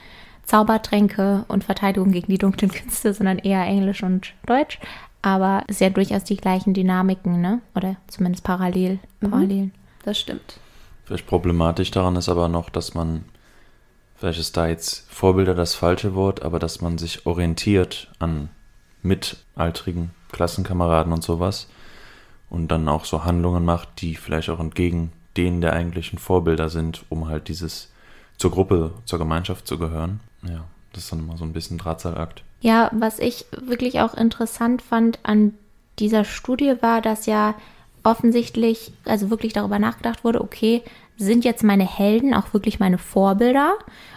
Zaubertränke 0.46 1.44
und 1.48 1.64
Verteidigung 1.64 2.12
gegen 2.12 2.30
die 2.30 2.38
dunklen 2.38 2.70
Künste, 2.70 3.12
sondern 3.12 3.38
eher 3.38 3.64
Englisch 3.64 4.02
und 4.02 4.32
Deutsch. 4.46 4.78
Aber 5.20 5.64
es 5.66 5.76
ist 5.76 5.80
ja 5.80 5.90
durchaus 5.90 6.24
die 6.24 6.36
gleichen 6.36 6.74
Dynamiken, 6.74 7.40
ne? 7.40 7.60
Oder 7.74 7.96
zumindest 8.06 8.44
parallel. 8.44 9.00
Mhm. 9.20 9.30
Parallel. 9.30 9.70
Das 10.04 10.18
stimmt. 10.18 10.60
Vielleicht 11.08 11.26
problematisch 11.26 11.90
daran 11.90 12.16
ist 12.16 12.28
aber 12.28 12.48
noch, 12.48 12.68
dass 12.68 12.92
man, 12.92 13.24
vielleicht 14.14 14.38
ist 14.38 14.58
da 14.58 14.68
jetzt 14.68 15.10
Vorbilder 15.10 15.54
das 15.54 15.74
falsche 15.74 16.14
Wort, 16.14 16.42
aber 16.42 16.58
dass 16.58 16.82
man 16.82 16.98
sich 16.98 17.24
orientiert 17.24 18.12
an 18.18 18.50
mitaltrigen 19.00 20.10
Klassenkameraden 20.32 21.10
und 21.14 21.24
sowas 21.24 21.66
und 22.50 22.68
dann 22.68 22.88
auch 22.88 23.06
so 23.06 23.24
Handlungen 23.24 23.64
macht, 23.64 24.02
die 24.02 24.16
vielleicht 24.16 24.50
auch 24.50 24.60
entgegen 24.60 25.10
denen 25.38 25.62
der 25.62 25.72
eigentlichen 25.72 26.18
Vorbilder 26.18 26.68
sind, 26.68 27.06
um 27.08 27.26
halt 27.26 27.48
dieses 27.48 27.90
zur 28.36 28.50
Gruppe, 28.50 28.92
zur 29.06 29.18
Gemeinschaft 29.18 29.66
zu 29.66 29.78
gehören. 29.78 30.20
Ja, 30.42 30.64
das 30.92 31.04
ist 31.04 31.12
dann 31.12 31.20
immer 31.20 31.38
so 31.38 31.44
ein 31.44 31.54
bisschen 31.54 31.78
Drahtseilakt. 31.78 32.42
Ja, 32.60 32.90
was 32.92 33.18
ich 33.18 33.46
wirklich 33.58 34.00
auch 34.00 34.12
interessant 34.12 34.82
fand 34.82 35.20
an 35.22 35.54
dieser 36.00 36.24
Studie 36.24 36.74
war, 36.82 37.00
dass 37.00 37.24
ja 37.24 37.54
offensichtlich, 38.10 38.92
also 39.04 39.30
wirklich 39.30 39.52
darüber 39.52 39.78
nachgedacht 39.78 40.24
wurde, 40.24 40.40
okay, 40.40 40.82
sind 41.16 41.44
jetzt 41.44 41.64
meine 41.64 41.86
Helden 41.86 42.34
auch 42.34 42.52
wirklich 42.52 42.80
meine 42.80 42.98
Vorbilder? 42.98 43.74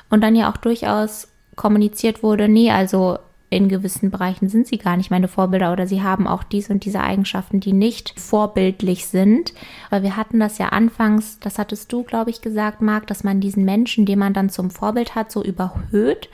Und 0.09 0.21
dann 0.21 0.35
ja 0.35 0.51
auch 0.51 0.57
durchaus 0.57 1.29
kommuniziert 1.55 2.23
wurde, 2.23 2.47
nee, 2.47 2.71
also 2.71 3.17
in 3.51 3.67
gewissen 3.67 4.11
Bereichen 4.11 4.47
sind 4.47 4.65
sie 4.65 4.77
gar 4.77 4.95
nicht 4.95 5.11
meine 5.11 5.27
Vorbilder 5.27 5.73
oder 5.73 5.85
sie 5.85 6.01
haben 6.01 6.25
auch 6.25 6.41
diese 6.41 6.71
und 6.71 6.85
diese 6.85 7.01
Eigenschaften, 7.01 7.59
die 7.59 7.73
nicht 7.73 8.17
vorbildlich 8.17 9.07
sind. 9.07 9.53
Weil 9.89 10.03
wir 10.03 10.15
hatten 10.15 10.39
das 10.39 10.57
ja 10.57 10.69
anfangs, 10.69 11.37
das 11.39 11.59
hattest 11.59 11.91
du, 11.91 12.03
glaube 12.03 12.29
ich, 12.29 12.41
gesagt, 12.41 12.81
Marc, 12.81 13.07
dass 13.07 13.25
man 13.25 13.41
diesen 13.41 13.65
Menschen, 13.65 14.05
den 14.05 14.19
man 14.19 14.33
dann 14.33 14.49
zum 14.49 14.71
Vorbild 14.71 15.15
hat, 15.15 15.33
so 15.33 15.43
überhöht 15.43 16.29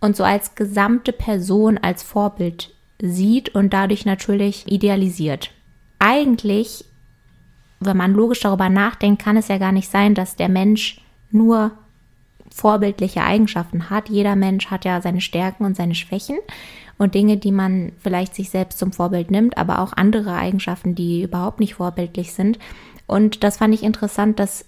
und 0.00 0.16
so 0.16 0.22
als 0.22 0.54
gesamte 0.54 1.12
Person 1.12 1.76
als 1.76 2.04
Vorbild 2.04 2.72
sieht 3.02 3.52
und 3.54 3.72
dadurch 3.72 4.06
natürlich 4.06 4.70
idealisiert. 4.70 5.50
Eigentlich, 5.98 6.84
wenn 7.80 7.96
man 7.96 8.14
logisch 8.14 8.40
darüber 8.40 8.68
nachdenkt, 8.68 9.22
kann 9.22 9.36
es 9.36 9.48
ja 9.48 9.58
gar 9.58 9.72
nicht 9.72 9.90
sein, 9.90 10.14
dass 10.14 10.36
der 10.36 10.48
Mensch 10.48 11.00
nur 11.30 11.72
vorbildliche 12.50 13.22
Eigenschaften 13.22 13.90
hat. 13.90 14.08
Jeder 14.08 14.36
Mensch 14.36 14.66
hat 14.66 14.84
ja 14.84 15.00
seine 15.00 15.20
Stärken 15.20 15.64
und 15.64 15.76
seine 15.76 15.94
Schwächen 15.94 16.38
und 16.98 17.14
Dinge, 17.14 17.38
die 17.38 17.52
man 17.52 17.92
vielleicht 18.02 18.34
sich 18.34 18.50
selbst 18.50 18.78
zum 18.78 18.92
Vorbild 18.92 19.30
nimmt, 19.30 19.56
aber 19.56 19.78
auch 19.80 19.94
andere 19.94 20.34
Eigenschaften, 20.34 20.94
die 20.94 21.22
überhaupt 21.22 21.60
nicht 21.60 21.74
vorbildlich 21.74 22.34
sind. 22.34 22.58
Und 23.06 23.42
das 23.42 23.56
fand 23.56 23.72
ich 23.72 23.82
interessant, 23.82 24.38
dass 24.38 24.66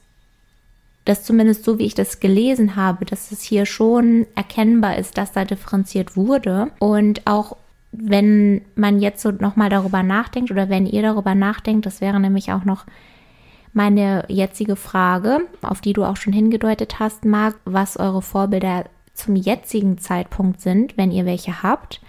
das 1.04 1.24
zumindest 1.24 1.64
so 1.64 1.78
wie 1.78 1.84
ich 1.84 1.94
das 1.94 2.20
gelesen 2.20 2.76
habe, 2.76 3.04
dass 3.04 3.32
es 3.32 3.42
hier 3.42 3.66
schon 3.66 4.26
erkennbar 4.36 4.96
ist, 4.96 5.18
dass 5.18 5.32
da 5.32 5.44
differenziert 5.44 6.16
wurde 6.16 6.70
und 6.78 7.26
auch 7.26 7.56
wenn 7.92 8.62
man 8.74 9.00
jetzt 9.00 9.22
so 9.22 9.30
nochmal 9.30 9.68
darüber 9.68 10.02
nachdenkt 10.02 10.50
oder 10.50 10.68
wenn 10.68 10.86
ihr 10.86 11.02
darüber 11.02 11.34
nachdenkt, 11.34 11.86
das 11.86 12.00
wäre 12.00 12.18
nämlich 12.18 12.50
auch 12.52 12.64
noch 12.64 12.86
meine 13.74 14.24
jetzige 14.28 14.76
Frage, 14.76 15.40
auf 15.62 15.80
die 15.80 15.92
du 15.92 16.04
auch 16.04 16.16
schon 16.16 16.32
hingedeutet 16.32 16.98
hast, 16.98 17.24
Marc, 17.24 17.56
was 17.64 17.98
eure 17.98 18.22
Vorbilder 18.22 18.86
zum 19.14 19.36
jetzigen 19.36 19.98
Zeitpunkt 19.98 20.60
sind, 20.60 20.96
wenn 20.96 21.12
ihr 21.12 21.26
welche 21.26 21.62
habt, 21.62 22.00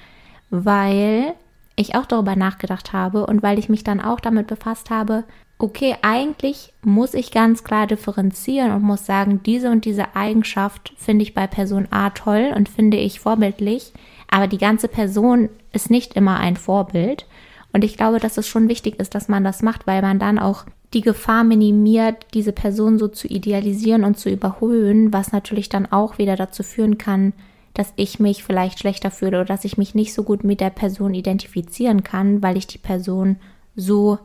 weil 0.50 1.34
ich 1.76 1.96
auch 1.96 2.06
darüber 2.06 2.36
nachgedacht 2.36 2.94
habe 2.94 3.26
und 3.26 3.44
weil 3.44 3.60
ich 3.60 3.70
mich 3.70 3.84
dann 3.84 4.00
auch 4.00 4.20
damit 4.20 4.48
befasst 4.48 4.90
habe, 4.90 5.24
okay, 5.58 5.96
eigentlich 6.02 6.74
muss 6.82 7.14
ich 7.14 7.32
ganz 7.32 7.64
klar 7.64 7.88
differenzieren 7.88 8.72
und 8.72 8.84
muss 8.84 9.06
sagen, 9.06 9.42
diese 9.44 9.70
und 9.70 9.86
diese 9.86 10.16
Eigenschaft 10.16 10.94
finde 10.98 11.24
ich 11.24 11.34
bei 11.34 11.48
Person 11.48 11.88
A 11.92 12.10
toll 12.10 12.54
und 12.56 12.70
finde 12.70 12.98
ich 12.98 13.20
vorbildlich, 13.20 13.94
aber 14.34 14.48
die 14.48 14.58
ganze 14.58 14.88
Person 14.88 15.50
ist 15.74 15.92
nicht 15.92 16.16
immer 16.16 16.40
ein 16.40 16.58
Vorbild. 16.58 17.28
Und 17.72 17.84
ich 17.84 17.98
glaube, 17.98 18.18
dass 18.18 18.36
es 18.40 18.48
schon 18.48 18.68
wichtig 18.68 19.00
ist, 19.00 19.14
dass 19.14 19.28
man 19.28 19.44
das 19.44 19.62
macht, 19.62 19.86
weil 19.86 20.02
man 20.02 20.18
dann 20.18 20.40
auch 20.40 20.66
die 20.96 21.02
Gefahr 21.02 21.44
minimiert, 21.44 22.26
diese 22.34 22.52
Person 22.52 22.98
so 22.98 23.08
zu 23.08 23.28
idealisieren 23.28 24.04
und 24.04 24.18
zu 24.18 24.32
überhöhen, 24.32 25.14
was 25.14 25.34
natürlich 25.34 25.70
dann 25.70 25.86
auch 25.92 26.18
wieder 26.18 26.36
dazu 26.36 26.64
führen 26.64 26.98
kann, 26.98 27.34
dass 27.76 27.94
ich 27.96 28.20
mich 28.20 28.44
vielleicht 28.44 28.80
schlechter 28.80 29.12
fühle 29.12 29.38
oder 29.42 29.46
dass 29.46 29.66
ich 29.66 29.78
mich 29.78 29.94
nicht 29.94 30.16
so 30.16 30.24
gut 30.24 30.44
mit 30.44 30.62
der 30.62 30.72
Person 30.72 31.14
identifizieren 31.14 32.04
kann, 32.04 32.42
weil 32.42 32.58
ich 32.58 32.66
die 32.66 32.80
Person 32.80 33.36
so 33.76 34.18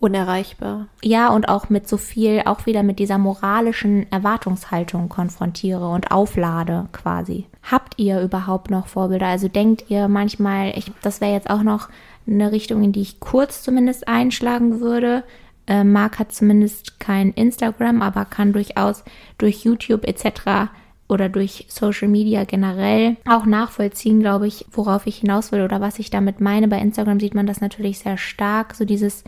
unerreichbar. 0.00 0.88
Ja, 1.02 1.32
und 1.32 1.48
auch 1.48 1.70
mit 1.70 1.88
so 1.88 1.96
viel, 1.96 2.42
auch 2.44 2.66
wieder 2.66 2.82
mit 2.82 2.98
dieser 2.98 3.16
moralischen 3.16 4.12
Erwartungshaltung 4.12 5.08
konfrontiere 5.08 5.88
und 5.88 6.10
auflade 6.12 6.90
quasi. 6.92 7.46
Habt 7.62 7.98
ihr 7.98 8.20
überhaupt 8.20 8.70
noch 8.70 8.86
Vorbilder? 8.86 9.26
Also 9.26 9.48
denkt 9.48 9.84
ihr 9.88 10.08
manchmal, 10.08 10.76
ich, 10.76 10.90
das 11.02 11.20
wäre 11.20 11.32
jetzt 11.32 11.50
auch 11.50 11.62
noch 11.62 11.88
eine 12.26 12.52
Richtung, 12.52 12.82
in 12.82 12.92
die 12.92 13.02
ich 13.02 13.20
kurz 13.20 13.62
zumindest 13.62 14.08
einschlagen 14.08 14.80
würde. 14.80 15.24
Äh, 15.66 15.84
Marc 15.84 16.18
hat 16.18 16.32
zumindest 16.32 16.98
kein 17.00 17.32
Instagram, 17.32 18.02
aber 18.02 18.24
kann 18.24 18.52
durchaus 18.52 19.04
durch 19.38 19.64
YouTube 19.64 20.06
etc. 20.06 20.70
oder 21.08 21.28
durch 21.28 21.66
Social 21.68 22.08
Media 22.08 22.44
generell 22.44 23.16
auch 23.28 23.46
nachvollziehen, 23.46 24.20
glaube 24.20 24.46
ich, 24.46 24.66
worauf 24.72 25.06
ich 25.06 25.18
hinaus 25.18 25.52
will 25.52 25.62
oder 25.62 25.80
was 25.80 25.98
ich 25.98 26.10
damit 26.10 26.40
meine. 26.40 26.66
Bei 26.66 26.78
Instagram 26.78 27.20
sieht 27.20 27.34
man 27.34 27.46
das 27.46 27.60
natürlich 27.60 27.98
sehr 27.98 28.16
stark, 28.16 28.74
so 28.74 28.84
dieses 28.84 29.22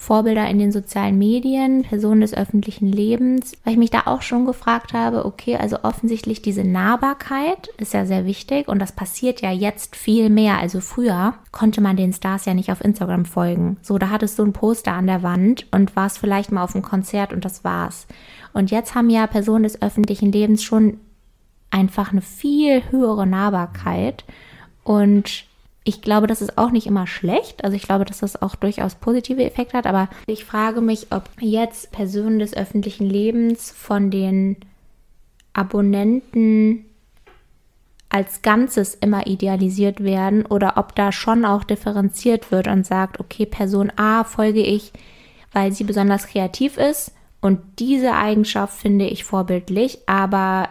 Vorbilder 0.00 0.48
in 0.48 0.58
den 0.58 0.72
sozialen 0.72 1.18
Medien, 1.18 1.82
Personen 1.82 2.22
des 2.22 2.32
öffentlichen 2.32 2.90
Lebens, 2.90 3.52
weil 3.62 3.74
ich 3.74 3.78
mich 3.78 3.90
da 3.90 4.04
auch 4.06 4.22
schon 4.22 4.46
gefragt 4.46 4.94
habe, 4.94 5.26
okay, 5.26 5.56
also 5.56 5.76
offensichtlich 5.82 6.40
diese 6.40 6.64
Nahbarkeit 6.64 7.68
ist 7.76 7.92
ja 7.92 8.06
sehr 8.06 8.24
wichtig 8.24 8.66
und 8.66 8.78
das 8.78 8.92
passiert 8.92 9.42
ja 9.42 9.52
jetzt 9.52 9.96
viel 9.96 10.30
mehr. 10.30 10.56
Also 10.58 10.80
früher 10.80 11.34
konnte 11.52 11.82
man 11.82 11.98
den 11.98 12.14
Stars 12.14 12.46
ja 12.46 12.54
nicht 12.54 12.72
auf 12.72 12.82
Instagram 12.82 13.26
folgen. 13.26 13.76
So, 13.82 13.98
da 13.98 14.08
hattest 14.08 14.38
du 14.38 14.42
ein 14.42 14.54
Poster 14.54 14.94
an 14.94 15.06
der 15.06 15.22
Wand 15.22 15.66
und 15.70 15.94
warst 15.96 16.16
vielleicht 16.16 16.50
mal 16.50 16.64
auf 16.64 16.74
einem 16.74 16.82
Konzert 16.82 17.34
und 17.34 17.44
das 17.44 17.62
war's. 17.62 18.06
Und 18.54 18.70
jetzt 18.70 18.94
haben 18.94 19.10
ja 19.10 19.26
Personen 19.26 19.64
des 19.64 19.82
öffentlichen 19.82 20.32
Lebens 20.32 20.62
schon 20.62 20.96
einfach 21.70 22.10
eine 22.10 22.22
viel 22.22 22.82
höhere 22.90 23.26
Nahbarkeit 23.26 24.24
und 24.82 25.44
ich 25.84 26.02
glaube, 26.02 26.26
das 26.26 26.42
ist 26.42 26.58
auch 26.58 26.70
nicht 26.70 26.86
immer 26.86 27.06
schlecht. 27.06 27.64
Also 27.64 27.76
ich 27.76 27.82
glaube, 27.82 28.04
dass 28.04 28.18
das 28.18 28.40
auch 28.40 28.54
durchaus 28.54 28.96
positive 28.96 29.42
Effekte 29.44 29.78
hat. 29.78 29.86
Aber 29.86 30.08
ich 30.26 30.44
frage 30.44 30.80
mich, 30.80 31.06
ob 31.10 31.24
jetzt 31.40 31.90
Personen 31.90 32.38
des 32.38 32.54
öffentlichen 32.54 33.08
Lebens 33.08 33.70
von 33.70 34.10
den 34.10 34.56
Abonnenten 35.52 36.84
als 38.10 38.42
Ganzes 38.42 38.94
immer 38.94 39.26
idealisiert 39.26 40.02
werden 40.02 40.44
oder 40.44 40.76
ob 40.76 40.94
da 40.96 41.12
schon 41.12 41.44
auch 41.44 41.64
differenziert 41.64 42.50
wird 42.50 42.66
und 42.66 42.84
sagt, 42.84 43.20
okay, 43.20 43.46
Person 43.46 43.92
A 43.96 44.24
folge 44.24 44.62
ich, 44.62 44.92
weil 45.52 45.72
sie 45.72 45.84
besonders 45.84 46.26
kreativ 46.26 46.76
ist 46.76 47.12
und 47.40 47.60
diese 47.78 48.14
Eigenschaft 48.14 48.76
finde 48.76 49.06
ich 49.06 49.24
vorbildlich, 49.24 50.00
aber 50.06 50.68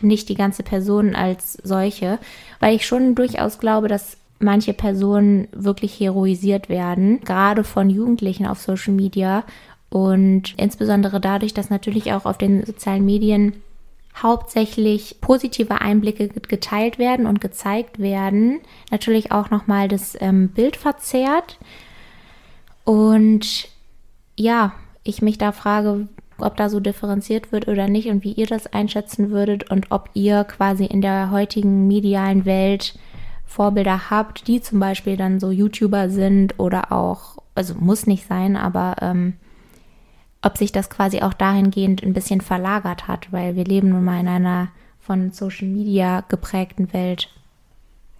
nicht 0.00 0.28
die 0.28 0.34
ganze 0.34 0.62
Person 0.62 1.16
als 1.16 1.54
solche, 1.54 2.18
weil 2.60 2.76
ich 2.76 2.86
schon 2.86 3.14
durchaus 3.14 3.58
glaube, 3.58 3.88
dass 3.88 4.18
manche 4.38 4.72
Personen 4.72 5.48
wirklich 5.52 5.98
heroisiert 5.98 6.68
werden, 6.68 7.20
gerade 7.20 7.64
von 7.64 7.90
Jugendlichen 7.90 8.46
auf 8.46 8.60
Social 8.60 8.94
Media 8.94 9.44
und 9.90 10.54
insbesondere 10.56 11.20
dadurch, 11.20 11.54
dass 11.54 11.70
natürlich 11.70 12.12
auch 12.12 12.24
auf 12.24 12.38
den 12.38 12.64
sozialen 12.64 13.04
Medien 13.04 13.54
hauptsächlich 14.22 15.20
positive 15.20 15.80
Einblicke 15.80 16.28
geteilt 16.28 16.98
werden 16.98 17.26
und 17.26 17.40
gezeigt 17.40 17.98
werden, 17.98 18.60
natürlich 18.90 19.32
auch 19.32 19.50
nochmal 19.50 19.88
das 19.88 20.16
ähm, 20.20 20.48
Bild 20.48 20.76
verzerrt. 20.76 21.58
Und 22.84 23.68
ja, 24.36 24.72
ich 25.04 25.22
mich 25.22 25.38
da 25.38 25.52
frage, 25.52 26.08
ob 26.38 26.56
da 26.56 26.68
so 26.68 26.80
differenziert 26.80 27.52
wird 27.52 27.68
oder 27.68 27.88
nicht 27.88 28.08
und 28.08 28.24
wie 28.24 28.32
ihr 28.32 28.46
das 28.46 28.66
einschätzen 28.72 29.30
würdet 29.30 29.70
und 29.70 29.90
ob 29.90 30.10
ihr 30.14 30.44
quasi 30.44 30.84
in 30.84 31.00
der 31.00 31.30
heutigen 31.30 31.88
medialen 31.88 32.44
Welt 32.44 32.94
Vorbilder 33.48 34.10
habt, 34.10 34.46
die 34.46 34.60
zum 34.60 34.78
Beispiel 34.78 35.16
dann 35.16 35.40
so 35.40 35.50
YouTuber 35.50 36.10
sind 36.10 36.58
oder 36.58 36.92
auch, 36.92 37.38
also 37.54 37.74
muss 37.74 38.06
nicht 38.06 38.28
sein, 38.28 38.56
aber 38.56 38.96
ähm, 39.00 39.34
ob 40.42 40.58
sich 40.58 40.70
das 40.70 40.90
quasi 40.90 41.22
auch 41.22 41.32
dahingehend 41.32 42.02
ein 42.02 42.12
bisschen 42.12 42.42
verlagert 42.42 43.08
hat, 43.08 43.32
weil 43.32 43.56
wir 43.56 43.64
leben 43.64 43.88
nun 43.88 44.04
mal 44.04 44.20
in 44.20 44.28
einer 44.28 44.68
von 45.00 45.32
Social 45.32 45.66
Media 45.66 46.22
geprägten 46.28 46.92
Welt. 46.92 47.30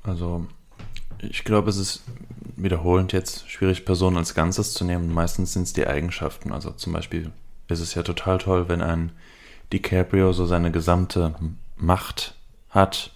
Also 0.03 0.47
ich 1.21 1.45
glaube, 1.45 1.69
es 1.69 1.77
ist 1.77 2.03
wiederholend 2.57 3.13
jetzt 3.13 3.49
schwierig, 3.51 3.85
Personen 3.85 4.17
als 4.17 4.35
Ganzes 4.35 4.73
zu 4.73 4.85
nehmen. 4.85 5.13
Meistens 5.13 5.53
sind 5.53 5.65
es 5.65 5.75
die 5.75 5.87
Eigenschaften. 5.87 6.53
Also 6.53 6.71
zum 6.71 6.95
Beispiel 6.95 7.31
ist 7.69 7.81
es 7.81 7.95
ja 7.95 8.03
total 8.03 8.39
toll, 8.39 8.69
wenn 8.69 8.81
ein 8.81 9.13
DiCaprio 9.73 10.33
so 10.33 10.47
seine 10.47 10.71
gesamte 10.71 11.35
Macht 11.77 12.35
hat 12.71 13.13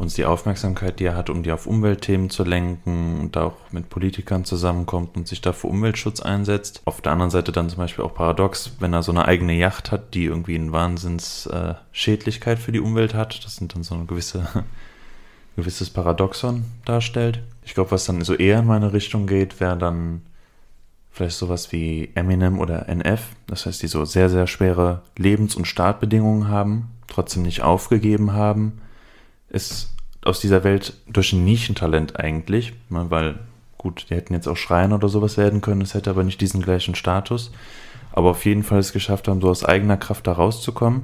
uns 0.00 0.14
die 0.14 0.24
Aufmerksamkeit, 0.24 0.98
die 0.98 1.04
er 1.04 1.14
hat, 1.14 1.28
um 1.28 1.42
die 1.42 1.52
auf 1.52 1.66
Umweltthemen 1.66 2.30
zu 2.30 2.42
lenken 2.42 3.20
und 3.20 3.36
auch 3.36 3.56
mit 3.70 3.90
Politikern 3.90 4.46
zusammenkommt 4.46 5.14
und 5.14 5.28
sich 5.28 5.42
da 5.42 5.52
für 5.52 5.66
Umweltschutz 5.66 6.20
einsetzt. 6.20 6.80
Auf 6.86 7.02
der 7.02 7.12
anderen 7.12 7.30
Seite 7.30 7.52
dann 7.52 7.68
zum 7.68 7.76
Beispiel 7.78 8.02
auch 8.02 8.14
paradox, 8.14 8.72
wenn 8.80 8.94
er 8.94 9.02
so 9.02 9.12
eine 9.12 9.26
eigene 9.26 9.52
Yacht 9.52 9.92
hat, 9.92 10.14
die 10.14 10.24
irgendwie 10.24 10.54
eine 10.54 10.72
Wahnsinnsschädlichkeit 10.72 12.58
äh, 12.58 12.60
für 12.60 12.72
die 12.72 12.80
Umwelt 12.80 13.12
hat. 13.12 13.44
Das 13.44 13.56
sind 13.56 13.74
dann 13.74 13.82
so 13.82 13.94
ein 13.94 14.06
gewisse, 14.06 14.48
gewisses 15.56 15.90
Paradoxon 15.90 16.64
darstellt. 16.86 17.42
Ich 17.62 17.74
glaube, 17.74 17.90
was 17.90 18.06
dann 18.06 18.22
so 18.22 18.34
eher 18.34 18.60
in 18.60 18.66
meine 18.66 18.94
Richtung 18.94 19.26
geht, 19.26 19.60
wäre 19.60 19.76
dann 19.76 20.22
vielleicht 21.10 21.36
sowas 21.36 21.72
wie 21.72 22.10
Eminem 22.14 22.58
oder 22.58 22.88
NF. 22.88 23.20
Das 23.46 23.66
heißt, 23.66 23.82
die 23.82 23.86
so 23.86 24.06
sehr, 24.06 24.30
sehr 24.30 24.46
schwere 24.46 25.02
Lebens- 25.18 25.56
und 25.56 25.66
Startbedingungen 25.66 26.48
haben, 26.48 26.88
trotzdem 27.06 27.42
nicht 27.42 27.60
aufgegeben 27.60 28.32
haben 28.32 28.80
ist 29.50 29.94
aus 30.22 30.40
dieser 30.40 30.64
Welt 30.64 30.94
durch 31.06 31.32
ein 31.32 31.44
Nischentalent 31.44 32.18
eigentlich, 32.18 32.72
ne, 32.88 33.06
weil 33.08 33.38
gut, 33.78 34.06
die 34.10 34.14
hätten 34.14 34.34
jetzt 34.34 34.46
auch 34.46 34.56
Schreien 34.56 34.92
oder 34.92 35.08
sowas 35.08 35.36
werden 35.36 35.60
können, 35.60 35.80
es 35.80 35.94
hätte 35.94 36.10
aber 36.10 36.22
nicht 36.22 36.40
diesen 36.40 36.60
gleichen 36.60 36.94
Status, 36.94 37.50
aber 38.12 38.30
auf 38.30 38.44
jeden 38.44 38.62
Fall 38.62 38.78
es 38.78 38.92
geschafft 38.92 39.28
haben, 39.28 39.40
so 39.40 39.48
aus 39.48 39.64
eigener 39.64 39.96
Kraft 39.96 40.26
da 40.26 40.32
rauszukommen 40.32 41.02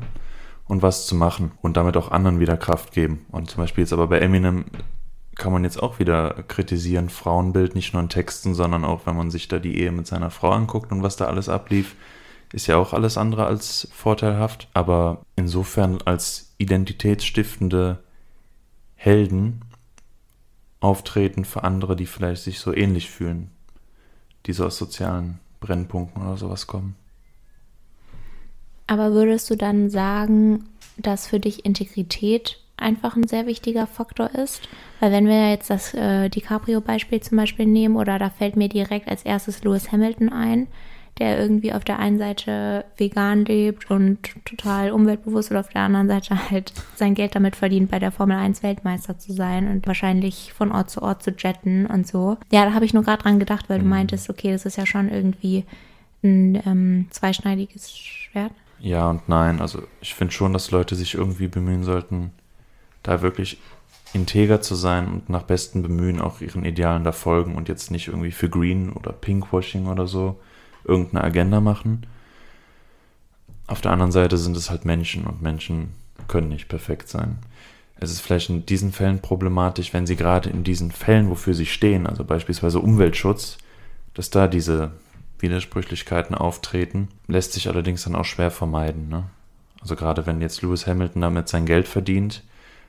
und 0.66 0.82
was 0.82 1.06
zu 1.06 1.14
machen 1.14 1.52
und 1.62 1.76
damit 1.76 1.96
auch 1.96 2.10
anderen 2.10 2.40
wieder 2.40 2.56
Kraft 2.56 2.92
geben. 2.92 3.24
Und 3.30 3.50
zum 3.50 3.62
Beispiel 3.62 3.82
jetzt 3.82 3.92
aber 3.92 4.08
bei 4.08 4.18
Eminem 4.18 4.66
kann 5.36 5.52
man 5.52 5.64
jetzt 5.64 5.82
auch 5.82 5.98
wieder 5.98 6.44
kritisieren, 6.48 7.08
Frauenbild 7.08 7.74
nicht 7.74 7.92
nur 7.92 8.02
in 8.02 8.08
Texten, 8.08 8.54
sondern 8.54 8.84
auch, 8.84 9.06
wenn 9.06 9.16
man 9.16 9.30
sich 9.30 9.48
da 9.48 9.58
die 9.58 9.78
Ehe 9.78 9.92
mit 9.92 10.06
seiner 10.06 10.30
Frau 10.30 10.50
anguckt 10.50 10.92
und 10.92 11.02
was 11.02 11.16
da 11.16 11.26
alles 11.26 11.48
ablief, 11.48 11.94
ist 12.52 12.66
ja 12.66 12.76
auch 12.76 12.92
alles 12.92 13.18
andere 13.18 13.46
als 13.46 13.88
vorteilhaft. 13.92 14.68
Aber 14.72 15.22
insofern 15.36 15.98
als 16.04 16.54
identitätsstiftende 16.58 17.98
Helden 18.96 19.60
auftreten 20.80 21.44
für 21.44 21.64
andere, 21.64 21.96
die 21.96 22.06
vielleicht 22.06 22.42
sich 22.42 22.58
so 22.58 22.72
ähnlich 22.74 23.10
fühlen, 23.10 23.50
die 24.46 24.52
so 24.52 24.66
aus 24.66 24.76
sozialen 24.76 25.38
Brennpunkten 25.60 26.22
oder 26.22 26.36
sowas 26.36 26.66
kommen. 26.66 26.96
Aber 28.86 29.12
würdest 29.12 29.50
du 29.50 29.56
dann 29.56 29.90
sagen, 29.90 30.64
dass 30.96 31.26
für 31.26 31.40
dich 31.40 31.64
Integrität 31.64 32.60
einfach 32.76 33.16
ein 33.16 33.26
sehr 33.26 33.46
wichtiger 33.46 33.86
Faktor 33.86 34.30
ist? 34.30 34.68
Weil 35.00 35.12
wenn 35.12 35.26
wir 35.26 35.50
jetzt 35.50 35.70
das 35.70 35.92
äh, 35.94 36.28
DiCaprio-Beispiel 36.28 37.20
zum 37.20 37.36
Beispiel 37.36 37.66
nehmen, 37.66 37.96
oder 37.96 38.18
da 38.18 38.30
fällt 38.30 38.56
mir 38.56 38.68
direkt 38.68 39.08
als 39.08 39.24
erstes 39.24 39.64
Lewis 39.64 39.90
Hamilton 39.90 40.28
ein, 40.28 40.68
der 41.18 41.38
irgendwie 41.40 41.72
auf 41.72 41.84
der 41.84 41.98
einen 41.98 42.18
Seite 42.18 42.84
vegan 42.96 43.44
lebt 43.44 43.90
und 43.90 44.18
total 44.44 44.90
umweltbewusst 44.90 45.50
und 45.50 45.56
auf 45.56 45.70
der 45.70 45.82
anderen 45.82 46.08
Seite 46.08 46.50
halt 46.50 46.72
sein 46.94 47.14
Geld 47.14 47.34
damit 47.34 47.56
verdient, 47.56 47.90
bei 47.90 47.98
der 47.98 48.12
Formel 48.12 48.36
1 48.36 48.62
Weltmeister 48.62 49.18
zu 49.18 49.32
sein 49.32 49.68
und 49.68 49.86
wahrscheinlich 49.86 50.52
von 50.52 50.72
Ort 50.72 50.90
zu 50.90 51.02
Ort 51.02 51.22
zu 51.22 51.30
jetten 51.30 51.86
und 51.86 52.06
so. 52.06 52.36
Ja, 52.52 52.66
da 52.66 52.74
habe 52.74 52.84
ich 52.84 52.92
nur 52.92 53.02
gerade 53.02 53.22
dran 53.22 53.38
gedacht, 53.38 53.68
weil 53.68 53.78
du 53.78 53.84
mhm. 53.84 53.90
meintest, 53.90 54.28
okay, 54.28 54.52
das 54.52 54.66
ist 54.66 54.76
ja 54.76 54.84
schon 54.84 55.08
irgendwie 55.08 55.64
ein 56.22 56.62
ähm, 56.66 57.06
zweischneidiges 57.10 57.96
Schwert. 57.96 58.52
Ja 58.78 59.08
und 59.08 59.28
nein. 59.28 59.60
Also 59.60 59.82
ich 60.02 60.14
finde 60.14 60.34
schon, 60.34 60.52
dass 60.52 60.70
Leute 60.70 60.96
sich 60.96 61.14
irgendwie 61.14 61.48
bemühen 61.48 61.82
sollten, 61.82 62.32
da 63.02 63.22
wirklich 63.22 63.58
integer 64.12 64.60
zu 64.60 64.74
sein 64.74 65.08
und 65.08 65.30
nach 65.30 65.42
bestem 65.42 65.82
Bemühen 65.82 66.20
auch 66.20 66.40
ihren 66.40 66.64
Idealen 66.64 67.04
da 67.04 67.12
folgen 67.12 67.54
und 67.54 67.68
jetzt 67.68 67.90
nicht 67.90 68.08
irgendwie 68.08 68.32
für 68.32 68.48
Green 68.48 68.92
oder 68.92 69.12
Pinkwashing 69.12 69.86
oder 69.86 70.06
so 70.06 70.36
irgendeine 70.86 71.24
Agenda 71.24 71.60
machen. 71.60 72.06
Auf 73.66 73.80
der 73.80 73.92
anderen 73.92 74.12
Seite 74.12 74.36
sind 74.36 74.56
es 74.56 74.70
halt 74.70 74.84
Menschen 74.84 75.26
und 75.26 75.42
Menschen 75.42 75.94
können 76.28 76.48
nicht 76.48 76.68
perfekt 76.68 77.08
sein. 77.08 77.38
Es 77.98 78.10
ist 78.10 78.20
vielleicht 78.20 78.50
in 78.50 78.66
diesen 78.66 78.92
Fällen 78.92 79.20
problematisch, 79.20 79.92
wenn 79.94 80.06
sie 80.06 80.16
gerade 80.16 80.50
in 80.50 80.64
diesen 80.64 80.90
Fällen, 80.90 81.30
wofür 81.30 81.54
sie 81.54 81.66
stehen, 81.66 82.06
also 82.06 82.24
beispielsweise 82.24 82.80
Umweltschutz, 82.80 83.58
dass 84.14 84.30
da 84.30 84.48
diese 84.48 84.92
Widersprüchlichkeiten 85.38 86.34
auftreten, 86.34 87.08
lässt 87.26 87.52
sich 87.52 87.68
allerdings 87.68 88.04
dann 88.04 88.16
auch 88.16 88.24
schwer 88.24 88.50
vermeiden. 88.50 89.08
Ne? 89.08 89.24
Also 89.80 89.96
gerade 89.96 90.26
wenn 90.26 90.40
jetzt 90.40 90.62
Lewis 90.62 90.86
Hamilton 90.86 91.22
damit 91.22 91.48
sein 91.48 91.66
Geld 91.66 91.88
verdient, 91.88 92.42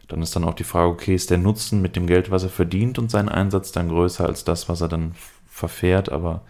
dann 0.07 0.21
ist 0.21 0.35
dann 0.35 0.43
auch 0.43 0.53
die 0.53 0.63
Frage, 0.63 0.89
okay, 0.89 1.15
ist 1.15 1.29
der 1.29 1.37
Nutzen 1.37 1.81
mit 1.81 1.95
dem 1.95 2.07
Geld, 2.07 2.31
was 2.31 2.43
er 2.43 2.49
verdient 2.49 2.97
und 2.97 3.11
sein 3.11 3.29
Einsatz 3.29 3.71
dann 3.71 3.89
größer 3.89 4.25
als 4.25 4.43
das, 4.43 4.69
was 4.69 4.81
er 4.81 4.87
dann 4.87 5.15
verfährt, 5.49 6.09
aber 6.09 6.41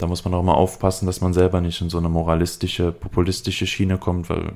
da 0.00 0.06
muss 0.06 0.24
man 0.24 0.32
auch 0.32 0.42
mal 0.42 0.54
aufpassen, 0.54 1.04
dass 1.04 1.20
man 1.20 1.34
selber 1.34 1.60
nicht 1.60 1.80
in 1.82 1.90
so 1.90 1.98
eine 1.98 2.08
moralistische, 2.08 2.90
populistische 2.90 3.66
Schiene 3.66 3.98
kommt, 3.98 4.30
weil 4.30 4.52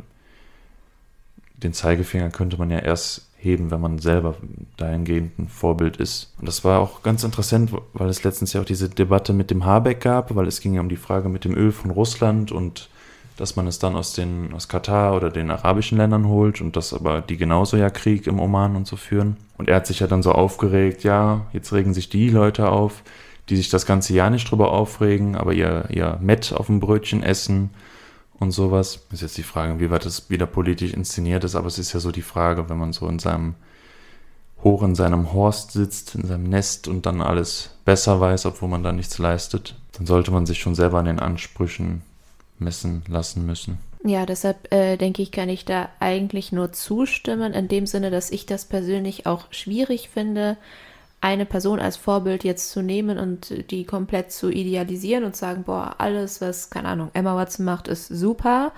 den 1.57 1.75
Zeigefinger 1.75 2.31
könnte 2.31 2.57
man 2.57 2.71
ja 2.71 2.79
erst 2.79 3.29
heben, 3.37 3.71
wenn 3.71 3.81
man 3.81 3.99
selber 3.99 4.37
dahingehend 4.79 5.39
ein 5.39 5.49
Vorbild 5.49 5.99
ist. 5.99 6.33
Und 6.39 6.49
das 6.49 6.65
war 6.65 6.81
auch 6.81 7.03
ganz 7.03 7.25
interessant, 7.25 7.73
weil 7.93 8.09
es 8.09 8.25
letztens 8.25 8.55
ja 8.55 8.63
auch 8.63 8.65
diese 8.65 8.89
Debatte 8.89 9.35
mit 9.35 9.51
dem 9.51 9.67
Habeck 9.67 10.01
gab, 10.01 10.35
weil 10.35 10.49
es 10.49 10.61
ging 10.61 10.75
ja 10.75 10.81
um 10.81 10.89
die 10.89 10.97
Frage 10.97 11.29
mit 11.29 11.45
dem 11.45 11.55
Öl 11.55 11.73
von 11.73 11.91
Russland 11.91 12.51
und 12.51 12.89
dass 13.37 13.57
man 13.57 13.67
es 13.67 13.79
dann 13.79 13.97
aus 13.97 14.15
den 14.15 14.55
aus 14.55 14.69
Katar 14.69 15.15
oder 15.15 15.29
den 15.29 15.51
arabischen 15.51 15.99
Ländern 15.99 16.27
holt 16.27 16.61
und 16.63 16.77
dass 16.77 16.95
aber 16.95 17.21
die 17.21 17.37
genauso 17.37 17.77
ja 17.77 17.91
Krieg 17.91 18.27
im 18.27 18.41
Oman 18.41 18.77
und 18.77 18.87
so 18.87 18.97
führen. 18.97 19.37
Und 19.59 19.69
er 19.69 19.77
hat 19.77 19.87
sich 19.87 20.01
ja 20.01 20.07
dann 20.07 20.23
so 20.23 20.33
aufgeregt, 20.33 21.05
ja, 21.05 21.47
jetzt 21.53 21.73
regen 21.73 21.93
sich 21.93 22.09
die 22.09 22.31
Leute 22.31 22.71
auf, 22.71 23.03
die 23.49 23.57
sich 23.57 23.69
das 23.69 23.87
ganze 23.87 24.15
Jahr 24.15 24.31
nicht 24.31 24.51
drüber 24.51 24.73
aufregen, 24.73 25.37
aber 25.37 25.53
ihr, 25.53 25.85
ihr 25.91 26.19
Met 26.21 26.53
auf 26.53 26.67
dem 26.67 26.81
Brötchen 26.81 27.23
essen 27.23 27.71
und 28.39 28.53
sowas. 28.53 29.01
Ist 29.13 29.23
jetzt 29.23 29.39
die 29.39 29.43
Frage, 29.43 29.81
wie 29.81 29.91
weit 29.91 30.05
das 30.05 30.31
wieder 30.31 30.47
politisch 30.47 30.93
inszeniert 30.93 31.45
ist, 31.45 31.55
aber 31.55 31.67
es 31.67 31.79
ist 31.79 31.93
ja 31.93 32.01
so 32.01 32.11
die 32.11 32.23
Frage, 32.23 32.69
wenn 32.69 32.79
man 32.79 32.93
so 32.93 33.09
in 33.09 33.19
seinem 33.19 33.55
hoch 34.63 34.83
in 34.83 34.95
seinem 34.95 35.33
Horst 35.33 35.73
sitzt, 35.73 36.15
in 36.15 36.27
seinem 36.27 36.45
Nest 36.45 36.89
und 36.89 37.05
dann 37.05 37.21
alles 37.21 37.71
besser 37.85 38.19
weiß, 38.19 38.47
obwohl 38.47 38.71
man 38.71 38.83
da 38.83 38.93
nichts 38.93 39.19
leistet, 39.19 39.77
dann 39.93 40.07
sollte 40.07 40.31
man 40.31 40.47
sich 40.47 40.59
schon 40.59 40.75
selber 40.75 40.99
an 40.99 41.05
den 41.05 41.21
Ansprüchen 41.21 42.03
messen 42.59 43.03
lassen 43.07 43.45
müssen. 43.45 43.79
Ja, 44.05 44.27
deshalb 44.27 44.73
äh, 44.73 44.97
denke 44.97 45.23
ich, 45.23 45.31
kann 45.31 45.49
ich 45.49 45.65
da 45.65 45.89
eigentlich 46.01 46.53
nur 46.53 46.73
zustimmen, 46.73 47.53
in 47.53 47.69
dem 47.69 47.87
Sinne, 47.87 48.11
dass 48.11 48.31
ich 48.31 48.47
das 48.47 48.65
persönlich 48.65 49.27
auch 49.27 49.47
schwierig 49.51 50.11
finde, 50.13 50.57
eine 51.25 51.47
Person 51.47 51.81
als 51.81 51.97
Vorbild 51.97 52.45
jetzt 52.45 52.71
zu 52.71 52.83
nehmen 52.83 53.19
und 53.19 53.71
die 53.71 53.87
komplett 53.87 54.31
zu 54.31 54.51
idealisieren 54.51 55.25
und 55.25 55.35
sagen, 55.35 55.65
boah, 55.65 55.95
alles, 55.97 56.43
was, 56.43 56.69
keine 56.69 56.89
Ahnung, 56.89 57.11
Emma 57.15 57.35
Watson 57.35 57.65
macht, 57.65 57.89
ist 57.89 58.09
super. 58.09 58.73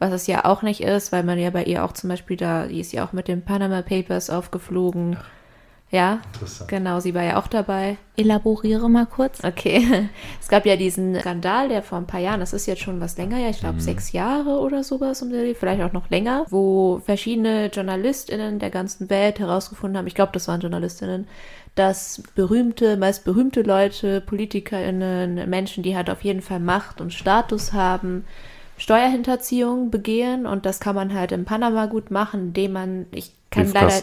Was 0.00 0.10
es 0.10 0.26
ja 0.26 0.44
auch 0.44 0.62
nicht 0.62 0.80
ist, 0.80 1.12
weil 1.12 1.22
man 1.22 1.38
ja 1.38 1.50
bei 1.50 1.62
ihr 1.62 1.84
auch 1.84 1.92
zum 1.92 2.10
Beispiel 2.10 2.36
da, 2.36 2.66
die 2.66 2.80
ist 2.80 2.90
ja 2.90 3.06
auch 3.06 3.12
mit 3.12 3.28
den 3.28 3.44
Panama 3.44 3.82
Papers 3.82 4.30
aufgeflogen. 4.30 5.16
Ach. 5.20 5.24
Ja, 5.92 6.20
genau, 6.68 7.00
sie 7.00 7.14
war 7.14 7.22
ja 7.22 7.38
auch 7.38 7.48
dabei. 7.48 7.98
Elaboriere 8.16 8.88
mal 8.88 9.04
kurz. 9.04 9.44
Okay, 9.44 10.08
es 10.40 10.48
gab 10.48 10.64
ja 10.64 10.76
diesen 10.76 11.20
Skandal, 11.20 11.68
der 11.68 11.82
vor 11.82 11.98
ein 11.98 12.06
paar 12.06 12.18
Jahren, 12.18 12.40
das 12.40 12.54
ist 12.54 12.64
jetzt 12.64 12.80
schon 12.80 12.98
was 13.02 13.18
länger, 13.18 13.38
ja, 13.38 13.50
ich 13.50 13.60
glaube 13.60 13.74
mhm. 13.74 13.80
sechs 13.80 14.10
Jahre 14.12 14.58
oder 14.60 14.84
sowas, 14.84 15.20
um 15.20 15.30
vielleicht 15.54 15.82
auch 15.82 15.92
noch 15.92 16.08
länger, 16.08 16.46
wo 16.48 17.02
verschiedene 17.04 17.66
JournalistInnen 17.66 18.58
der 18.58 18.70
ganzen 18.70 19.10
Welt 19.10 19.38
herausgefunden 19.38 19.98
haben, 19.98 20.06
ich 20.06 20.14
glaube, 20.14 20.32
das 20.32 20.48
waren 20.48 20.62
JournalistInnen, 20.62 21.28
dass 21.74 22.22
berühmte, 22.34 22.96
meist 22.96 23.24
berühmte 23.24 23.62
Leute, 23.62 24.20
PolitikerInnen, 24.20 25.48
Menschen, 25.48 25.82
die 25.82 25.96
halt 25.96 26.10
auf 26.10 26.22
jeden 26.22 26.42
Fall 26.42 26.60
Macht 26.60 27.00
und 27.00 27.12
Status 27.12 27.72
haben, 27.72 28.24
Steuerhinterziehung 28.76 29.90
begehen 29.90 30.46
und 30.46 30.66
das 30.66 30.80
kann 30.80 30.94
man 30.94 31.14
halt 31.14 31.32
in 31.32 31.44
Panama 31.44 31.86
gut 31.86 32.10
machen, 32.10 32.48
indem 32.48 32.72
man, 32.72 33.06
ich 33.12 33.32
kann 33.50 33.72
leider, 33.72 34.02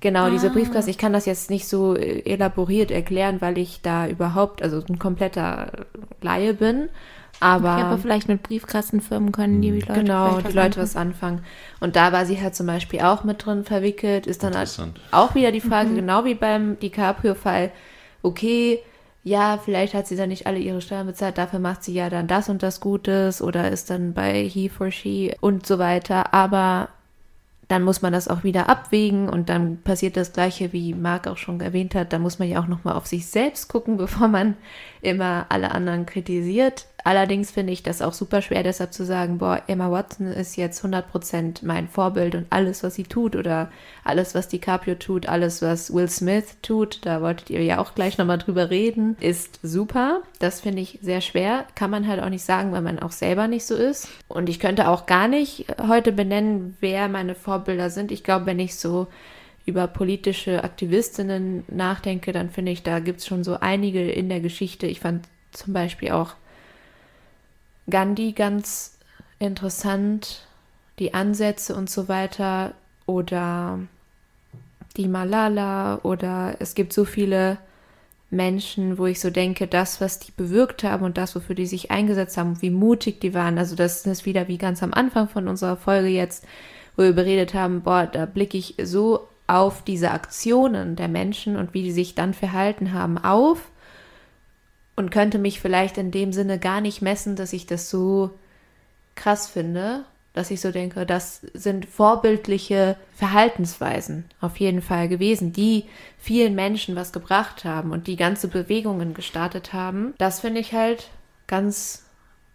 genau, 0.00 0.24
ah. 0.24 0.30
diese 0.30 0.50
Briefkasten, 0.50 0.90
ich 0.90 0.98
kann 0.98 1.12
das 1.12 1.26
jetzt 1.26 1.50
nicht 1.50 1.66
so 1.66 1.96
äh, 1.96 2.20
elaboriert 2.20 2.90
erklären, 2.90 3.40
weil 3.40 3.58
ich 3.58 3.80
da 3.82 4.06
überhaupt, 4.06 4.62
also 4.62 4.82
ein 4.88 4.98
kompletter 4.98 5.86
Laie 6.20 6.54
bin, 6.54 6.88
aber, 7.40 7.74
okay, 7.74 7.82
aber 7.82 7.98
vielleicht 7.98 8.28
mit 8.28 8.42
Briefkastenfirmen 8.42 9.32
können 9.32 9.60
die 9.60 9.80
Leute 9.80 9.92
genau 9.92 10.40
die 10.40 10.52
Leute 10.52 10.80
was 10.80 10.96
anfangen. 10.96 11.40
Und 11.80 11.96
da 11.96 12.12
war 12.12 12.26
sie 12.26 12.40
halt 12.40 12.54
zum 12.54 12.66
Beispiel 12.66 13.00
auch 13.00 13.24
mit 13.24 13.44
drin 13.44 13.64
verwickelt. 13.64 14.26
Ist 14.26 14.42
dann 14.42 14.56
halt 14.56 14.78
auch 15.10 15.34
wieder 15.34 15.52
die 15.52 15.60
Frage, 15.60 15.90
mhm. 15.90 15.96
genau 15.96 16.24
wie 16.24 16.34
beim 16.34 16.78
DiCaprio-Fall, 16.78 17.70
okay, 18.22 18.80
ja, 19.22 19.58
vielleicht 19.58 19.94
hat 19.94 20.06
sie 20.06 20.16
dann 20.16 20.28
nicht 20.28 20.46
alle 20.46 20.58
ihre 20.58 20.80
Steuern 20.80 21.08
bezahlt, 21.08 21.36
dafür 21.36 21.58
macht 21.58 21.82
sie 21.82 21.92
ja 21.92 22.08
dann 22.08 22.28
das 22.28 22.48
und 22.48 22.62
das 22.62 22.80
Gutes 22.80 23.42
oder 23.42 23.72
ist 23.72 23.90
dann 23.90 24.14
bei 24.14 24.44
he 24.44 24.68
for 24.68 24.92
she 24.92 25.34
und 25.40 25.66
so 25.66 25.80
weiter. 25.80 26.32
Aber 26.32 26.90
dann 27.68 27.82
muss 27.82 28.02
man 28.02 28.12
das 28.12 28.28
auch 28.28 28.44
wieder 28.44 28.68
abwägen 28.68 29.28
und 29.28 29.48
dann 29.48 29.78
passiert 29.82 30.16
das 30.16 30.32
Gleiche, 30.32 30.72
wie 30.72 30.94
Marc 30.94 31.26
auch 31.26 31.36
schon 31.36 31.60
erwähnt 31.60 31.96
hat. 31.96 32.12
Da 32.12 32.20
muss 32.20 32.38
man 32.38 32.48
ja 32.48 32.60
auch 32.60 32.68
nochmal 32.68 32.94
auf 32.94 33.06
sich 33.06 33.26
selbst 33.26 33.68
gucken, 33.68 33.96
bevor 33.96 34.28
man 34.28 34.56
immer 35.06 35.46
alle 35.48 35.70
anderen 35.70 36.04
kritisiert. 36.04 36.86
Allerdings 37.04 37.52
finde 37.52 37.72
ich 37.72 37.84
das 37.84 38.02
auch 38.02 38.12
super 38.12 38.42
schwer, 38.42 38.64
deshalb 38.64 38.92
zu 38.92 39.04
sagen, 39.04 39.38
boah, 39.38 39.62
Emma 39.68 39.92
Watson 39.92 40.26
ist 40.26 40.56
jetzt 40.56 40.84
100% 40.84 41.64
mein 41.64 41.86
Vorbild 41.86 42.34
und 42.34 42.46
alles, 42.50 42.82
was 42.82 42.96
sie 42.96 43.04
tut 43.04 43.36
oder 43.36 43.70
alles, 44.02 44.34
was 44.34 44.48
DiCaprio 44.48 44.96
tut, 44.96 45.28
alles, 45.28 45.62
was 45.62 45.94
Will 45.94 46.08
Smith 46.08 46.56
tut, 46.62 47.06
da 47.06 47.22
wolltet 47.22 47.50
ihr 47.50 47.62
ja 47.62 47.78
auch 47.78 47.94
gleich 47.94 48.18
nochmal 48.18 48.38
drüber 48.38 48.70
reden, 48.70 49.16
ist 49.20 49.60
super. 49.62 50.22
Das 50.40 50.60
finde 50.60 50.82
ich 50.82 50.98
sehr 51.00 51.20
schwer. 51.20 51.66
Kann 51.76 51.92
man 51.92 52.08
halt 52.08 52.20
auch 52.20 52.28
nicht 52.28 52.44
sagen, 52.44 52.72
weil 52.72 52.82
man 52.82 52.98
auch 52.98 53.12
selber 53.12 53.46
nicht 53.46 53.66
so 53.66 53.76
ist. 53.76 54.08
Und 54.26 54.48
ich 54.48 54.58
könnte 54.58 54.88
auch 54.88 55.06
gar 55.06 55.28
nicht 55.28 55.66
heute 55.86 56.10
benennen, 56.10 56.76
wer 56.80 57.06
meine 57.06 57.36
Vorbilder 57.36 57.88
sind. 57.88 58.10
Ich 58.10 58.24
glaube, 58.24 58.46
wenn 58.46 58.58
ich 58.58 58.74
so 58.74 59.06
über 59.66 59.88
politische 59.88 60.64
Aktivistinnen 60.64 61.64
nachdenke, 61.68 62.32
dann 62.32 62.50
finde 62.50 62.72
ich, 62.72 62.82
da 62.82 63.00
gibt 63.00 63.20
es 63.20 63.26
schon 63.26 63.44
so 63.44 63.58
einige 63.60 64.10
in 64.10 64.28
der 64.28 64.40
Geschichte. 64.40 64.86
Ich 64.86 65.00
fand 65.00 65.28
zum 65.50 65.72
Beispiel 65.72 66.12
auch 66.12 66.34
Gandhi 67.90 68.32
ganz 68.32 68.98
interessant, 69.38 70.46
die 70.98 71.14
Ansätze 71.14 71.74
und 71.74 71.90
so 71.90 72.08
weiter 72.08 72.74
oder 73.06 73.80
die 74.96 75.08
Malala 75.08 76.00
oder 76.02 76.56
es 76.60 76.74
gibt 76.74 76.92
so 76.92 77.04
viele 77.04 77.58
Menschen, 78.30 78.98
wo 78.98 79.06
ich 79.06 79.20
so 79.20 79.30
denke, 79.30 79.66
das, 79.66 80.00
was 80.00 80.18
die 80.18 80.32
bewirkt 80.32 80.84
haben 80.84 81.04
und 81.04 81.16
das, 81.16 81.34
wofür 81.36 81.54
die 81.54 81.66
sich 81.66 81.90
eingesetzt 81.90 82.36
haben, 82.36 82.60
wie 82.62 82.70
mutig 82.70 83.20
die 83.20 83.34
waren. 83.34 83.58
Also 83.58 83.76
das 83.76 84.04
ist 84.06 84.26
wieder 84.26 84.48
wie 84.48 84.58
ganz 84.58 84.82
am 84.82 84.92
Anfang 84.92 85.28
von 85.28 85.48
unserer 85.48 85.76
Folge 85.76 86.08
jetzt, 86.08 86.44
wo 86.96 87.02
wir 87.02 87.12
beredet 87.12 87.54
haben, 87.54 87.82
boah, 87.82 88.06
da 88.06 88.26
blicke 88.26 88.56
ich 88.58 88.74
so 88.82 89.28
auf 89.46 89.82
diese 89.82 90.10
Aktionen 90.10 90.96
der 90.96 91.08
Menschen 91.08 91.56
und 91.56 91.74
wie 91.74 91.82
die 91.82 91.92
sich 91.92 92.14
dann 92.14 92.34
verhalten 92.34 92.92
haben 92.92 93.18
auf 93.18 93.70
und 94.96 95.10
könnte 95.10 95.38
mich 95.38 95.60
vielleicht 95.60 95.98
in 95.98 96.10
dem 96.10 96.32
Sinne 96.32 96.58
gar 96.58 96.80
nicht 96.80 97.02
messen, 97.02 97.36
dass 97.36 97.52
ich 97.52 97.66
das 97.66 97.90
so 97.90 98.30
krass 99.14 99.48
finde, 99.48 100.04
dass 100.32 100.50
ich 100.50 100.60
so 100.60 100.70
denke, 100.70 101.06
das 101.06 101.40
sind 101.54 101.86
vorbildliche 101.86 102.96
Verhaltensweisen 103.14 104.24
auf 104.40 104.58
jeden 104.58 104.82
Fall 104.82 105.08
gewesen, 105.08 105.52
die 105.52 105.84
vielen 106.18 106.54
Menschen 106.54 106.96
was 106.96 107.12
gebracht 107.12 107.64
haben 107.64 107.90
und 107.92 108.06
die 108.06 108.16
ganze 108.16 108.48
Bewegungen 108.48 109.14
gestartet 109.14 109.72
haben. 109.72 110.14
Das 110.18 110.40
finde 110.40 110.60
ich 110.60 110.72
halt 110.72 111.08
ganz 111.46 112.05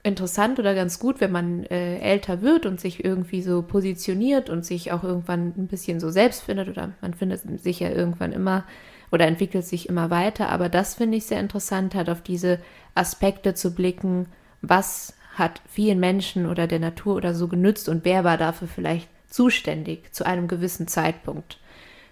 interessant 0.03 0.59
oder 0.59 0.73
ganz 0.73 0.99
gut, 0.99 1.21
wenn 1.21 1.31
man 1.31 1.63
äh, 1.65 1.99
älter 1.99 2.41
wird 2.41 2.65
und 2.65 2.79
sich 2.79 3.03
irgendwie 3.05 3.41
so 3.41 3.61
positioniert 3.61 4.49
und 4.49 4.65
sich 4.65 4.91
auch 4.91 5.03
irgendwann 5.03 5.53
ein 5.57 5.67
bisschen 5.67 5.99
so 5.99 6.09
selbst 6.09 6.43
findet 6.43 6.69
oder 6.69 6.93
man 7.01 7.13
findet 7.13 7.61
sich 7.61 7.79
ja 7.79 7.89
irgendwann 7.89 8.31
immer 8.31 8.63
oder 9.11 9.27
entwickelt 9.27 9.65
sich 9.65 9.89
immer 9.89 10.09
weiter. 10.09 10.49
Aber 10.49 10.69
das 10.69 10.95
finde 10.95 11.17
ich 11.17 11.25
sehr 11.25 11.39
interessant, 11.39 11.95
halt 11.95 12.09
auf 12.09 12.21
diese 12.21 12.59
Aspekte 12.95 13.53
zu 13.53 13.75
blicken, 13.75 14.27
was 14.61 15.13
hat 15.35 15.61
vielen 15.69 15.99
Menschen 15.99 16.45
oder 16.45 16.67
der 16.67 16.79
Natur 16.79 17.15
oder 17.15 17.33
so 17.33 17.47
genützt 17.47 17.87
und 17.87 18.03
wer 18.03 18.23
war 18.23 18.37
dafür 18.37 18.67
vielleicht 18.67 19.09
zuständig 19.29 20.13
zu 20.13 20.25
einem 20.25 20.47
gewissen 20.47 20.87
Zeitpunkt. 20.87 21.59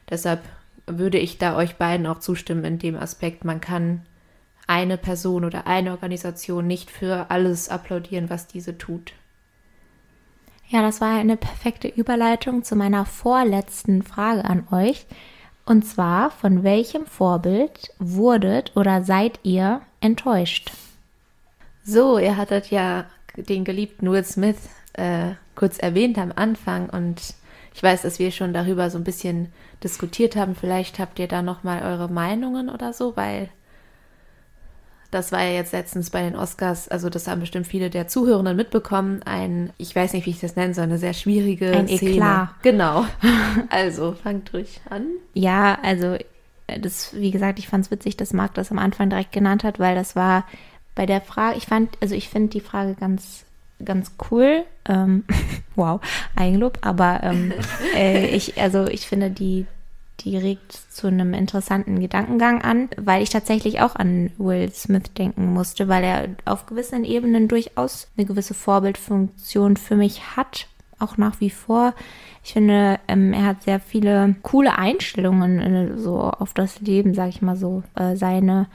Deshalb 0.09 0.41
würde 0.87 1.19
ich 1.19 1.37
da 1.37 1.55
euch 1.55 1.75
beiden 1.75 2.07
auch 2.07 2.19
zustimmen 2.19 2.63
in 2.63 2.79
dem 2.79 2.95
Aspekt, 2.95 3.45
man 3.45 3.61
kann 3.61 4.01
eine 4.69 4.97
Person 4.97 5.45
oder 5.45 5.65
eine 5.65 5.91
Organisation 5.91 6.67
nicht 6.67 6.91
für 6.91 7.31
alles 7.31 7.69
applaudieren, 7.69 8.29
was 8.29 8.45
diese 8.45 8.77
tut. 8.77 9.13
Ja, 10.67 10.83
das 10.83 11.01
war 11.01 11.17
eine 11.17 11.37
perfekte 11.37 11.87
Überleitung 11.87 12.63
zu 12.63 12.75
meiner 12.75 13.05
vorletzten 13.05 14.03
Frage 14.03 14.45
an 14.45 14.67
euch. 14.71 15.07
Und 15.65 15.87
zwar, 15.87 16.29
von 16.29 16.63
welchem 16.63 17.07
Vorbild 17.07 17.91
wurdet 17.97 18.71
oder 18.75 19.03
seid 19.03 19.39
ihr 19.41 19.81
enttäuscht? 20.01 20.71
So, 21.83 22.19
ihr 22.19 22.37
hattet 22.37 22.69
ja 22.69 23.05
den 23.35 23.63
geliebten 23.63 24.11
Will 24.11 24.23
Smith 24.23 24.69
äh, 24.93 25.31
kurz 25.55 25.79
erwähnt 25.79 26.19
am 26.19 26.31
Anfang 26.35 26.89
und 26.89 27.33
ich 27.73 27.81
weiß, 27.81 28.03
dass 28.03 28.19
wir 28.19 28.31
schon 28.31 28.53
darüber 28.53 28.91
so 28.91 28.99
ein 28.99 29.03
bisschen 29.03 29.51
diskutiert 29.83 30.35
haben. 30.35 30.53
Vielleicht 30.53 30.99
habt 30.99 31.17
ihr 31.17 31.27
da 31.27 31.41
noch 31.41 31.63
mal 31.63 31.81
eure 31.81 32.09
Meinungen 32.09 32.69
oder 32.69 32.93
so, 32.93 33.15
weil 33.15 33.49
das 35.11 35.31
war 35.31 35.41
ja 35.41 35.53
jetzt 35.53 35.73
letztens 35.73 36.09
bei 36.09 36.21
den 36.21 36.35
Oscars, 36.35 36.87
also 36.87 37.09
das 37.09 37.27
haben 37.27 37.39
bestimmt 37.39 37.65
viele 37.65 37.89
der 37.89 38.07
Zuhörenden 38.07 38.55
mitbekommen, 38.55 39.21
ein, 39.25 39.71
ich 39.77 39.95
weiß 39.95 40.13
nicht, 40.13 40.25
wie 40.25 40.31
ich 40.31 40.39
das 40.39 40.55
nennen 40.55 40.73
soll, 40.73 40.83
eine 40.83 40.99
sehr 40.99 41.13
schwierige 41.13 41.71
ein 41.71 41.87
Szene. 41.87 42.11
Eklat. 42.11 42.49
Genau. 42.61 43.05
Also, 43.69 44.13
fangt 44.13 44.53
ruhig 44.53 44.79
an. 44.89 45.05
Ja, 45.33 45.77
also 45.83 46.17
das, 46.79 47.13
wie 47.15 47.31
gesagt, 47.31 47.59
ich 47.59 47.67
fand 47.67 47.85
es 47.85 47.91
witzig, 47.91 48.17
dass 48.17 48.33
Marc 48.33 48.53
das 48.53 48.71
am 48.71 48.79
Anfang 48.79 49.09
direkt 49.09 49.31
genannt 49.31 49.63
hat, 49.63 49.79
weil 49.79 49.95
das 49.95 50.15
war 50.15 50.45
bei 50.95 51.05
der 51.05 51.21
Frage, 51.21 51.57
ich 51.57 51.65
fand, 51.65 51.97
also 52.01 52.15
ich 52.15 52.29
finde 52.29 52.49
die 52.49 52.59
Frage 52.59 52.95
ganz, 52.95 53.45
ganz 53.83 54.11
cool. 54.29 54.63
Ähm, 54.87 55.23
wow, 55.75 56.01
Eigenlob, 56.35 56.79
aber 56.81 57.21
ähm, 57.23 57.53
äh, 57.95 58.27
ich, 58.27 58.59
also 58.61 58.85
ich 58.85 59.07
finde 59.07 59.31
die, 59.31 59.65
die 60.23 60.37
regt 60.37 60.73
zu 60.73 61.07
einem 61.07 61.33
interessanten 61.33 61.99
Gedankengang 61.99 62.61
an, 62.61 62.89
weil 62.97 63.23
ich 63.23 63.29
tatsächlich 63.29 63.81
auch 63.81 63.95
an 63.95 64.31
Will 64.37 64.71
Smith 64.71 65.13
denken 65.17 65.53
musste, 65.53 65.87
weil 65.87 66.03
er 66.03 66.29
auf 66.45 66.65
gewissen 66.65 67.03
Ebenen 67.03 67.47
durchaus 67.47 68.07
eine 68.17 68.25
gewisse 68.25 68.53
Vorbildfunktion 68.53 69.77
für 69.77 69.95
mich 69.95 70.35
hat, 70.35 70.67
auch 70.99 71.17
nach 71.17 71.39
wie 71.39 71.49
vor. 71.49 71.93
Ich 72.43 72.53
finde, 72.53 72.99
ähm, 73.07 73.33
er 73.33 73.45
hat 73.45 73.63
sehr 73.63 73.79
viele 73.79 74.35
coole 74.43 74.77
Einstellungen 74.77 75.59
äh, 75.59 75.97
so 75.97 76.19
auf 76.19 76.53
das 76.53 76.81
Leben, 76.81 77.13
sag 77.13 77.29
ich 77.29 77.41
mal 77.41 77.55
so. 77.55 77.83
Äh, 77.95 78.15
seine 78.15 78.67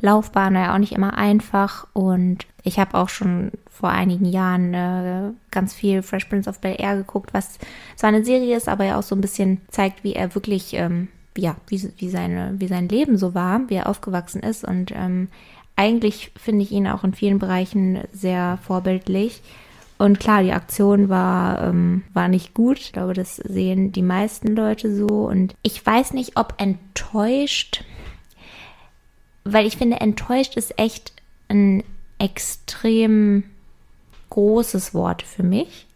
Laufbahn 0.00 0.54
war 0.54 0.62
ja 0.62 0.74
auch 0.74 0.78
nicht 0.78 0.92
immer 0.92 1.16
einfach 1.16 1.86
und 1.92 2.46
ich 2.62 2.78
habe 2.78 2.94
auch 2.94 3.08
schon 3.08 3.52
vor 3.70 3.90
einigen 3.90 4.26
Jahren 4.26 4.74
äh, 4.74 5.30
ganz 5.50 5.72
viel 5.72 6.02
Fresh 6.02 6.26
Prince 6.26 6.48
of 6.48 6.60
Bel 6.60 6.76
Air 6.78 6.96
geguckt, 6.96 7.32
was 7.32 7.58
zwar 7.96 8.08
eine 8.08 8.24
Serie 8.24 8.56
ist, 8.56 8.68
aber 8.68 8.84
ja 8.84 8.98
auch 8.98 9.02
so 9.02 9.14
ein 9.14 9.20
bisschen 9.20 9.60
zeigt, 9.68 10.04
wie 10.04 10.14
er 10.14 10.34
wirklich, 10.34 10.74
ähm, 10.74 11.08
ja, 11.36 11.56
wie, 11.68 11.90
wie, 11.96 12.10
seine, 12.10 12.54
wie 12.58 12.66
sein 12.66 12.88
Leben 12.88 13.16
so 13.16 13.34
war, 13.34 13.62
wie 13.68 13.76
er 13.76 13.88
aufgewachsen 13.88 14.42
ist. 14.42 14.64
Und 14.64 14.92
ähm, 14.94 15.28
eigentlich 15.76 16.32
finde 16.36 16.62
ich 16.62 16.72
ihn 16.72 16.86
auch 16.86 17.04
in 17.04 17.14
vielen 17.14 17.38
Bereichen 17.38 18.00
sehr 18.12 18.58
vorbildlich. 18.62 19.42
Und 19.96 20.20
klar, 20.20 20.42
die 20.42 20.52
Aktion 20.52 21.08
war, 21.08 21.62
ähm, 21.68 22.04
war 22.12 22.28
nicht 22.28 22.54
gut. 22.54 22.78
Ich 22.78 22.92
glaube, 22.92 23.14
das 23.14 23.36
sehen 23.36 23.92
die 23.92 24.02
meisten 24.02 24.54
Leute 24.54 24.94
so. 24.94 25.06
Und 25.06 25.54
ich 25.62 25.84
weiß 25.84 26.12
nicht, 26.12 26.36
ob 26.36 26.54
enttäuscht, 26.58 27.84
weil 29.44 29.66
ich 29.66 29.76
finde, 29.76 30.00
enttäuscht 30.00 30.56
ist 30.56 30.78
echt 30.78 31.12
ein 31.48 31.82
extrem 32.18 33.44
großes 34.30 34.94
Wort 34.94 35.22
für 35.22 35.42
mich. 35.42 35.86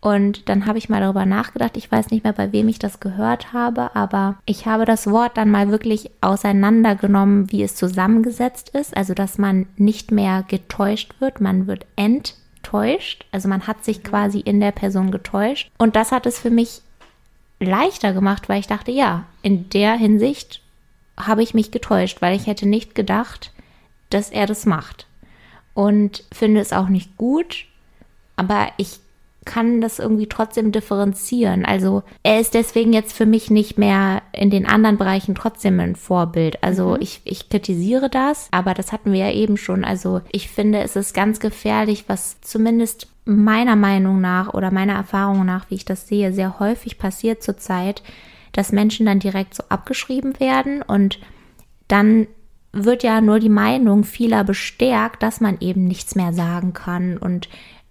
Und 0.00 0.48
dann 0.48 0.66
habe 0.66 0.78
ich 0.78 0.88
mal 0.88 1.00
darüber 1.00 1.26
nachgedacht. 1.26 1.76
Ich 1.76 1.90
weiß 1.90 2.10
nicht 2.10 2.22
mehr, 2.22 2.32
bei 2.32 2.52
wem 2.52 2.68
ich 2.68 2.78
das 2.78 3.00
gehört 3.00 3.52
habe, 3.52 3.96
aber 3.96 4.36
ich 4.44 4.66
habe 4.66 4.84
das 4.84 5.10
Wort 5.10 5.36
dann 5.36 5.50
mal 5.50 5.70
wirklich 5.70 6.10
auseinandergenommen, 6.20 7.50
wie 7.50 7.62
es 7.64 7.74
zusammengesetzt 7.74 8.68
ist. 8.68 8.96
Also, 8.96 9.14
dass 9.14 9.36
man 9.36 9.66
nicht 9.76 10.12
mehr 10.12 10.44
getäuscht 10.46 11.14
wird, 11.18 11.40
man 11.40 11.66
wird 11.66 11.86
enttäuscht. 11.96 13.24
Also, 13.32 13.48
man 13.48 13.66
hat 13.66 13.84
sich 13.84 14.04
quasi 14.04 14.38
in 14.38 14.60
der 14.60 14.70
Person 14.70 15.10
getäuscht. 15.10 15.72
Und 15.76 15.96
das 15.96 16.12
hat 16.12 16.26
es 16.26 16.38
für 16.38 16.50
mich 16.50 16.82
leichter 17.58 18.12
gemacht, 18.12 18.48
weil 18.48 18.60
ich 18.60 18.68
dachte, 18.68 18.92
ja, 18.92 19.24
in 19.42 19.68
der 19.70 19.94
Hinsicht 19.94 20.60
habe 21.18 21.42
ich 21.42 21.54
mich 21.54 21.70
getäuscht, 21.70 22.20
weil 22.20 22.36
ich 22.36 22.46
hätte 22.46 22.68
nicht 22.68 22.94
gedacht, 22.94 23.52
dass 24.10 24.30
er 24.30 24.46
das 24.46 24.66
macht. 24.66 25.06
Und 25.74 26.24
finde 26.32 26.60
es 26.60 26.72
auch 26.72 26.88
nicht 26.88 27.16
gut, 27.16 27.66
aber 28.36 28.68
ich 28.76 29.00
kann 29.46 29.80
das 29.80 29.98
irgendwie 29.98 30.26
trotzdem 30.26 30.72
differenzieren. 30.72 31.64
Also 31.64 32.02
er 32.22 32.40
ist 32.40 32.52
deswegen 32.52 32.92
jetzt 32.92 33.14
für 33.14 33.24
mich 33.24 33.48
nicht 33.48 33.78
mehr 33.78 34.22
in 34.32 34.50
den 34.50 34.66
anderen 34.66 34.98
Bereichen 34.98 35.34
trotzdem 35.34 35.80
ein 35.80 35.96
Vorbild. 35.96 36.62
Also 36.62 36.90
mhm. 36.90 36.96
ich, 37.00 37.20
ich 37.24 37.48
kritisiere 37.48 38.10
das, 38.10 38.48
aber 38.50 38.74
das 38.74 38.92
hatten 38.92 39.12
wir 39.12 39.20
ja 39.20 39.32
eben 39.32 39.56
schon. 39.56 39.84
Also 39.84 40.20
ich 40.32 40.50
finde, 40.50 40.80
es 40.80 40.96
ist 40.96 41.14
ganz 41.14 41.40
gefährlich, 41.40 42.04
was 42.08 42.40
zumindest 42.42 43.06
meiner 43.24 43.76
Meinung 43.76 44.20
nach 44.20 44.52
oder 44.52 44.70
meiner 44.70 44.94
Erfahrung 44.94 45.46
nach, 45.46 45.70
wie 45.70 45.76
ich 45.76 45.84
das 45.84 46.06
sehe, 46.06 46.32
sehr 46.32 46.58
häufig 46.58 46.98
passiert 46.98 47.42
zurzeit, 47.42 48.02
dass 48.56 48.72
Menschen 48.72 49.04
dann 49.06 49.20
direkt 49.20 49.54
so 49.54 49.62
abgeschrieben 49.68 50.40
werden. 50.40 50.80
Und 50.80 51.20
dann 51.88 52.26
wird 52.72 53.02
ja 53.02 53.20
nur 53.20 53.38
die 53.38 53.50
Meinung 53.50 54.02
vieler 54.02 54.44
bestärkt, 54.44 55.22
dass 55.22 55.40
man 55.40 55.58
eben 55.60 55.84
nichts 55.84 56.14
mehr 56.14 56.32
sagen 56.32 56.72
kann. 56.72 57.18
Und 57.18 57.48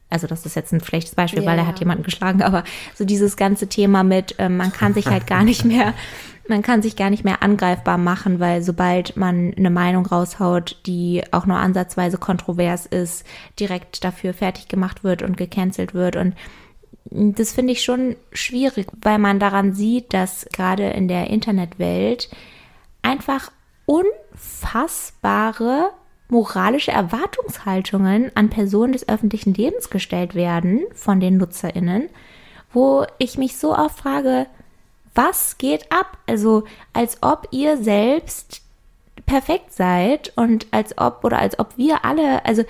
also 0.09 0.25
das 0.25 0.45
ist 0.45 0.55
jetzt 0.55 0.73
ein 0.73 0.83
schlechtes 0.83 1.13
Beispiel, 1.13 1.43
yeah. 1.43 1.51
weil 1.51 1.59
er 1.59 1.67
hat 1.67 1.79
jemanden 1.79 2.03
geschlagen, 2.03 2.41
aber 2.41 2.63
so 2.95 3.05
dieses 3.05 3.37
ganze 3.37 3.67
Thema 3.67 4.03
mit, 4.03 4.39
äh, 4.39 4.49
man 4.49 4.73
kann 4.73 4.93
sich 4.93 5.07
halt 5.07 5.27
gar 5.27 5.43
nicht 5.43 5.65
mehr, 5.65 5.93
man 6.47 6.61
kann 6.61 6.81
sich 6.81 6.95
gar 6.95 7.09
nicht 7.09 7.23
mehr 7.23 7.43
angreifbar 7.43 7.97
machen, 7.97 8.39
weil 8.39 8.63
sobald 8.63 9.17
man 9.17 9.53
eine 9.55 9.69
Meinung 9.69 10.05
raushaut, 10.05 10.79
die 10.85 11.23
auch 11.31 11.45
nur 11.45 11.57
ansatzweise 11.57 12.17
kontrovers 12.17 12.85
ist, 12.85 13.23
direkt 13.59 14.03
dafür 14.03 14.33
fertig 14.33 14.67
gemacht 14.67 15.03
wird 15.03 15.21
und 15.21 15.37
gecancelt 15.37 15.93
wird. 15.93 16.15
Und 16.15 16.33
das 17.11 17.53
finde 17.53 17.73
ich 17.73 17.83
schon 17.83 18.15
schwierig, 18.31 18.87
weil 19.01 19.19
man 19.19 19.39
daran 19.39 19.73
sieht, 19.73 20.13
dass 20.13 20.47
gerade 20.51 20.89
in 20.89 21.07
der 21.07 21.29
Internetwelt 21.29 22.29
einfach 23.01 23.51
unfassbare 23.85 25.91
moralische 26.27 26.91
Erwartungshaltungen 26.91 28.31
an 28.35 28.49
Personen 28.49 28.93
des 28.93 29.07
öffentlichen 29.07 29.53
Lebens 29.53 29.91
gestellt 29.91 30.33
werden 30.33 30.81
von 30.95 31.19
den 31.19 31.37
Nutzerinnen, 31.37 32.09
wo 32.73 33.05
ich 33.19 33.37
mich 33.37 33.57
so 33.57 33.77
oft 33.77 33.99
frage, 33.99 34.47
was 35.13 35.59
geht 35.59 35.91
ab? 35.91 36.17
Also 36.25 36.63
als 36.93 37.21
ob 37.21 37.47
ihr 37.51 37.77
selbst 37.77 38.63
perfekt 39.27 39.71
seid 39.71 40.33
und 40.35 40.65
als 40.71 40.97
ob 40.97 41.23
oder 41.23 41.37
als 41.37 41.59
ob 41.59 41.77
wir 41.77 42.03
alle, 42.03 42.43
also 42.45 42.63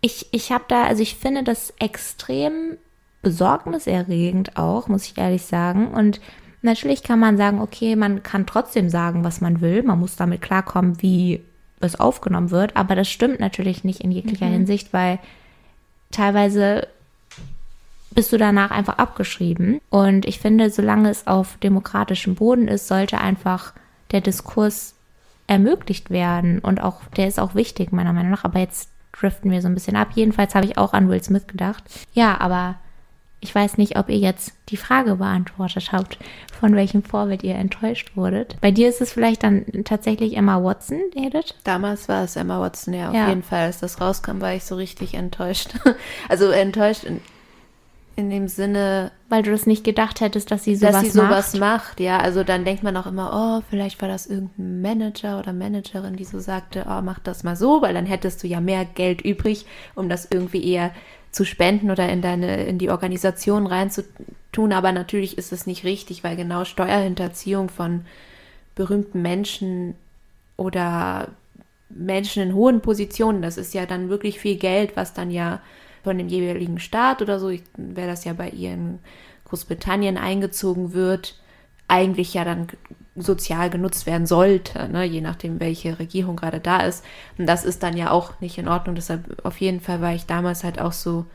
ich, 0.00 0.28
ich 0.32 0.50
habe 0.50 0.64
da, 0.68 0.84
also 0.84 1.02
ich 1.02 1.16
finde 1.16 1.44
das 1.44 1.74
extrem 1.78 2.78
besorgniserregend 3.22 4.56
auch, 4.56 4.88
muss 4.88 5.06
ich 5.06 5.18
ehrlich 5.18 5.44
sagen. 5.44 5.88
Und 5.88 6.20
natürlich 6.62 7.02
kann 7.02 7.18
man 7.18 7.36
sagen, 7.36 7.60
okay, 7.60 7.96
man 7.96 8.22
kann 8.22 8.46
trotzdem 8.46 8.88
sagen, 8.88 9.24
was 9.24 9.40
man 9.40 9.60
will. 9.60 9.82
Man 9.82 9.98
muss 9.98 10.16
damit 10.16 10.40
klarkommen, 10.40 11.02
wie 11.02 11.42
es 11.80 11.98
aufgenommen 11.98 12.50
wird. 12.50 12.76
Aber 12.76 12.94
das 12.94 13.08
stimmt 13.08 13.40
natürlich 13.40 13.84
nicht 13.84 14.00
in 14.00 14.10
jeglicher 14.10 14.46
mhm. 14.46 14.52
Hinsicht, 14.52 14.92
weil 14.92 15.18
teilweise 16.10 16.88
bist 18.10 18.32
du 18.32 18.38
danach 18.38 18.70
einfach 18.70 18.98
abgeschrieben. 18.98 19.80
Und 19.90 20.26
ich 20.26 20.40
finde, 20.40 20.70
solange 20.70 21.10
es 21.10 21.26
auf 21.26 21.56
demokratischem 21.58 22.34
Boden 22.34 22.68
ist, 22.68 22.88
sollte 22.88 23.18
einfach 23.18 23.74
der 24.10 24.20
Diskurs 24.20 24.94
ermöglicht 25.46 26.10
werden. 26.10 26.58
Und 26.58 26.82
auch, 26.82 27.04
der 27.16 27.28
ist 27.28 27.38
auch 27.38 27.54
wichtig, 27.54 27.92
meiner 27.92 28.12
Meinung 28.12 28.30
nach. 28.30 28.44
Aber 28.44 28.58
jetzt 28.60 28.90
driften 29.12 29.50
wir 29.50 29.62
so 29.62 29.68
ein 29.68 29.74
bisschen 29.74 29.96
ab. 29.96 30.08
Jedenfalls 30.14 30.54
habe 30.54 30.66
ich 30.66 30.78
auch 30.78 30.92
an 30.92 31.08
Will 31.08 31.22
Smith 31.22 31.46
gedacht. 31.46 31.84
Ja, 32.12 32.40
aber 32.40 32.76
ich 33.40 33.54
weiß 33.54 33.78
nicht, 33.78 33.96
ob 33.96 34.08
ihr 34.08 34.18
jetzt 34.18 34.52
die 34.68 34.76
Frage 34.76 35.16
beantwortet 35.16 35.92
habt, 35.92 36.18
von 36.58 36.74
welchem 36.74 37.04
Vorbild 37.04 37.44
ihr 37.44 37.54
enttäuscht 37.54 38.16
wurdet. 38.16 38.56
Bei 38.60 38.72
dir 38.72 38.88
ist 38.88 39.00
es 39.00 39.12
vielleicht 39.12 39.44
dann 39.44 39.64
tatsächlich 39.84 40.36
Emma 40.36 40.62
Watson, 40.62 41.00
Edith? 41.14 41.54
Damals 41.62 42.08
war 42.08 42.24
es 42.24 42.34
Emma 42.34 42.60
Watson, 42.60 42.94
ja, 42.94 43.08
auf 43.08 43.14
ja. 43.14 43.28
jeden 43.28 43.44
Fall. 43.44 43.66
Als 43.66 43.78
das 43.78 44.00
rauskam, 44.00 44.40
war 44.40 44.54
ich 44.54 44.64
so 44.64 44.74
richtig 44.74 45.14
enttäuscht. 45.14 45.74
also 46.28 46.50
enttäuscht 46.50 47.04
in, 47.04 47.20
in 48.16 48.28
dem 48.28 48.48
Sinne, 48.48 49.12
Weil 49.28 49.44
du 49.44 49.52
das 49.52 49.66
nicht 49.66 49.84
gedacht 49.84 50.20
hättest, 50.20 50.50
dass 50.50 50.64
sie 50.64 50.74
sowas 50.74 50.94
dass 50.94 51.02
sie 51.04 51.10
sowas 51.10 51.54
macht. 51.54 51.60
macht. 51.60 52.00
Ja, 52.00 52.18
also 52.18 52.42
dann 52.42 52.64
denkt 52.64 52.82
man 52.82 52.96
auch 52.96 53.06
immer, 53.06 53.30
oh, 53.32 53.64
vielleicht 53.70 54.02
war 54.02 54.08
das 54.08 54.26
irgendein 54.26 54.82
Manager 54.82 55.38
oder 55.38 55.52
Managerin, 55.52 56.16
die 56.16 56.24
so 56.24 56.40
sagte, 56.40 56.86
oh, 56.88 57.02
mach 57.02 57.20
das 57.20 57.44
mal 57.44 57.54
so, 57.54 57.82
weil 57.82 57.94
dann 57.94 58.06
hättest 58.06 58.42
du 58.42 58.48
ja 58.48 58.60
mehr 58.60 58.84
Geld 58.84 59.20
übrig, 59.20 59.64
um 59.94 60.08
das 60.08 60.26
irgendwie 60.28 60.68
eher 60.68 60.90
zu 61.30 61.44
spenden 61.44 61.90
oder 61.90 62.08
in 62.08 62.22
deine, 62.22 62.64
in 62.64 62.78
die 62.78 62.90
Organisation 62.90 63.66
reinzutun. 63.66 64.72
Aber 64.72 64.92
natürlich 64.92 65.38
ist 65.38 65.52
es 65.52 65.66
nicht 65.66 65.84
richtig, 65.84 66.24
weil 66.24 66.36
genau 66.36 66.64
Steuerhinterziehung 66.64 67.68
von 67.68 68.04
berühmten 68.74 69.22
Menschen 69.22 69.94
oder 70.56 71.28
Menschen 71.90 72.42
in 72.42 72.54
hohen 72.54 72.80
Positionen, 72.80 73.42
das 73.42 73.56
ist 73.56 73.74
ja 73.74 73.86
dann 73.86 74.08
wirklich 74.08 74.38
viel 74.38 74.56
Geld, 74.56 74.96
was 74.96 75.14
dann 75.14 75.30
ja 75.30 75.60
von 76.04 76.18
dem 76.18 76.28
jeweiligen 76.28 76.78
Staat 76.78 77.22
oder 77.22 77.40
so, 77.40 77.50
wäre 77.76 78.08
das 78.08 78.24
ja 78.24 78.32
bei 78.32 78.50
ihr 78.50 78.72
in 78.72 78.98
Großbritannien 79.46 80.16
eingezogen 80.16 80.92
wird, 80.92 81.40
eigentlich 81.88 82.34
ja 82.34 82.44
dann 82.44 82.68
sozial 83.20 83.70
genutzt 83.70 84.06
werden 84.06 84.26
sollte, 84.26 84.88
ne? 84.88 85.04
je 85.04 85.20
nachdem, 85.20 85.60
welche 85.60 85.98
Regierung 85.98 86.36
gerade 86.36 86.60
da 86.60 86.80
ist. 86.80 87.04
Und 87.38 87.46
das 87.46 87.64
ist 87.64 87.82
dann 87.82 87.96
ja 87.96 88.10
auch 88.10 88.40
nicht 88.40 88.58
in 88.58 88.68
Ordnung. 88.68 88.94
Deshalb 88.94 89.44
auf 89.44 89.60
jeden 89.60 89.80
Fall 89.80 90.00
war 90.00 90.14
ich 90.14 90.26
damals 90.26 90.64
halt 90.64 90.80
auch 90.80 90.92
so 90.92 91.26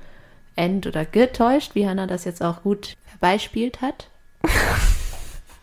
ent- 0.56 0.88
oder 0.88 1.06
getäuscht, 1.06 1.76
wie 1.76 1.88
Hannah 1.88 2.08
das 2.08 2.26
jetzt 2.26 2.44
auch 2.44 2.64
gut 2.64 2.96
beispielt 3.20 3.82
hat. 3.82 4.08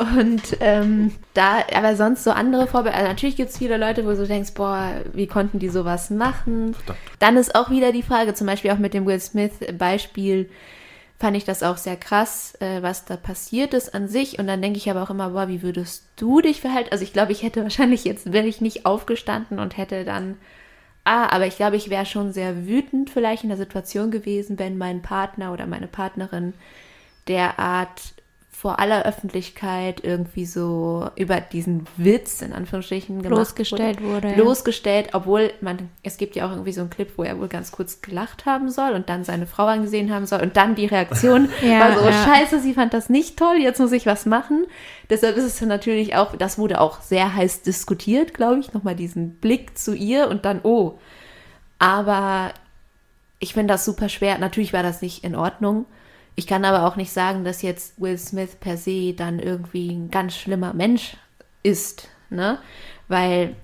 Und 0.01 0.57
ähm, 0.61 1.13
da, 1.35 1.59
aber 1.75 1.95
sonst 1.95 2.25
so 2.25 2.31
andere 2.31 2.67
Vorbilder, 2.67 2.97
also 2.97 3.09
natürlich 3.09 3.37
gibt 3.37 3.51
es 3.51 3.59
viele 3.59 3.77
Leute, 3.77 4.07
wo 4.07 4.13
du 4.13 4.27
denkst, 4.27 4.55
boah, 4.55 4.93
wie 5.13 5.27
konnten 5.27 5.59
die 5.59 5.69
sowas 5.69 6.09
machen? 6.09 6.75
Dann 7.19 7.37
ist 7.37 7.55
auch 7.55 7.69
wieder 7.69 7.93
die 7.93 8.03
Frage, 8.03 8.33
zum 8.33 8.47
Beispiel 8.47 8.71
auch 8.71 8.79
mit 8.79 8.95
dem 8.95 9.05
Will 9.05 9.21
Smith-Beispiel, 9.21 10.49
fand 11.21 11.37
ich 11.37 11.45
das 11.45 11.63
auch 11.63 11.77
sehr 11.77 11.99
krass, 11.99 12.55
äh, 12.61 12.83
was 12.83 13.05
da 13.05 13.17
passiert 13.17 13.75
ist 13.75 13.95
an 13.95 14.09
sich. 14.09 14.39
Und 14.39 14.47
dann 14.47 14.63
denke 14.63 14.79
ich 14.79 14.91
aber 14.91 15.03
auch 15.03 15.11
immer, 15.11 15.31
boah, 15.31 15.49
wie 15.49 15.63
würdest 15.63 16.07
du 16.17 16.41
dich 16.41 16.63
verhalten? 16.63 16.89
Also 16.93 17.05
ich 17.05 17.13
glaube, 17.13 17.33
ich 17.33 17.43
hätte 17.43 17.63
wahrscheinlich 17.63 18.05
jetzt, 18.05 18.33
wäre 18.33 18.47
ich 18.47 18.63
nicht 18.63 18.87
aufgestanden 18.87 19.59
und 19.59 19.77
hätte 19.77 20.05
dann, 20.07 20.39
ah, 21.05 21.29
aber 21.29 21.47
ich 21.47 21.57
glaube, 21.57 21.77
ich 21.77 21.91
wäre 21.91 22.07
schon 22.07 22.33
sehr 22.33 22.67
wütend 22.67 23.11
vielleicht 23.11 23.43
in 23.43 23.51
der 23.51 23.59
Situation 23.59 24.11
gewesen, 24.11 24.59
wenn 24.59 24.79
mein 24.79 25.03
Partner 25.03 25.53
oder 25.53 25.67
meine 25.67 25.89
Partnerin 25.89 26.55
derart 27.29 28.01
vor 28.61 28.79
aller 28.79 29.07
Öffentlichkeit 29.07 30.05
irgendwie 30.05 30.45
so 30.45 31.09
über 31.17 31.41
diesen 31.41 31.87
Witz 31.97 32.43
in 32.43 32.53
Anführungsstrichen 32.53 33.23
gemacht 33.23 33.37
Bloßgestellt 33.37 34.03
wurde, 34.03 34.29
ja. 34.29 34.35
Bloßgestellt, 34.35 35.15
obwohl 35.15 35.51
man, 35.63 35.89
es 36.03 36.19
gibt 36.19 36.37
ja 36.37 36.47
auch 36.47 36.51
irgendwie 36.51 36.73
so 36.73 36.83
einen 36.83 36.91
Clip, 36.91 37.11
wo 37.17 37.23
er 37.23 37.39
wohl 37.41 37.49
ganz 37.49 37.73
kurz 37.73 38.03
gelacht 38.03 38.45
haben 38.45 38.69
soll 38.69 38.93
und 38.93 39.09
dann 39.09 39.25
seine 39.25 39.47
Frau 39.47 39.65
angesehen 39.65 40.13
haben 40.13 40.27
soll 40.27 40.43
und 40.43 40.59
dann 40.59 40.75
die 40.75 40.85
Reaktion 40.85 41.49
Ja, 41.63 41.81
war 41.81 41.99
so, 41.99 42.05
ja. 42.05 42.13
scheiße, 42.13 42.61
sie 42.61 42.75
fand 42.75 42.93
das 42.93 43.09
nicht 43.09 43.39
toll, 43.39 43.57
jetzt 43.61 43.81
muss 43.81 43.93
ich 43.93 44.05
was 44.05 44.27
machen. 44.27 44.67
Deshalb 45.09 45.39
ist 45.39 45.45
es 45.45 45.59
natürlich 45.63 46.17
auch, 46.17 46.37
das 46.37 46.59
wurde 46.59 46.83
auch 46.83 47.01
sehr 47.01 47.35
heiß 47.35 47.63
diskutiert, 47.63 48.35
glaube 48.35 48.61
ich, 48.61 48.75
nochmal 48.75 48.95
diesen 48.95 49.37
Blick 49.37 49.79
zu 49.79 49.95
ihr 49.95 50.29
und 50.29 50.45
dann, 50.45 50.61
oh. 50.65 50.99
Aber 51.79 52.53
ich 53.39 53.55
finde 53.55 53.73
das 53.73 53.87
super 53.87 54.11
schwer. 54.11 54.37
Natürlich 54.37 54.75
war 54.75 54.83
das 54.83 55.01
nicht 55.01 55.25
in 55.25 55.35
Ordnung. 55.35 55.87
Ich 56.37 56.47
kann 56.47 56.65
aber 56.65 56.87
auch 56.87 56.97
nicht 56.97 57.13
sagen, 57.13 57.45
dass 57.45 57.63
jetzt 57.63 58.01
Will 58.01 58.17
Smith 58.17 58.57
per 58.59 58.77
se 58.77 59.13
dann 59.13 59.39
irgendwie 59.39 59.91
ein 59.91 60.11
ganz 60.11 60.37
schlimmer 60.37 60.73
Mensch 60.73 61.17
ist, 61.63 62.09
ne? 62.31 62.59
Weil 63.09 63.57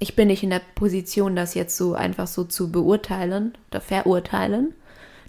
ich 0.00 0.16
bin 0.16 0.28
nicht 0.28 0.42
in 0.42 0.50
der 0.50 0.62
Position, 0.74 1.36
das 1.36 1.54
jetzt 1.54 1.76
so 1.76 1.94
einfach 1.94 2.26
so 2.26 2.44
zu 2.44 2.70
beurteilen 2.70 3.56
oder 3.70 3.80
verurteilen. 3.80 4.74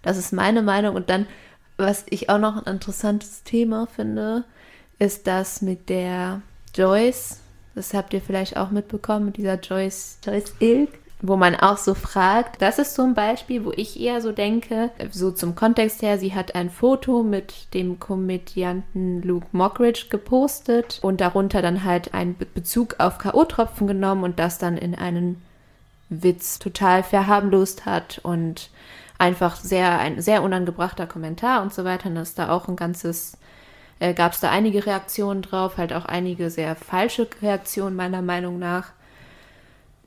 Das 0.02 0.18
ist 0.18 0.32
meine 0.32 0.62
Meinung. 0.62 0.96
Und 0.96 1.10
dann, 1.10 1.28
was 1.78 2.06
ich 2.10 2.30
auch 2.30 2.38
noch 2.38 2.58
ein 2.58 2.74
interessantes 2.74 3.44
Thema 3.44 3.88
finde, 3.88 4.46
ist 5.00 5.28
das 5.28 5.62
mit 5.62 5.90
der 5.90 6.42
Joyce. 6.76 7.40
Das 7.76 7.94
habt 7.94 8.14
ihr 8.14 8.22
vielleicht 8.22 8.58
auch 8.58 8.70
mitbekommen, 8.72 9.26
mit 9.26 9.38
dieser 9.38 9.60
Joyce, 9.60 10.20
Joyce 10.24 10.54
Ilk, 10.60 11.00
wo 11.22 11.36
man 11.36 11.56
auch 11.56 11.78
so 11.78 11.94
fragt. 11.94 12.62
Das 12.62 12.80
ist 12.80 12.98
ein 13.00 13.14
Beispiel, 13.14 13.66
wo 13.66 13.72
ich 13.76 14.00
eher 14.00 14.22
so 14.22 14.32
denke, 14.32 14.92
so 15.12 15.32
zum 15.32 15.54
Kontext 15.54 16.02
her, 16.02 16.18
sie 16.18 16.34
hat 16.34 16.56
ein 16.56 16.70
Foto 16.70 17.24
mit 17.24 17.74
dem 17.74 18.00
Komödianten 18.00 19.22
Luke 19.22 19.48
Mockridge 19.52 20.06
gepostet 20.10 21.00
und 21.02 21.20
darunter 21.20 21.62
dann 21.62 21.84
halt 21.84 22.14
einen 22.14 22.36
Be 22.36 22.46
Bezug 22.46 22.96
auf 23.00 23.18
K.O.-Tropfen 23.18 23.88
genommen 23.88 24.24
und 24.24 24.40
das 24.40 24.58
dann 24.58 24.78
in 24.78 24.96
einen 24.96 25.42
Witz 26.10 26.58
total 26.58 27.04
verharmlost 27.04 27.86
hat 27.86 28.20
und 28.24 28.70
einfach 29.18 29.58
sehr 29.58 30.00
ein 30.00 30.22
sehr 30.22 30.42
unangebrachter 30.42 31.06
Kommentar 31.06 31.62
und 31.62 31.74
so 31.74 31.84
weiter. 31.84 32.08
Und 32.08 32.16
das 32.16 32.30
ist 32.30 32.40
da 32.40 32.50
auch 32.50 32.68
ein 32.68 32.78
ganzes, 32.78 33.38
äh, 34.00 34.14
gab 34.14 34.32
es 34.32 34.40
da 34.40 34.50
einige 34.50 34.86
Reaktionen 34.86 35.42
drauf, 35.42 35.78
halt 35.78 35.94
auch 35.94 36.06
einige 36.06 36.50
sehr 36.50 36.76
falsche 36.76 37.28
Reaktionen 37.42 37.96
meiner 37.96 38.22
Meinung 38.22 38.58
nach. 38.58 38.94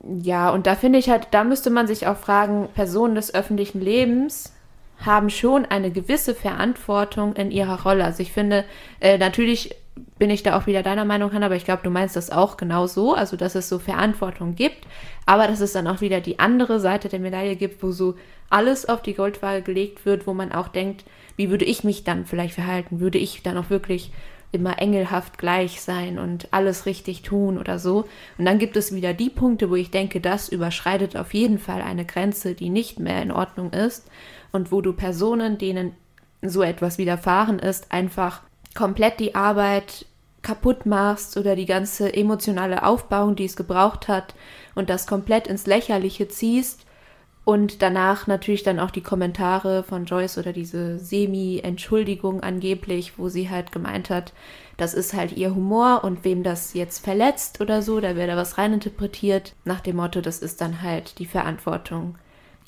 Ja, 0.03 0.49
und 0.49 0.67
da 0.67 0.75
finde 0.75 0.99
ich 0.99 1.09
halt, 1.09 1.27
da 1.31 1.43
müsste 1.43 1.69
man 1.69 1.87
sich 1.87 2.07
auch 2.07 2.17
fragen, 2.17 2.67
Personen 2.75 3.15
des 3.15 3.33
öffentlichen 3.33 3.79
Lebens 3.79 4.53
haben 4.99 5.29
schon 5.29 5.65
eine 5.65 5.91
gewisse 5.91 6.35
Verantwortung 6.35 7.35
in 7.35 7.51
ihrer 7.51 7.83
Rolle. 7.83 8.03
Also 8.05 8.21
ich 8.21 8.31
finde, 8.31 8.65
äh, 8.99 9.17
natürlich 9.17 9.75
bin 10.17 10.29
ich 10.29 10.43
da 10.43 10.57
auch 10.57 10.65
wieder 10.65 10.83
deiner 10.83 11.05
Meinung, 11.05 11.33
Hannah, 11.33 11.47
aber 11.47 11.55
ich 11.55 11.65
glaube, 11.65 11.83
du 11.83 11.89
meinst 11.89 12.15
das 12.15 12.31
auch 12.31 12.57
genau 12.57 12.87
so, 12.87 13.13
also 13.13 13.37
dass 13.37 13.55
es 13.55 13.69
so 13.69 13.79
Verantwortung 13.79 14.55
gibt, 14.55 14.87
aber 15.25 15.47
dass 15.47 15.59
es 15.59 15.73
dann 15.73 15.87
auch 15.87 16.01
wieder 16.01 16.19
die 16.19 16.39
andere 16.39 16.79
Seite 16.79 17.09
der 17.09 17.19
Medaille 17.19 17.55
gibt, 17.55 17.83
wo 17.83 17.91
so 17.91 18.15
alles 18.49 18.87
auf 18.87 19.01
die 19.01 19.13
Goldwaage 19.13 19.61
gelegt 19.61 20.05
wird, 20.05 20.27
wo 20.27 20.33
man 20.33 20.51
auch 20.51 20.67
denkt, 20.67 21.05
wie 21.35 21.49
würde 21.49 21.65
ich 21.65 21.83
mich 21.83 22.03
dann 22.03 22.25
vielleicht 22.25 22.55
verhalten? 22.55 22.99
Würde 22.99 23.17
ich 23.17 23.41
dann 23.43 23.57
auch 23.57 23.69
wirklich 23.69 24.11
immer 24.53 24.79
engelhaft 24.79 25.37
gleich 25.37 25.81
sein 25.81 26.19
und 26.19 26.47
alles 26.51 26.85
richtig 26.85 27.23
tun 27.23 27.57
oder 27.57 27.79
so. 27.79 28.05
Und 28.37 28.45
dann 28.45 28.59
gibt 28.59 28.77
es 28.77 28.93
wieder 28.93 29.13
die 29.13 29.29
Punkte, 29.29 29.69
wo 29.69 29.75
ich 29.75 29.91
denke, 29.91 30.21
das 30.21 30.47
überschreitet 30.47 31.17
auf 31.17 31.33
jeden 31.33 31.57
Fall 31.57 31.81
eine 31.81 32.05
Grenze, 32.05 32.53
die 32.53 32.69
nicht 32.69 32.99
mehr 32.99 33.21
in 33.21 33.31
Ordnung 33.31 33.73
ist 33.73 34.07
und 34.51 34.71
wo 34.71 34.81
du 34.81 34.93
Personen, 34.93 35.57
denen 35.57 35.93
so 36.41 36.61
etwas 36.61 36.97
widerfahren 36.97 37.59
ist, 37.59 37.91
einfach 37.91 38.41
komplett 38.75 39.19
die 39.19 39.35
Arbeit 39.35 40.05
kaputt 40.43 40.85
machst 40.85 41.35
oder 41.37 41.55
die 41.55 41.65
ganze 41.65 42.13
emotionale 42.13 42.83
Aufbauung, 42.83 43.35
die 43.35 43.45
es 43.45 43.55
gebraucht 43.55 44.07
hat 44.07 44.35
und 44.75 44.89
das 44.89 45.07
komplett 45.07 45.47
ins 45.47 45.65
Lächerliche 45.65 46.27
ziehst 46.27 46.85
und 47.45 47.81
danach 47.81 48.27
natürlich 48.27 48.63
dann 48.63 48.79
auch 48.79 48.91
die 48.91 49.03
Kommentare 49.03 49.83
von 49.83 50.05
Joyce 50.05 50.37
oder 50.37 50.53
diese 50.53 50.97
Semi-Entschuldigung 50.99 52.41
angeblich, 52.41 53.17
wo 53.17 53.27
sie 53.27 53.49
halt 53.49 53.71
gemeint 53.71 54.09
hat, 54.09 54.33
das 54.77 54.93
ist 54.93 55.13
halt 55.13 55.33
ihr 55.33 55.53
Humor 55.53 56.03
und 56.03 56.23
wem 56.23 56.43
das 56.43 56.73
jetzt 56.73 57.03
verletzt 57.03 57.59
oder 57.59 57.81
so, 57.81 57.99
da 57.99 58.15
wird 58.15 58.29
da 58.29 58.37
was 58.37 58.57
reininterpretiert, 58.57 59.55
nach 59.65 59.81
dem 59.81 59.97
Motto, 59.97 60.21
das 60.21 60.39
ist 60.39 60.61
dann 60.61 60.81
halt 60.81 61.19
die 61.19 61.25
Verantwortung 61.25 62.17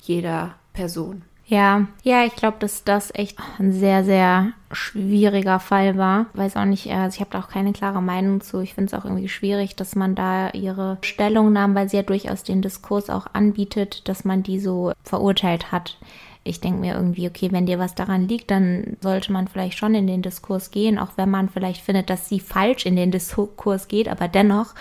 jeder 0.01 0.55
Person. 0.73 1.23
Ja, 1.47 1.85
ja, 2.01 2.25
ich 2.25 2.35
glaube, 2.35 2.57
dass 2.59 2.83
das 2.83 3.13
echt 3.13 3.37
ein 3.59 3.71
sehr, 3.71 4.03
sehr 4.03 4.53
schwieriger 4.71 5.59
Fall 5.59 5.95
war. 5.95 6.25
Weiß 6.33 6.57
auch 6.57 6.65
nicht, 6.65 6.91
also 6.91 7.15
ich 7.15 7.21
habe 7.21 7.29
da 7.31 7.39
auch 7.39 7.49
keine 7.49 7.71
klare 7.71 8.01
Meinung 8.01 8.41
zu. 8.41 8.61
Ich 8.61 8.73
finde 8.73 8.87
es 8.87 8.99
auch 8.99 9.05
irgendwie 9.05 9.29
schwierig, 9.29 9.75
dass 9.75 9.95
man 9.95 10.15
da 10.15 10.49
ihre 10.49 10.97
Stellungnahmen, 11.01 11.75
weil 11.75 11.87
sie 11.87 11.97
ja 11.97 12.03
durchaus 12.03 12.41
den 12.41 12.63
Diskurs 12.63 13.11
auch 13.11 13.27
anbietet, 13.33 14.07
dass 14.09 14.25
man 14.25 14.41
die 14.41 14.59
so 14.59 14.93
verurteilt 15.03 15.71
hat. 15.71 15.99
Ich 16.43 16.61
denke 16.61 16.79
mir 16.79 16.95
irgendwie, 16.95 17.27
okay, 17.27 17.51
wenn 17.51 17.67
dir 17.67 17.77
was 17.77 17.93
daran 17.93 18.27
liegt, 18.27 18.49
dann 18.49 18.97
sollte 19.01 19.31
man 19.31 19.47
vielleicht 19.47 19.77
schon 19.77 19.93
in 19.93 20.07
den 20.07 20.23
Diskurs 20.23 20.71
gehen, 20.71 20.97
auch 20.97 21.11
wenn 21.15 21.29
man 21.29 21.49
vielleicht 21.49 21.81
findet, 21.81 22.09
dass 22.09 22.27
sie 22.27 22.39
falsch 22.39 22.87
in 22.87 22.95
den 22.95 23.11
Diskurs 23.11 23.87
geht, 23.87 24.07
aber 24.07 24.27
dennoch 24.27 24.73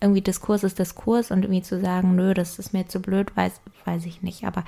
irgendwie 0.00 0.22
Diskurs 0.22 0.64
ist 0.64 0.78
Diskurs 0.78 1.30
und 1.30 1.44
irgendwie 1.44 1.62
zu 1.62 1.80
sagen, 1.80 2.16
nö, 2.16 2.34
das 2.34 2.58
ist 2.58 2.72
mir 2.72 2.86
zu 2.86 3.00
blöd, 3.00 3.36
weiß, 3.36 3.60
weiß 3.84 4.06
ich 4.06 4.22
nicht. 4.22 4.44
Aber 4.44 4.64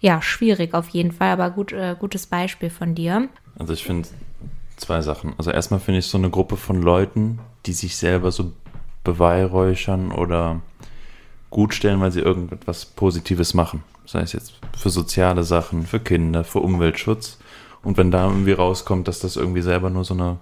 ja, 0.00 0.20
schwierig 0.20 0.74
auf 0.74 0.88
jeden 0.88 1.12
Fall, 1.12 1.30
aber 1.30 1.50
gut, 1.50 1.72
äh, 1.72 1.96
gutes 1.98 2.26
Beispiel 2.26 2.70
von 2.70 2.94
dir. 2.94 3.28
Also 3.58 3.72
ich 3.72 3.84
finde 3.84 4.08
zwei 4.76 5.00
Sachen. 5.00 5.34
Also 5.38 5.50
erstmal 5.50 5.80
finde 5.80 6.00
ich 6.00 6.06
so 6.06 6.18
eine 6.18 6.30
Gruppe 6.30 6.56
von 6.56 6.82
Leuten, 6.82 7.38
die 7.64 7.72
sich 7.72 7.96
selber 7.96 8.30
so 8.30 8.52
beweihräuchern 9.04 10.12
oder 10.12 10.60
gut 11.50 11.74
stellen, 11.74 12.00
weil 12.00 12.12
sie 12.12 12.20
irgendetwas 12.20 12.84
Positives 12.84 13.54
machen. 13.54 13.82
Sei 14.04 14.20
es 14.20 14.32
jetzt 14.32 14.54
für 14.76 14.90
soziale 14.90 15.42
Sachen, 15.42 15.86
für 15.86 16.00
Kinder, 16.00 16.44
für 16.44 16.60
Umweltschutz. 16.60 17.38
Und 17.82 17.96
wenn 17.96 18.10
da 18.10 18.26
irgendwie 18.28 18.52
rauskommt, 18.52 19.08
dass 19.08 19.20
das 19.20 19.36
irgendwie 19.36 19.62
selber 19.62 19.90
nur 19.90 20.04
so 20.04 20.14
eine 20.14 20.38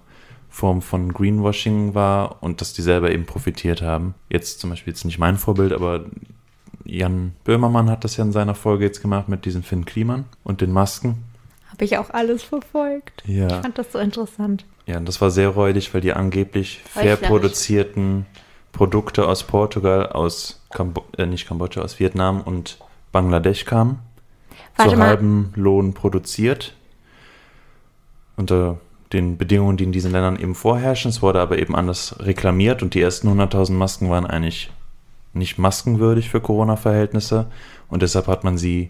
Form 0.55 0.81
von 0.81 1.11
Greenwashing 1.11 1.95
war 1.95 2.41
und 2.41 2.61
dass 2.61 2.71
die 2.71 2.81
selber 2.81 3.11
eben 3.11 3.25
profitiert 3.25 3.81
haben. 3.81 4.15
Jetzt 4.29 4.61
zum 4.61 4.69
Beispiel 4.69 4.93
jetzt 4.93 5.03
nicht 5.03 5.19
mein 5.19 5.35
Vorbild, 5.35 5.73
aber 5.73 6.05
Jan 6.85 7.33
Böhmermann 7.43 7.89
hat 7.89 8.05
das 8.05 8.15
ja 8.15 8.23
in 8.23 8.31
seiner 8.31 8.55
Folge 8.55 8.85
jetzt 8.85 9.01
gemacht 9.01 9.27
mit 9.27 9.43
diesen 9.43 9.63
Finn 9.63 9.83
Kliman 9.83 10.23
und 10.45 10.61
den 10.61 10.71
Masken. 10.71 11.25
Habe 11.69 11.83
ich 11.83 11.97
auch 11.97 12.09
alles 12.09 12.41
verfolgt. 12.41 13.21
Ja. 13.27 13.47
Ich 13.47 13.53
fand 13.53 13.77
das 13.77 13.91
so 13.91 13.99
interessant. 13.99 14.63
Ja, 14.85 14.95
und 14.95 15.05
das 15.09 15.19
war 15.19 15.29
sehr 15.29 15.49
räudig, 15.49 15.93
weil 15.93 15.99
die 15.99 16.13
angeblich 16.13 16.79
fair 16.85 17.17
produzierten 17.17 18.25
Produkte 18.71 19.27
aus 19.27 19.43
Portugal, 19.43 20.07
aus 20.07 20.61
Kambo 20.69 21.03
äh, 21.17 21.25
nicht 21.25 21.49
Kambodscha, 21.49 21.81
aus 21.81 21.99
Vietnam 21.99 22.39
und 22.39 22.77
Bangladesch 23.11 23.65
kamen. 23.65 23.99
Warte 24.77 24.95
zu 24.95 25.01
halbem 25.01 25.51
Lohn 25.55 25.93
produziert. 25.93 26.77
unter 28.37 28.77
den 29.13 29.37
Bedingungen, 29.37 29.77
die 29.77 29.83
in 29.83 29.91
diesen 29.91 30.11
Ländern 30.11 30.39
eben 30.39 30.55
vorherrschen. 30.55 31.09
Es 31.09 31.21
wurde 31.21 31.41
aber 31.41 31.59
eben 31.59 31.75
anders 31.75 32.15
reklamiert 32.19 32.81
und 32.81 32.93
die 32.93 33.01
ersten 33.01 33.27
100.000 33.27 33.73
Masken 33.73 34.09
waren 34.09 34.25
eigentlich 34.25 34.71
nicht 35.33 35.57
maskenwürdig 35.57 36.29
für 36.29 36.41
Corona-Verhältnisse 36.41 37.47
und 37.89 38.01
deshalb 38.01 38.27
hat 38.27 38.43
man 38.43 38.57
sie 38.57 38.89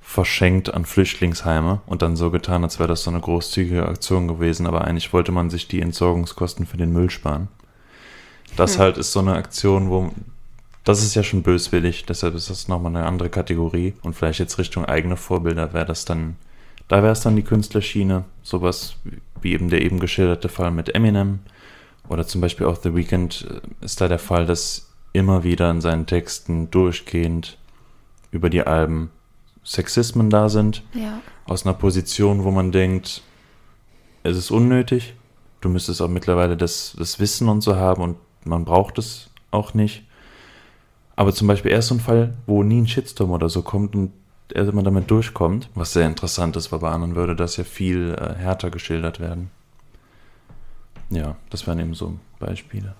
verschenkt 0.00 0.72
an 0.72 0.84
Flüchtlingsheime 0.84 1.80
und 1.86 2.02
dann 2.02 2.16
so 2.16 2.30
getan, 2.30 2.64
als 2.64 2.78
wäre 2.78 2.88
das 2.88 3.02
so 3.02 3.10
eine 3.10 3.20
großzügige 3.20 3.86
Aktion 3.86 4.28
gewesen, 4.28 4.66
aber 4.66 4.84
eigentlich 4.84 5.12
wollte 5.12 5.32
man 5.32 5.50
sich 5.50 5.68
die 5.68 5.80
Entsorgungskosten 5.80 6.66
für 6.66 6.76
den 6.76 6.92
Müll 6.92 7.10
sparen. 7.10 7.48
Das 8.56 8.74
hm. 8.74 8.80
halt 8.80 8.98
ist 8.98 9.12
so 9.12 9.20
eine 9.20 9.34
Aktion, 9.34 9.90
wo 9.90 10.10
das 10.84 11.02
ist 11.02 11.14
ja 11.14 11.22
schon 11.22 11.42
böswillig, 11.42 12.06
deshalb 12.06 12.34
ist 12.34 12.50
das 12.50 12.66
nochmal 12.66 12.96
eine 12.96 13.06
andere 13.06 13.28
Kategorie 13.28 13.94
und 14.02 14.14
vielleicht 14.14 14.40
jetzt 14.40 14.58
Richtung 14.58 14.84
eigene 14.86 15.16
Vorbilder 15.16 15.72
wäre 15.72 15.86
das 15.86 16.04
dann, 16.04 16.36
da 16.88 17.02
wäre 17.02 17.12
es 17.12 17.20
dann 17.20 17.36
die 17.36 17.42
Künstlerschiene, 17.42 18.24
sowas 18.42 18.96
wie 19.42 19.52
eben 19.52 19.70
der 19.70 19.82
eben 19.82 20.00
geschilderte 20.00 20.48
Fall 20.48 20.70
mit 20.70 20.94
Eminem 20.94 21.40
oder 22.08 22.26
zum 22.26 22.40
Beispiel 22.40 22.66
auch 22.66 22.76
The 22.76 22.94
Weeknd 22.94 23.46
äh, 23.48 23.84
ist 23.84 24.00
da 24.00 24.08
der 24.08 24.18
Fall, 24.18 24.44
dass 24.44 24.92
immer 25.12 25.44
wieder 25.44 25.70
in 25.70 25.80
seinen 25.80 26.06
Texten 26.06 26.70
durchgehend 26.70 27.58
über 28.30 28.50
die 28.50 28.62
Alben 28.62 29.10
Sexismen 29.64 30.30
da 30.30 30.48
sind. 30.48 30.82
Ja. 30.94 31.20
Aus 31.44 31.64
einer 31.64 31.74
Position, 31.74 32.44
wo 32.44 32.50
man 32.50 32.72
denkt, 32.72 33.22
es 34.22 34.36
ist 34.36 34.50
unnötig. 34.50 35.14
Du 35.60 35.68
müsstest 35.68 36.00
auch 36.00 36.08
mittlerweile 36.08 36.56
das, 36.56 36.94
das 36.98 37.20
Wissen 37.20 37.48
und 37.48 37.60
so 37.60 37.76
haben 37.76 38.02
und 38.02 38.16
man 38.44 38.64
braucht 38.64 38.98
es 38.98 39.30
auch 39.50 39.74
nicht. 39.74 40.04
Aber 41.16 41.32
zum 41.32 41.46
Beispiel 41.48 41.70
er 41.70 41.80
ist 41.80 41.88
so 41.88 41.94
ein 41.94 42.00
Fall, 42.00 42.34
wo 42.46 42.62
nie 42.62 42.80
ein 42.80 42.88
Shitstorm 42.88 43.30
oder 43.30 43.48
so 43.48 43.62
kommt 43.62 43.94
und 43.94 44.12
er 44.52 44.68
immer 44.68 44.82
damit 44.82 45.10
durchkommt, 45.10 45.68
was 45.74 45.92
sehr 45.92 46.06
interessant 46.06 46.56
ist, 46.56 46.72
weil 46.72 46.80
bei 46.80 46.90
anderen 46.90 47.16
würde 47.16 47.36
das 47.36 47.56
ja 47.56 47.64
viel 47.64 48.16
äh, 48.18 48.34
härter 48.34 48.70
geschildert 48.70 49.20
werden. 49.20 49.50
Ja, 51.10 51.36
das 51.50 51.66
wären 51.66 51.80
eben 51.80 51.94
so 51.94 52.18
Beispiele. 52.38 52.94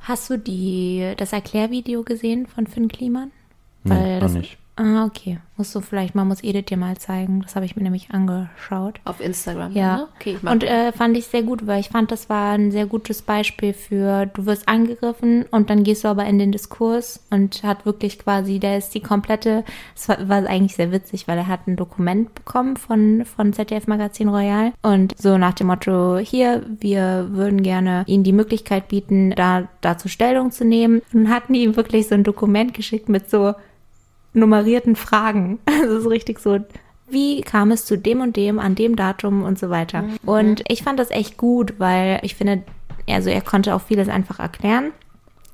Hast 0.00 0.28
du 0.28 0.38
die, 0.38 1.14
das 1.16 1.32
Erklärvideo 1.32 2.02
gesehen 2.02 2.46
von 2.46 2.66
Finn 2.66 2.88
Kliman? 2.88 3.30
Weil 3.84 4.18
nee, 4.18 4.20
noch 4.20 4.30
nicht. 4.30 4.58
Ah, 4.76 5.04
okay. 5.04 5.38
Musst 5.56 5.72
du 5.74 5.80
vielleicht, 5.80 6.16
man 6.16 6.26
muss 6.26 6.42
Edith 6.42 6.66
dir 6.66 6.76
mal 6.76 6.96
zeigen. 6.96 7.42
Das 7.42 7.54
habe 7.54 7.64
ich 7.64 7.76
mir 7.76 7.84
nämlich 7.84 8.10
angeschaut. 8.10 9.00
Auf 9.04 9.20
Instagram, 9.20 9.72
ja. 9.72 9.98
Ne? 9.98 10.08
Okay, 10.16 10.36
und 10.42 10.64
äh, 10.64 10.90
fand 10.90 11.16
ich 11.16 11.26
sehr 11.26 11.44
gut, 11.44 11.68
weil 11.68 11.78
ich 11.78 11.90
fand, 11.90 12.10
das 12.10 12.28
war 12.28 12.54
ein 12.54 12.72
sehr 12.72 12.86
gutes 12.86 13.22
Beispiel 13.22 13.72
für, 13.72 14.26
du 14.26 14.46
wirst 14.46 14.68
angegriffen 14.68 15.44
und 15.52 15.70
dann 15.70 15.84
gehst 15.84 16.02
du 16.02 16.08
aber 16.08 16.24
in 16.24 16.40
den 16.40 16.50
Diskurs 16.50 17.24
und 17.30 17.62
hat 17.62 17.86
wirklich 17.86 18.18
quasi, 18.18 18.58
der 18.58 18.78
ist 18.78 18.94
die 18.94 19.00
komplette, 19.00 19.64
es 19.94 20.08
war, 20.08 20.28
war 20.28 20.44
eigentlich 20.46 20.74
sehr 20.74 20.90
witzig, 20.90 21.28
weil 21.28 21.38
er 21.38 21.46
hat 21.46 21.68
ein 21.68 21.76
Dokument 21.76 22.34
bekommen 22.34 22.76
von, 22.76 23.24
von 23.24 23.52
ZDF 23.52 23.86
Magazin 23.86 24.28
Royal 24.28 24.72
und 24.82 25.14
so 25.16 25.38
nach 25.38 25.54
dem 25.54 25.68
Motto, 25.68 26.18
hier, 26.18 26.66
wir 26.80 27.28
würden 27.30 27.62
gerne 27.62 28.02
Ihnen 28.08 28.24
die 28.24 28.32
Möglichkeit 28.32 28.88
bieten, 28.88 29.30
da 29.30 29.68
dazu 29.80 30.08
Stellung 30.08 30.50
zu 30.50 30.64
nehmen. 30.64 31.02
Und 31.12 31.28
hatten 31.28 31.54
ihm 31.54 31.76
wirklich 31.76 32.08
so 32.08 32.14
ein 32.14 32.24
Dokument 32.24 32.74
geschickt 32.74 33.08
mit 33.08 33.30
so 33.30 33.54
nummerierten 34.34 34.96
Fragen. 34.96 35.58
Also 35.84 36.00
so 36.00 36.08
richtig 36.08 36.38
so, 36.38 36.60
wie 37.08 37.42
kam 37.42 37.70
es 37.70 37.84
zu 37.84 37.98
dem 37.98 38.20
und 38.20 38.36
dem 38.36 38.58
an 38.58 38.74
dem 38.74 38.96
Datum 38.96 39.42
und 39.42 39.58
so 39.58 39.70
weiter. 39.70 40.02
Mhm. 40.02 40.16
Und 40.24 40.64
ich 40.68 40.82
fand 40.82 40.98
das 40.98 41.10
echt 41.10 41.36
gut, 41.36 41.74
weil 41.78 42.20
ich 42.22 42.34
finde, 42.34 42.62
also 43.08 43.30
er 43.30 43.42
konnte 43.42 43.74
auch 43.74 43.82
vieles 43.82 44.08
einfach 44.08 44.38
erklären. 44.38 44.92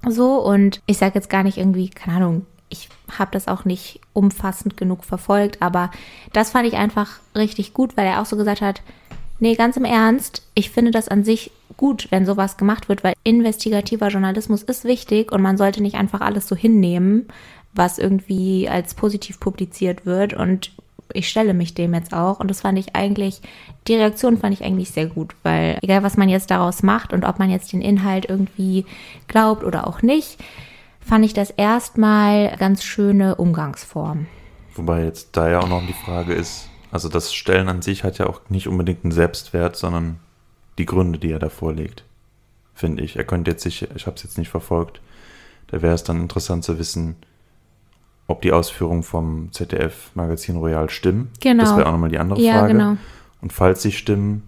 So 0.09 0.41
und 0.43 0.81
ich 0.87 0.99
sage 0.99 1.17
jetzt 1.17 1.31
gar 1.31 1.43
nicht 1.43 1.59
irgendwie, 1.59 1.91
keine 1.91 2.17
Ahnung, 2.17 2.47
ich 2.71 2.89
habe 3.19 3.33
das 3.33 3.49
auch 3.49 3.65
nicht 3.65 4.01
umfassend 4.13 4.77
genug 4.77 5.05
verfolgt, 5.05 5.61
aber 5.61 5.91
das 6.33 6.51
fand 6.51 6.67
ich 6.67 6.75
einfach 6.75 7.19
richtig 7.35 7.75
gut, 7.75 7.97
weil 7.97 8.07
er 8.07 8.23
auch 8.23 8.27
so 8.27 8.37
gesagt 8.37 8.61
hat, 8.61 8.81
nee, 9.41 9.57
ganz 9.57 9.77
im 9.77 9.85
Ernst, 9.85 10.47
ich 10.55 10.71
finde 10.71 10.93
das 10.93 11.09
an 11.09 11.25
sich 11.25 11.51
gut, 11.77 12.09
wenn 12.11 12.27
sowas 12.27 12.57
gemacht 12.57 12.89
wird, 12.89 13.03
weil 13.03 13.15
investigativer 13.25 14.09
Journalismus 14.09 14.63
ist 14.63 14.85
wichtig 14.85 15.33
und 15.33 15.43
man 15.43 15.57
sollte 15.57 15.83
nicht 15.83 15.97
einfach 15.97 16.21
alles 16.21 16.47
so 16.47 16.55
hinnehmen, 16.55 17.27
was 17.73 17.99
irgendwie 17.99 18.69
als 18.69 18.95
positiv 18.95 19.41
publiziert 19.41 20.07
wird 20.07 20.35
und 20.35 20.73
ich 21.13 21.29
stelle 21.29 21.55
mich 21.55 21.75
dem 21.75 21.95
jetzt 21.95 22.15
auch 22.15 22.41
und 22.41 22.49
das 22.49 22.61
fand 22.61 22.79
ich 22.79 22.95
eigentlich, 22.95 23.41
die 23.87 23.95
Reaktion 23.95 24.39
fand 24.39 24.55
ich 24.55 24.65
eigentlich 24.65 24.91
sehr 24.91 25.07
gut, 25.07 25.35
weil 25.43 25.79
egal 25.83 26.03
was 26.03 26.17
man 26.17 26.29
jetzt 26.29 26.51
daraus 26.51 26.83
macht 26.83 27.13
und 27.13 27.25
ob 27.25 27.39
man 27.39 27.51
jetzt 27.51 27.73
den 27.73 27.83
Inhalt 27.83 28.27
irgendwie 28.29 28.87
glaubt 29.29 29.65
oder 29.65 29.87
auch 29.87 30.03
nicht, 30.03 30.39
fand 31.01 31.25
ich 31.25 31.35
das 31.35 31.51
erstmal 31.51 32.57
ganz 32.59 32.85
schöne 32.85 33.37
Umgangsform. 33.37 34.27
Wobei 34.75 35.05
jetzt 35.05 35.37
da 35.37 35.51
ja 35.51 35.61
auch 35.61 35.69
noch 35.69 35.85
die 35.87 35.93
Frage 35.93 36.35
ist, 36.35 36.69
also 36.93 37.09
das 37.09 37.33
Stellen 37.35 37.69
an 37.69 37.83
sich 37.83 38.05
hat 38.05 38.19
ja 38.19 38.27
auch 38.27 38.41
nicht 38.49 38.69
unbedingt 38.69 39.05
einen 39.05 39.13
Selbstwert, 39.13 39.77
sondern 39.77 40.19
die 40.79 40.87
Gründe, 40.87 41.19
die 41.19 41.31
er 41.31 41.39
da 41.39 41.49
vorlegt, 41.49 42.05
finde 42.75 43.03
ich. 43.03 43.17
Er 43.17 43.25
könnte 43.25 43.51
jetzt 43.51 43.63
sich, 43.63 43.89
ich 43.95 44.07
habe 44.07 44.17
es 44.17 44.23
jetzt 44.23 44.39
nicht 44.39 44.49
verfolgt, 44.49 45.01
da 45.69 45.83
wäre 45.83 45.95
es 45.95 46.05
dann 46.05 46.21
interessant 46.21 46.65
zu 46.65 46.79
wissen, 46.79 47.17
ob 48.31 48.43
die 48.43 48.53
Ausführungen 48.53 49.03
vom 49.03 49.53
ZDF-Magazin 49.53 50.57
Royal 50.57 50.89
stimmen. 50.91 51.31
Genau. 51.41 51.65
Das 51.65 51.77
wäre 51.77 51.87
auch 51.87 51.93
nochmal 51.93 52.11
die 52.11 52.19
andere 52.19 52.41
ja, 52.41 52.61
Frage. 52.61 52.73
Genau. 52.73 52.97
Und 53.43 53.53
falls 53.53 53.83
sie 53.83 53.93
stimmen, 53.93 54.43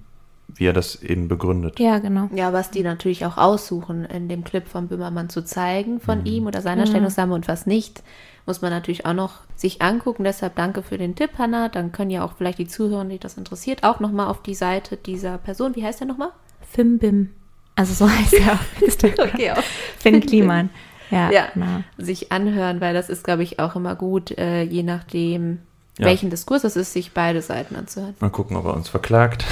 wie 0.55 0.67
er 0.67 0.73
das 0.73 1.03
eben 1.03 1.29
begründet. 1.29 1.81
Ja, 1.81 1.99
genau. 1.99 2.29
Ja, 2.35 2.53
was 2.53 2.71
die 2.71 2.83
natürlich 2.83 3.25
auch 3.25 3.39
aussuchen, 3.39 4.05
in 4.05 4.29
dem 4.29 4.45
Clip 4.45 4.67
von 4.67 4.89
Böhmermann 4.89 5.29
zu 5.29 5.45
zeigen, 5.45 6.01
von 6.01 6.21
mhm. 6.21 6.27
ihm 6.27 6.47
oder 6.47 6.61
seiner 6.61 6.83
mhm. 6.83 6.89
Stellungnahme 6.89 7.35
und 7.35 7.49
was 7.49 7.67
nicht, 7.67 8.03
muss 8.45 8.61
man 8.61 8.71
natürlich 8.71 9.07
auch 9.07 9.15
noch 9.15 9.41
sich 9.57 9.83
angucken. 9.83 10.25
Deshalb 10.25 10.57
danke 10.57 10.83
für 10.83 10.99
den 10.99 11.15
Tipp, 11.15 11.31
Hanna. 11.39 11.69
Dann 11.69 11.93
können 11.93 12.11
ja 12.11 12.25
auch 12.25 12.35
vielleicht 12.37 12.59
die 12.59 12.67
Zuhörer, 12.67 13.05
die 13.05 13.19
das 13.19 13.39
interessiert, 13.39 13.85
auch 13.85 14.01
nochmal 14.01 14.27
auf 14.27 14.43
die 14.43 14.55
Seite 14.55 14.97
dieser 14.97 15.39
Person, 15.39 15.77
wie 15.77 15.85
heißt 15.85 16.01
der 16.01 16.09
nochmal? 16.09 16.31
Fimbim. 16.61 17.31
Also 17.75 17.95
so 17.95 18.11
heißt 18.11 18.35
er 18.35 18.59
okay, 19.25 19.53
auch. 19.53 19.63
Finn 19.99 20.21
Kliman. 20.21 20.71
Ja, 21.13 21.31
ja 21.31 21.49
genau. 21.53 21.85
sich 21.99 22.33
anhören, 22.33 22.81
weil 22.81 22.95
das 22.95 23.09
ist, 23.09 23.23
glaube 23.23 23.43
ich, 23.43 23.59
auch 23.59 23.77
immer 23.77 23.95
gut, 23.95 24.37
äh, 24.39 24.63
je 24.63 24.83
nachdem, 24.83 25.59
ja. 25.99 26.07
welchen 26.07 26.31
Diskurs 26.31 26.65
es 26.65 26.75
ist, 26.75 26.93
sich 26.93 27.13
beide 27.13 27.43
Seiten 27.43 27.77
anzuhören. 27.77 28.15
Mal 28.21 28.31
gucken, 28.31 28.57
ob 28.57 28.65
er 28.65 28.75
uns 28.75 28.89
verklagt. 28.89 29.45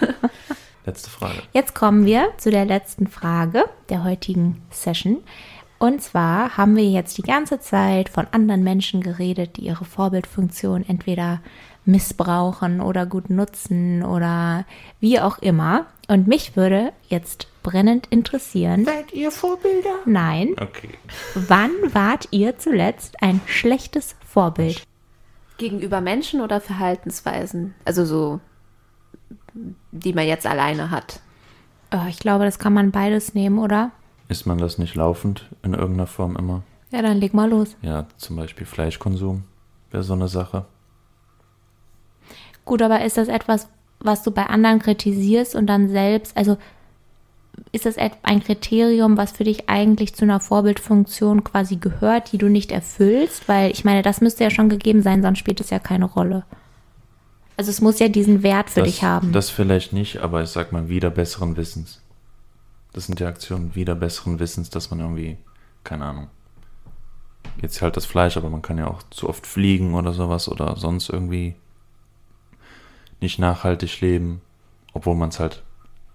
Letzte 0.84 1.10
Frage. 1.10 1.42
Jetzt 1.52 1.76
kommen 1.76 2.04
wir 2.04 2.32
zu 2.38 2.50
der 2.50 2.64
letzten 2.64 3.06
Frage 3.06 3.64
der 3.88 4.02
heutigen 4.02 4.60
Session. 4.70 5.18
Und 5.78 6.02
zwar 6.02 6.56
haben 6.56 6.76
wir 6.76 6.84
jetzt 6.84 7.18
die 7.18 7.22
ganze 7.22 7.60
Zeit 7.60 8.08
von 8.08 8.26
anderen 8.32 8.64
Menschen 8.64 9.00
geredet, 9.00 9.56
die 9.56 9.66
ihre 9.66 9.84
Vorbildfunktion 9.84 10.84
entweder 10.86 11.40
missbrauchen 11.84 12.80
oder 12.80 13.06
gut 13.06 13.30
nutzen 13.30 14.04
oder 14.04 14.64
wie 15.00 15.20
auch 15.20 15.38
immer. 15.38 15.86
Und 16.08 16.26
mich 16.26 16.56
würde 16.56 16.92
jetzt 17.08 17.48
brennend 17.62 18.06
interessieren. 18.10 18.84
Seid 18.84 19.12
ihr 19.12 19.30
Vorbilder? 19.30 19.96
Nein. 20.04 20.54
Okay. 20.60 20.90
Wann 21.34 21.70
wart 21.92 22.28
ihr 22.30 22.58
zuletzt 22.58 23.22
ein 23.22 23.40
schlechtes 23.46 24.16
Vorbild? 24.26 24.82
Gegenüber 25.58 26.00
Menschen 26.00 26.40
oder 26.40 26.60
Verhaltensweisen? 26.60 27.74
Also 27.84 28.04
so, 28.04 28.40
die 29.92 30.12
man 30.12 30.26
jetzt 30.26 30.46
alleine 30.46 30.90
hat. 30.90 31.20
Oh, 31.92 32.06
ich 32.08 32.18
glaube, 32.18 32.44
das 32.44 32.58
kann 32.58 32.72
man 32.72 32.90
beides 32.90 33.34
nehmen, 33.34 33.58
oder? 33.58 33.92
Ist 34.28 34.46
man 34.46 34.58
das 34.58 34.78
nicht 34.78 34.94
laufend 34.94 35.50
in 35.62 35.74
irgendeiner 35.74 36.06
Form 36.06 36.36
immer? 36.36 36.62
Ja, 36.90 37.02
dann 37.02 37.18
leg 37.18 37.34
mal 37.34 37.50
los. 37.50 37.76
Ja, 37.82 38.06
zum 38.16 38.36
Beispiel 38.36 38.66
Fleischkonsum 38.66 39.44
wäre 39.90 40.02
so 40.02 40.14
eine 40.14 40.28
Sache. 40.28 40.66
Gut, 42.64 42.82
aber 42.82 43.04
ist 43.04 43.16
das 43.16 43.28
etwas, 43.28 43.68
was 43.98 44.22
du 44.22 44.30
bei 44.30 44.46
anderen 44.46 44.78
kritisierst 44.78 45.54
und 45.54 45.66
dann 45.66 45.88
selbst, 45.88 46.36
also 46.36 46.56
ist 47.70 47.86
das 47.86 47.96
ein 47.96 48.42
Kriterium, 48.42 49.16
was 49.16 49.32
für 49.32 49.44
dich 49.44 49.68
eigentlich 49.68 50.14
zu 50.14 50.24
einer 50.24 50.40
Vorbildfunktion 50.40 51.44
quasi 51.44 51.76
gehört, 51.76 52.32
die 52.32 52.38
du 52.38 52.48
nicht 52.48 52.72
erfüllst? 52.72 53.48
Weil 53.48 53.70
ich 53.70 53.84
meine, 53.84 54.02
das 54.02 54.20
müsste 54.20 54.44
ja 54.44 54.50
schon 54.50 54.68
gegeben 54.68 55.02
sein, 55.02 55.22
sonst 55.22 55.38
spielt 55.38 55.60
es 55.60 55.70
ja 55.70 55.78
keine 55.78 56.06
Rolle. 56.06 56.44
Also 57.56 57.70
es 57.70 57.80
muss 57.80 57.98
ja 57.98 58.08
diesen 58.08 58.42
Wert 58.42 58.70
für 58.70 58.80
das, 58.80 58.88
dich 58.88 59.04
haben. 59.04 59.32
Das 59.32 59.50
vielleicht 59.50 59.92
nicht, 59.92 60.18
aber 60.18 60.42
ich 60.42 60.50
sag 60.50 60.72
mal 60.72 60.88
wieder 60.88 61.10
besseren 61.10 61.56
Wissens. 61.56 62.00
Das 62.92 63.06
sind 63.06 63.20
die 63.20 63.24
Aktionen 63.24 63.74
wieder 63.74 63.94
besseren 63.94 64.38
Wissens, 64.38 64.68
dass 64.70 64.90
man 64.90 65.00
irgendwie, 65.00 65.38
keine 65.84 66.04
Ahnung, 66.04 66.28
jetzt 67.60 67.80
halt 67.82 67.96
das 67.96 68.06
Fleisch, 68.06 68.36
aber 68.36 68.50
man 68.50 68.62
kann 68.62 68.78
ja 68.78 68.88
auch 68.88 69.02
zu 69.10 69.28
oft 69.28 69.46
fliegen 69.46 69.94
oder 69.94 70.12
sowas 70.12 70.48
oder 70.48 70.76
sonst 70.76 71.08
irgendwie 71.08 71.54
nicht 73.20 73.38
nachhaltig 73.38 74.00
leben, 74.00 74.40
obwohl 74.92 75.14
man 75.14 75.28
es 75.28 75.40
halt 75.40 75.62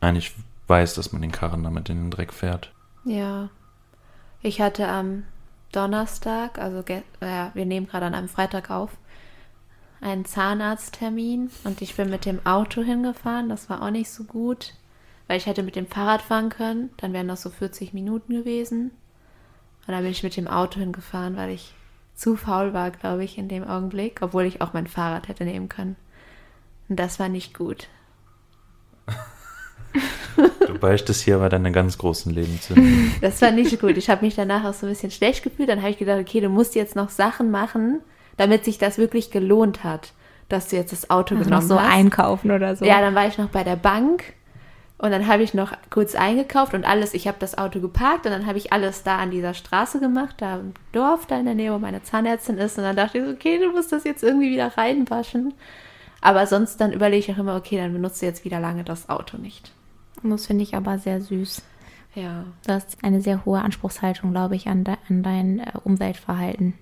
eigentlich 0.01 0.33
weiß, 0.68 0.95
dass 0.95 1.11
man 1.11 1.22
den 1.22 1.32
Karren 1.32 1.63
damit 1.63 1.89
in 1.89 1.97
den 1.97 2.11
Dreck 2.11 2.34
fährt. 2.34 2.72
Ja. 3.03 3.49
Ich 4.41 4.61
hatte 4.61 4.88
am 4.88 5.24
Donnerstag, 5.72 6.59
also 6.59 6.84
ja, 7.22 7.51
wir 7.53 7.65
nehmen 7.65 7.88
gerade 7.88 8.05
an 8.05 8.15
einem 8.15 8.30
Freitag 8.30 8.70
auf, 8.70 8.91
einen 9.99 10.26
Zahnarzttermin 10.26 11.49
und 11.63 11.82
ich 11.82 11.95
bin 11.95 12.09
mit 12.09 12.26
dem 12.26 12.45
Auto 12.45 12.82
hingefahren. 12.82 13.49
Das 13.49 13.70
war 13.70 13.82
auch 13.82 13.89
nicht 13.89 14.11
so 14.11 14.24
gut, 14.24 14.74
weil 15.28 15.38
ich 15.38 15.45
hätte 15.47 15.63
mit 15.63 15.76
dem 15.76 15.88
Fahrrad 15.88 16.22
fahren 16.22 16.49
können. 16.49 16.91
Dann 16.97 17.13
wären 17.13 17.28
das 17.28 17.41
so 17.41 17.49
40 17.49 17.93
Minuten 17.93 18.34
gewesen. 18.34 18.91
Und 19.88 19.93
dann 19.93 20.03
bin 20.03 20.11
ich 20.11 20.24
mit 20.24 20.38
dem 20.38 20.47
Auto 20.47 20.80
hingefahren, 20.80 21.36
weil 21.36 21.51
ich 21.51 21.74
zu 22.13 22.36
faul 22.36 22.74
war, 22.74 22.91
glaube 22.91 23.24
ich, 23.24 23.38
in 23.38 23.47
dem 23.47 23.63
Augenblick, 23.63 24.22
obwohl 24.22 24.43
ich 24.43 24.61
auch 24.61 24.74
mein 24.74 24.88
Fahrrad 24.88 25.28
hätte 25.28 25.45
nehmen 25.45 25.70
können. 25.70 25.95
Und 26.89 26.97
das 26.99 27.20
war 27.20 27.30
nicht 27.30 27.53
gut. 27.53 27.88
Du 30.67 30.78
beichtest 30.78 31.23
hier 31.23 31.36
aber 31.36 31.49
deine 31.49 31.71
ganz 31.71 31.97
großen 31.97 32.34
Lebenssünden. 32.34 33.13
Das 33.21 33.41
war 33.41 33.51
nicht 33.51 33.80
gut. 33.82 33.97
Ich 33.97 34.09
habe 34.09 34.23
mich 34.25 34.36
danach 34.36 34.63
auch 34.65 34.73
so 34.73 34.86
ein 34.86 34.89
bisschen 34.91 35.09
schlecht 35.11 35.43
gefühlt. 35.43 35.69
Dann 35.69 35.80
habe 35.82 35.89
ich 35.91 35.97
gedacht, 35.97 36.19
okay, 36.19 36.41
du 36.41 36.49
musst 36.49 36.75
jetzt 36.75 36.95
noch 36.95 37.09
Sachen 37.09 37.49
machen, 37.49 38.01
damit 38.38 38.63
sich 38.65 38.78
das 38.78 38.97
wirklich 38.99 39.32
gelohnt 39.32 39.84
hat, 39.84 40.13
dass 40.49 40.67
du 40.67 40.75
jetzt 40.75 40.91
das 40.91 41.09
Auto 41.09 41.36
Also 41.36 41.49
noch 41.49 41.59
genommen 41.61 41.67
so 41.67 41.82
hast. 41.82 41.91
einkaufen 41.91 42.51
oder 42.51 42.75
so. 42.75 42.86
Ja, 42.86 42.99
dann 43.01 43.15
war 43.15 43.28
ich 43.28 43.38
noch 43.39 43.49
bei 43.49 43.63
der 43.63 43.75
Bank 43.78 44.23
und 44.99 45.11
dann 45.11 45.28
habe 45.28 45.41
ich 45.43 45.53
noch 45.55 45.73
kurz 45.89 46.13
eingekauft 46.15 46.73
und 46.73 46.86
alles, 46.86 47.13
ich 47.15 47.28
habe 47.28 47.38
das 47.39 47.57
Auto 47.57 47.80
geparkt 47.80 48.25
und 48.25 48.32
dann 48.32 48.45
habe 48.45 48.57
ich 48.59 48.71
alles 48.73 49.03
da 49.03 49.17
an 49.17 49.32
dieser 49.32 49.53
Straße 49.55 49.99
gemacht, 49.99 50.36
da 50.39 50.57
im 50.57 50.73
Dorf, 50.91 51.25
da 51.25 51.39
in 51.39 51.45
der 51.45 51.55
Nähe, 51.55 51.73
wo 51.73 51.80
meine 51.80 52.03
Zahnärztin 52.03 52.57
ist. 52.57 52.78
Und 52.78 52.84
dann 52.84 52.95
dachte 52.95 53.17
ich, 53.17 53.23
so, 53.25 53.32
okay, 53.32 53.59
du 53.59 53.71
musst 53.71 53.91
das 53.91 54.03
jetzt 54.03 54.23
irgendwie 54.23 54.51
wieder 54.51 54.78
reinwaschen. 54.78 55.53
Aber 56.22 56.47
sonst 56.47 56.82
dann 56.82 56.93
überlege 56.93 57.20
ich 57.20 57.32
auch 57.32 57.39
immer, 57.39 57.55
okay, 57.55 57.78
dann 57.78 57.93
benutzt 57.93 58.22
du 58.22 58.26
jetzt 58.26 58.45
wieder 58.45 58.59
lange 58.59 58.84
das 58.84 59.09
Auto 59.09 59.38
nicht. 59.38 59.72
Das 60.24 60.47
finde 60.47 60.63
ich 60.63 60.76
aber 60.76 60.97
sehr 60.97 61.22
süß. 61.22 61.61
Ja. 62.15 62.45
Das 62.65 62.86
ist 62.86 63.03
eine 63.03 63.22
sehr 63.22 63.45
hohe 63.45 63.61
Anspruchshaltung, 63.61 64.32
glaube 64.32 64.55
ich, 64.55 64.68
an, 64.68 64.84
de 64.84 64.95
an 65.07 65.22
dein 65.22 65.59
äh, 65.59 65.72
Umweltverhalten. 65.84 66.74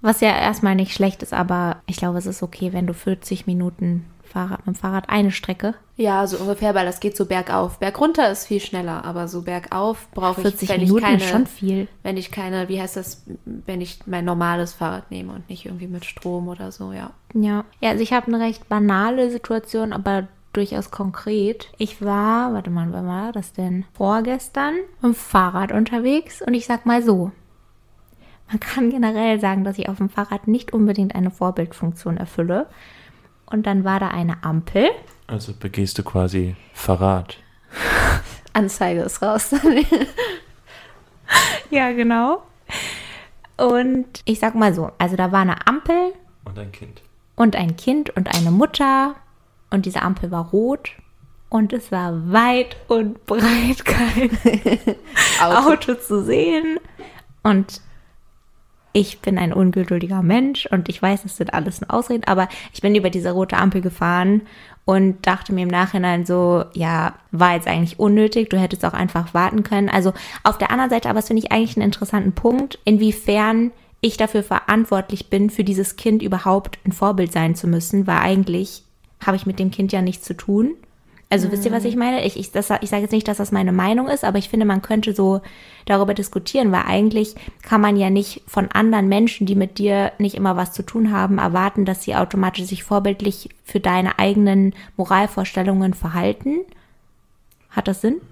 Was 0.00 0.20
ja 0.20 0.30
erstmal 0.30 0.74
nicht 0.74 0.94
schlecht 0.94 1.22
ist, 1.22 1.34
aber 1.34 1.82
ich 1.86 1.96
glaube, 1.96 2.18
es 2.18 2.26
ist 2.26 2.42
okay, 2.42 2.72
wenn 2.72 2.86
du 2.86 2.94
40 2.94 3.46
Minuten 3.46 4.06
Fahrrad 4.28 4.66
mit 4.66 4.76
dem 4.76 4.80
Fahrrad 4.80 5.08
eine 5.08 5.30
Strecke. 5.30 5.74
Ja, 5.96 6.26
so 6.26 6.38
ungefähr, 6.38 6.74
weil 6.74 6.86
das 6.86 7.00
geht 7.00 7.16
so 7.16 7.26
bergauf. 7.26 7.78
Bergunter 7.78 8.30
ist 8.30 8.46
viel 8.46 8.60
schneller, 8.60 9.04
aber 9.04 9.26
so 9.28 9.42
bergauf 9.42 10.08
brauche 10.12 10.42
ich, 10.42 10.48
40 10.48 10.68
wenn 10.68 10.80
Minuten 10.82 10.98
ich 10.98 11.04
keine, 11.04 11.20
schon 11.20 11.46
viel. 11.46 11.88
wenn 12.02 12.16
ich 12.16 12.30
keine, 12.30 12.68
wie 12.68 12.80
heißt 12.80 12.96
das, 12.96 13.24
wenn 13.44 13.80
ich 13.80 14.00
mein 14.06 14.24
normales 14.24 14.74
Fahrrad 14.74 15.10
nehme 15.10 15.32
und 15.32 15.48
nicht 15.48 15.66
irgendwie 15.66 15.88
mit 15.88 16.04
Strom 16.04 16.48
oder 16.48 16.70
so, 16.70 16.92
ja. 16.92 17.10
Ja. 17.34 17.64
Ja, 17.80 17.90
also 17.90 18.02
ich 18.02 18.12
habe 18.12 18.28
eine 18.28 18.40
recht 18.40 18.68
banale 18.68 19.30
Situation, 19.30 19.92
aber 19.92 20.28
durchaus 20.52 20.90
konkret. 20.90 21.68
Ich 21.78 22.02
war, 22.04 22.52
warte 22.52 22.70
mal, 22.70 22.88
wann 22.92 23.06
war 23.06 23.32
das 23.32 23.52
denn? 23.52 23.84
Vorgestern 23.92 24.74
mit 24.74 25.02
dem 25.02 25.14
Fahrrad 25.14 25.72
unterwegs 25.72 26.42
und 26.42 26.54
ich 26.54 26.66
sag 26.66 26.86
mal 26.86 27.02
so. 27.02 27.32
Man 28.48 28.60
kann 28.60 28.90
generell 28.90 29.38
sagen, 29.40 29.62
dass 29.64 29.78
ich 29.78 29.88
auf 29.88 29.98
dem 29.98 30.08
Fahrrad 30.08 30.48
nicht 30.48 30.72
unbedingt 30.72 31.14
eine 31.14 31.30
Vorbildfunktion 31.30 32.16
erfülle. 32.16 32.66
Und 33.50 33.66
dann 33.66 33.84
war 33.84 33.98
da 34.00 34.08
eine 34.08 34.42
Ampel. 34.44 34.90
Also 35.26 35.52
begehst 35.58 35.98
du 35.98 36.02
quasi 36.02 36.54
Verrat. 36.74 37.38
Anzeige 38.52 39.02
ist 39.02 39.22
raus. 39.22 39.54
Ja, 41.70 41.92
genau. 41.92 42.42
Und 43.58 44.22
ich 44.24 44.38
sag 44.38 44.54
mal 44.54 44.72
so, 44.72 44.90
also 44.98 45.16
da 45.16 45.30
war 45.32 45.40
eine 45.40 45.66
Ampel 45.66 46.12
Und 46.44 46.58
ein 46.58 46.72
Kind. 46.72 47.02
und 47.36 47.56
ein 47.56 47.76
Kind 47.76 48.10
und 48.16 48.34
eine 48.34 48.50
Mutter 48.50 49.14
und 49.70 49.84
diese 49.84 50.00
Ampel 50.00 50.30
war 50.30 50.48
rot 50.50 50.90
und 51.50 51.72
es 51.74 51.92
war 51.92 52.32
weit 52.32 52.76
und 52.88 53.26
breit 53.26 53.84
kein 53.84 54.30
Auto. 55.42 55.70
Auto 55.72 55.94
zu 55.94 56.24
sehen 56.24 56.78
und 57.42 57.82
ich 58.92 59.20
bin 59.20 59.38
ein 59.38 59.52
ungeduldiger 59.52 60.22
Mensch 60.22 60.66
und 60.66 60.88
ich 60.88 61.00
weiß, 61.00 61.22
das 61.22 61.36
sind 61.36 61.54
alles 61.54 61.80
nur 61.80 61.92
Ausreden, 61.92 62.24
aber 62.24 62.48
ich 62.72 62.80
bin 62.80 62.94
über 62.94 63.10
diese 63.10 63.30
rote 63.30 63.56
Ampel 63.56 63.80
gefahren 63.80 64.42
und 64.84 65.26
dachte 65.26 65.52
mir 65.52 65.64
im 65.64 65.68
Nachhinein 65.68 66.24
so, 66.24 66.64
ja, 66.72 67.14
war 67.30 67.54
jetzt 67.54 67.68
eigentlich 67.68 67.98
unnötig, 67.98 68.48
du 68.48 68.58
hättest 68.58 68.84
auch 68.84 68.94
einfach 68.94 69.34
warten 69.34 69.62
können. 69.62 69.90
Also 69.90 70.14
auf 70.44 70.56
der 70.56 70.70
anderen 70.70 70.90
Seite, 70.90 71.10
aber 71.10 71.18
das 71.18 71.28
finde 71.28 71.42
ich 71.44 71.52
eigentlich 71.52 71.76
einen 71.76 71.84
interessanten 71.84 72.32
Punkt, 72.32 72.78
inwiefern 72.84 73.72
ich 74.00 74.16
dafür 74.16 74.42
verantwortlich 74.42 75.28
bin, 75.28 75.50
für 75.50 75.64
dieses 75.64 75.96
Kind 75.96 76.22
überhaupt 76.22 76.78
ein 76.86 76.92
Vorbild 76.92 77.32
sein 77.32 77.54
zu 77.54 77.66
müssen, 77.66 78.06
weil 78.06 78.18
eigentlich 78.18 78.84
habe 79.24 79.36
ich 79.36 79.44
mit 79.44 79.58
dem 79.58 79.70
Kind 79.70 79.92
ja 79.92 80.00
nichts 80.00 80.24
zu 80.24 80.34
tun. 80.34 80.74
Also 81.30 81.52
wisst 81.52 81.66
ihr, 81.66 81.72
was 81.72 81.84
ich 81.84 81.94
meine? 81.94 82.24
Ich, 82.24 82.38
ich, 82.38 82.52
das- 82.52 82.70
ich 82.80 82.88
sage 82.88 83.02
jetzt 83.02 83.12
nicht, 83.12 83.28
dass 83.28 83.36
das 83.36 83.52
meine 83.52 83.70
Meinung 83.72 84.08
ist, 84.08 84.24
aber 84.24 84.38
ich 84.38 84.48
finde, 84.48 84.64
man 84.64 84.80
könnte 84.80 85.12
so 85.14 85.42
darüber 85.84 86.14
diskutieren, 86.14 86.72
weil 86.72 86.84
eigentlich 86.86 87.34
kann 87.62 87.82
man 87.82 87.98
ja 87.98 88.08
nicht 88.08 88.40
von 88.46 88.70
anderen 88.72 89.08
Menschen, 89.08 89.46
die 89.46 89.54
mit 89.54 89.76
dir 89.76 90.10
nicht 90.18 90.34
immer 90.36 90.56
was 90.56 90.72
zu 90.72 90.82
tun 90.82 91.12
haben, 91.12 91.36
erwarten, 91.36 91.84
dass 91.84 92.02
sie 92.02 92.16
automatisch 92.16 92.64
sich 92.64 92.82
vorbildlich 92.82 93.50
für 93.62 93.78
deine 93.78 94.18
eigenen 94.18 94.72
Moralvorstellungen 94.96 95.92
verhalten. 95.92 96.60
Hat 97.68 97.88
das 97.88 98.00
Sinn? 98.00 98.22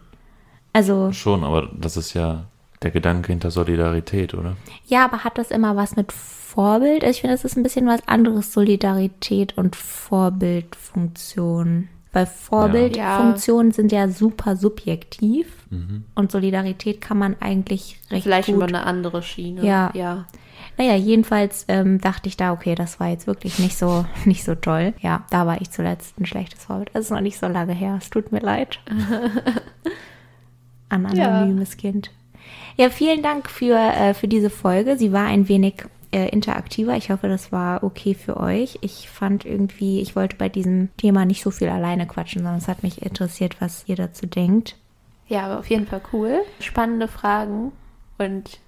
Also, 0.73 1.13
Schon, 1.13 1.45
aber 1.45 1.69
das 1.79 1.99
ist 1.99 2.15
ja 2.15 2.45
der 2.83 2.91
Gedanke 2.93 3.31
hinter 3.33 3.51
Solidarität, 3.51 4.33
oder? 4.35 4.57
ja, 4.87 5.05
aber 5.05 5.23
hat 5.25 5.37
das 5.37 5.51
immer 5.51 5.77
was 5.77 5.97
mit 5.97 6.13
Vorbild? 6.13 7.05
Also 7.05 7.11
ich 7.17 7.21
finde, 7.21 7.35
das 7.37 7.45
ist 7.45 7.59
ein 7.59 7.63
bisschen 7.63 7.87
was 7.87 8.09
anderes, 8.09 8.55
Solidarität 8.55 9.59
und 9.59 9.77
Vorbildfunktion. 9.77 11.89
Weil 12.17 12.25
Vorbildfunktionen 12.25 13.73
sind 13.73 13.93
ja 13.93 14.09
super 14.09 14.57
subjektiv 14.57 15.67
und 16.15 16.33
Solidarität 16.33 17.03
kann 17.03 17.19
man 17.19 17.37
eigentlich 17.41 18.01
recht 18.11 18.23
Vielleicht 18.23 18.47
gut 18.47 18.57
über 18.57 18.65
eine 18.65 18.85
andere 18.85 19.23
Schiene. 19.23 19.63
Ja. 19.63 19.91
ja. 19.93 20.25
Naja, 20.79 20.95
jedenfalls 20.95 21.67
ähm, 21.69 22.01
dachte 22.01 22.31
ich 22.31 22.39
da, 22.39 22.55
okay, 22.55 22.75
das 22.75 23.01
war 23.01 23.09
jetzt 23.09 23.27
wirklich 23.27 23.59
nicht 23.59 23.77
so, 23.77 24.07
nicht 24.25 24.45
so 24.45 24.55
toll. 24.55 24.95
Ja, 25.03 25.27
da 25.29 25.47
war 25.47 25.61
ich 25.61 25.71
zuletzt 25.71 26.19
ein 26.19 26.25
schlechtes 26.25 26.65
Vorbild. 26.65 26.89
Das 26.95 27.05
ist 27.05 27.11
noch 27.11 27.21
nicht 27.21 27.39
so 27.39 27.49
lange 27.49 27.75
her. 27.75 27.99
Es 28.01 28.09
tut 28.09 28.33
mir 28.33 28.41
leid. 28.41 28.81
Ein 30.89 31.07
Ja. 31.15 31.41
anonymes 31.41 31.77
Kind. 31.77 32.13
Ja, 32.79 32.89
vielen 32.89 33.23
Dank 33.23 33.51
für, 33.51 33.77
äh, 33.77 34.15
für 34.15 34.29
diese 34.29 34.49
Folge. 34.49 34.97
Sie 34.97 35.13
war 35.13 35.27
ein 35.27 35.51
wenig 35.51 35.85
äh, 36.17 36.31
interaktiver. 36.31 36.97
Ich 36.97 37.11
hoffe, 37.11 37.29
das 37.29 37.53
war 37.53 37.85
okay 37.85 38.15
für 38.15 38.39
euch. 38.39 38.79
Ich 38.81 39.11
fand 39.11 39.45
irgendwie, 39.45 40.01
ich 40.01 40.17
wollte 40.17 40.37
bei 40.37 40.49
diesem 40.49 40.89
Thema 40.97 41.27
nicht 41.27 41.43
so 41.43 41.51
viel 41.51 41.69
alleine 41.69 42.07
quatschen, 42.07 42.43
sondern 42.43 42.57
es 42.57 42.69
hat 42.69 42.83
mich 42.83 43.03
interessiert, 43.03 43.57
was 43.61 43.85
ihr 43.87 43.97
dazu 43.97 44.27
denkt. 44.27 44.77
Ja, 45.29 45.43
aber 45.43 45.59
auf 45.59 45.69
jeden 45.69 45.87
Fall 45.87 46.01
cool. 46.15 46.41
Spannende 46.59 47.07
Fragen. 47.07 47.73
Und 48.17 48.61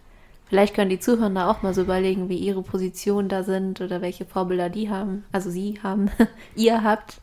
vielleicht 0.51 0.75
können 0.75 0.91
die 0.91 1.01
Zuhörer 1.01 1.49
auch 1.49 1.63
mal 1.63 1.73
so 1.73 1.81
überlegen, 1.81 2.29
wie 2.29 2.37
ihre 2.37 2.61
Positionen 2.61 3.31
da 3.31 3.43
sind 3.45 3.81
oder 3.81 4.03
welche 4.03 4.27
Vorbilder 4.27 4.69
die 4.69 4.91
haben. 4.91 5.25
Also 5.33 5.49
sie 5.49 5.81
haben, 5.83 6.11
ihr 6.55 6.85
habt. 6.85 7.23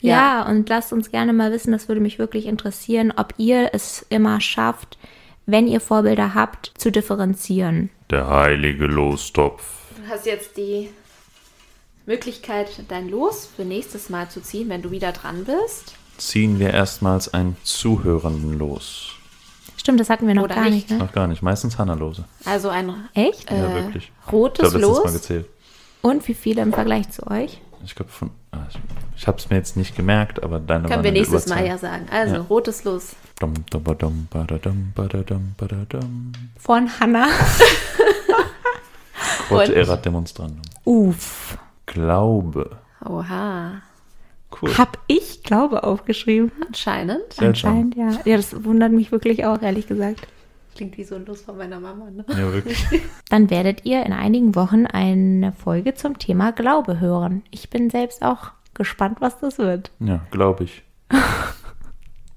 Ja. 0.00 0.46
und 0.46 0.68
lasst 0.68 0.92
uns 0.92 1.10
gerne 1.10 1.32
mal 1.32 1.50
wissen, 1.50 1.72
das 1.72 1.88
würde 1.88 2.00
mich 2.00 2.20
wirklich 2.20 2.46
interessieren, 2.46 3.12
ob 3.16 3.34
ihr 3.38 3.70
es 3.72 4.06
immer 4.10 4.40
schafft, 4.40 4.98
wenn 5.46 5.66
ihr 5.66 5.80
Vorbilder 5.80 6.34
habt, 6.34 6.72
zu 6.76 6.92
differenzieren. 6.92 7.90
Der 8.10 8.28
heilige 8.28 8.86
Lostopf. 8.86 9.62
Du 9.96 10.08
hast 10.10 10.26
jetzt 10.26 10.56
die 10.56 10.90
Möglichkeit, 12.06 12.68
dein 12.88 13.08
Los 13.08 13.48
für 13.56 13.64
nächstes 13.64 14.10
Mal 14.10 14.28
zu 14.28 14.40
ziehen, 14.42 14.68
wenn 14.68 14.82
du 14.82 14.90
wieder 14.90 15.12
dran 15.12 15.44
bist. 15.44 15.94
Ziehen 16.18 16.58
wir 16.58 16.70
erstmals 16.72 17.32
einen 17.32 17.56
Zuhörenden 17.64 18.58
los. 18.58 19.12
Stimmt, 19.76 20.00
das 20.00 20.10
hatten 20.10 20.26
wir 20.26 20.34
noch 20.34 20.44
Oder 20.44 20.54
gar 20.56 20.64
nicht. 20.64 20.72
nicht, 20.74 20.90
ne? 20.90 20.98
Noch 20.98 21.12
gar 21.12 21.26
nicht. 21.26 21.42
Meistens 21.42 21.76
Hannah-Lose. 21.78 22.24
Also 22.44 22.68
ein 22.68 23.08
Echt? 23.14 23.50
Ja, 23.50 23.56
äh, 23.70 23.74
wirklich. 23.84 24.12
Ich 24.26 24.32
rotes 24.32 24.66
habe 24.66 24.78
letztens 24.78 24.96
mal 24.98 25.02
Los. 25.04 25.12
gezählt. 25.14 25.46
Und 26.02 26.28
wie 26.28 26.34
viele 26.34 26.62
im 26.62 26.72
Vergleich 26.72 27.10
zu 27.10 27.26
euch? 27.26 27.60
Ich 27.84 27.94
glaube 27.94 28.10
von. 28.10 28.30
ah, 28.52 28.58
Ich, 28.70 28.78
ich 29.16 29.26
habe 29.26 29.36
es 29.38 29.50
mir 29.50 29.56
jetzt 29.56 29.76
nicht 29.76 29.94
gemerkt, 29.96 30.42
aber 30.42 30.58
deine 30.58 30.82
Können 30.84 30.94
waren 30.96 31.04
wir 31.04 31.12
nächstes 31.12 31.46
Mal 31.48 31.66
ja 31.66 31.76
sagen. 31.76 32.06
Also 32.10 32.36
Ja. 32.36 32.40
rotes 32.42 32.84
Los. 32.84 33.10
Dum, 33.40 33.52
dum, 33.70 33.82
badum, 33.82 34.28
badadum, 34.30 34.92
badadum, 34.94 35.54
badadum. 35.58 36.32
Von 36.58 36.88
Hannah. 37.00 37.28
Quod 39.48 39.68
erat 39.68 40.04
demonstrandum. 40.04 40.62
Uff. 40.84 41.58
Glaube. 41.86 42.78
Oha. 43.04 43.82
Cool. 44.60 44.76
Hab 44.78 44.98
ich 45.06 45.42
Glaube 45.42 45.82
aufgeschrieben? 45.84 46.52
Anscheinend. 46.66 47.32
Seltsam. 47.32 47.48
Anscheinend, 47.48 47.96
ja. 47.96 48.10
Ja, 48.24 48.36
das 48.36 48.64
wundert 48.64 48.92
mich 48.92 49.10
wirklich 49.10 49.44
auch, 49.44 49.60
ehrlich 49.62 49.86
gesagt. 49.86 50.26
Klingt 50.74 50.96
wie 50.96 51.04
so 51.04 51.14
ein 51.14 51.24
Los 51.26 51.42
von 51.42 51.56
meiner 51.56 51.78
Mama, 51.78 52.10
ne? 52.10 52.24
Ja, 52.28 52.52
wirklich. 52.52 52.84
Dann 53.30 53.50
werdet 53.50 53.84
ihr 53.84 54.04
in 54.04 54.12
einigen 54.12 54.54
Wochen 54.54 54.86
eine 54.86 55.52
Folge 55.52 55.94
zum 55.94 56.18
Thema 56.18 56.52
Glaube 56.52 57.00
hören. 57.00 57.42
Ich 57.50 57.70
bin 57.70 57.90
selbst 57.90 58.22
auch 58.22 58.50
gespannt, 58.74 59.18
was 59.20 59.38
das 59.38 59.58
wird. 59.58 59.90
Ja, 60.00 60.20
glaube 60.30 60.64
ich. 60.64 60.82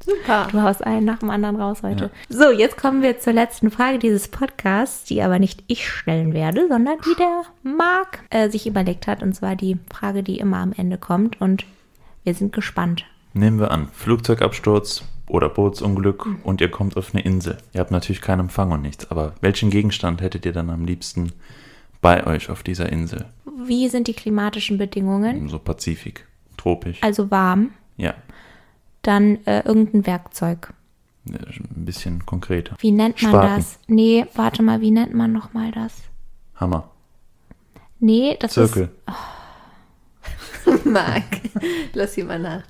Super. 0.08 0.48
Du 0.52 0.62
haust 0.62 0.84
einen 0.86 1.06
nach 1.06 1.20
dem 1.20 1.30
anderen 1.30 1.58
raus 1.58 1.84
heute. 1.84 2.10
So, 2.30 2.50
jetzt 2.52 2.78
kommen 2.78 3.02
wir 3.02 3.20
zur 3.20 3.34
letzten 3.34 3.70
Frage 3.72 4.00
dieses 4.00 4.30
Podcasts, 4.30 5.04
die 5.04 5.22
aber 5.22 5.38
nicht 5.38 5.64
ich 5.68 5.88
stellen 5.90 6.34
werde, 6.34 6.68
sondern 6.70 6.98
die 7.06 7.16
der 7.16 7.44
Marc 7.64 8.20
äh, 8.30 8.50
sich 8.50 8.66
überlegt 8.68 9.06
hat. 9.08 9.22
Und 9.22 9.34
zwar 9.36 9.56
die 9.56 9.78
Frage, 9.94 10.24
die 10.24 10.40
immer 10.40 10.58
am 10.58 10.72
Ende 10.76 10.98
kommt. 10.98 11.40
Und 11.42 11.66
wir 12.24 12.34
sind 12.34 12.54
gespannt. 12.54 13.06
Nehmen 13.34 13.60
wir 13.60 13.72
an, 13.72 13.90
Flugzeugabsturz 13.92 15.04
oder 15.28 15.50
Bootsunglück 15.50 16.26
Mhm. 16.26 16.40
und 16.44 16.62
ihr 16.62 16.72
kommt 16.72 16.96
auf 16.96 17.14
eine 17.14 17.24
Insel. 17.24 17.58
Ihr 17.74 17.82
habt 17.82 17.92
natürlich 17.92 18.22
keinen 18.22 18.40
Empfang 18.42 18.72
und 18.72 18.82
nichts, 18.82 19.12
aber 19.12 19.34
welchen 19.42 19.70
Gegenstand 19.70 20.22
hättet 20.22 20.46
ihr 20.46 20.54
dann 20.54 20.70
am 20.70 20.86
liebsten 20.86 21.34
bei 22.02 22.26
euch 22.26 22.50
auf 22.50 22.64
dieser 22.64 22.90
Insel? 22.90 23.26
Wie 23.66 23.90
sind 23.90 24.08
die 24.08 24.14
klimatischen 24.14 24.78
Bedingungen? 24.78 25.50
So 25.50 25.60
Pazifik, 25.60 26.26
tropisch. 26.56 27.00
Also 27.04 27.30
warm. 27.30 27.72
Ja, 27.98 28.14
Dann 29.08 29.40
äh, 29.46 29.62
irgendein 29.62 30.06
Werkzeug. 30.06 30.74
ein 31.26 31.86
bisschen 31.86 32.26
konkreter. 32.26 32.76
Wie 32.80 32.92
nennt 32.92 33.22
man 33.22 33.32
Spaten. 33.32 33.56
das? 33.56 33.80
Nee, 33.88 34.26
warte 34.36 34.64
mal, 34.64 34.82
wie 34.82 34.92
nennt 34.92 35.14
man 35.14 35.32
nochmal 35.32 35.72
das? 35.72 35.94
Hammer. 36.56 36.90
Nee, 38.02 38.36
das 38.38 38.52
Zirkel. 38.52 38.90
Marc. 40.84 41.24
Lass 41.94 42.16
sie 42.16 42.24
mal 42.24 42.38
nach. 42.38 42.64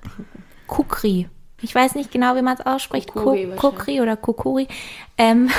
Kukri. 0.67 1.27
Ich 1.61 1.73
weiß 1.73 1.95
nicht 1.95 2.11
genau, 2.11 2.35
wie 2.35 2.43
man 2.43 2.53
es 2.53 2.63
ausspricht. 2.63 3.11
Kukuri 3.13 3.47
Ku- 3.55 3.71
Kukri 3.71 3.99
oder 4.01 4.15
Kukuri. 4.15 4.67
Ähm, 5.17 5.49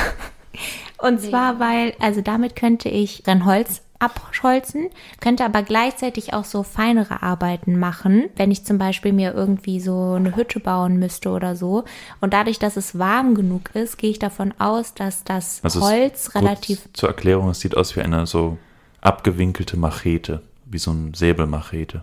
und 0.99 1.21
zwar, 1.21 1.59
weil, 1.59 1.95
also 1.99 2.21
damit 2.21 2.55
könnte 2.55 2.89
ich 2.89 3.25
Brennholz 3.25 3.83
abholzen, 3.99 4.89
könnte 5.21 5.45
aber 5.45 5.63
gleichzeitig 5.63 6.33
auch 6.33 6.45
so 6.45 6.63
feinere 6.63 7.23
Arbeiten 7.23 7.79
machen, 7.79 8.27
wenn 8.37 8.51
ich 8.51 8.65
zum 8.65 8.79
Beispiel 8.79 9.13
mir 9.13 9.35
irgendwie 9.35 9.81
so 9.81 10.13
eine 10.13 10.37
Hütte 10.37 10.61
bauen 10.61 10.99
müsste 10.99 11.31
oder 11.31 11.57
so. 11.57 11.85
Und 12.21 12.33
dadurch, 12.33 12.59
dass 12.59 12.77
es 12.77 12.99
warm 12.99 13.35
genug 13.35 13.75
ist, 13.75 13.99
gehe 13.99 14.11
ich 14.11 14.19
davon 14.19 14.55
aus, 14.59 14.95
dass 14.95 15.25
das 15.25 15.61
Also 15.63 15.81
Holz 15.81 16.35
relativ 16.35 16.89
Zur 16.93 17.09
Erklärung, 17.09 17.51
es 17.51 17.61
sieht 17.61 17.77
aus 17.77 17.97
wie 17.97 18.01
eine 18.01 18.27
so 18.27 18.59
abgewinkelte 19.01 19.77
Machete, 19.77 20.43
wie 20.65 20.79
so 20.79 20.93
ein 20.93 21.15
Säbelmachete. 21.15 22.03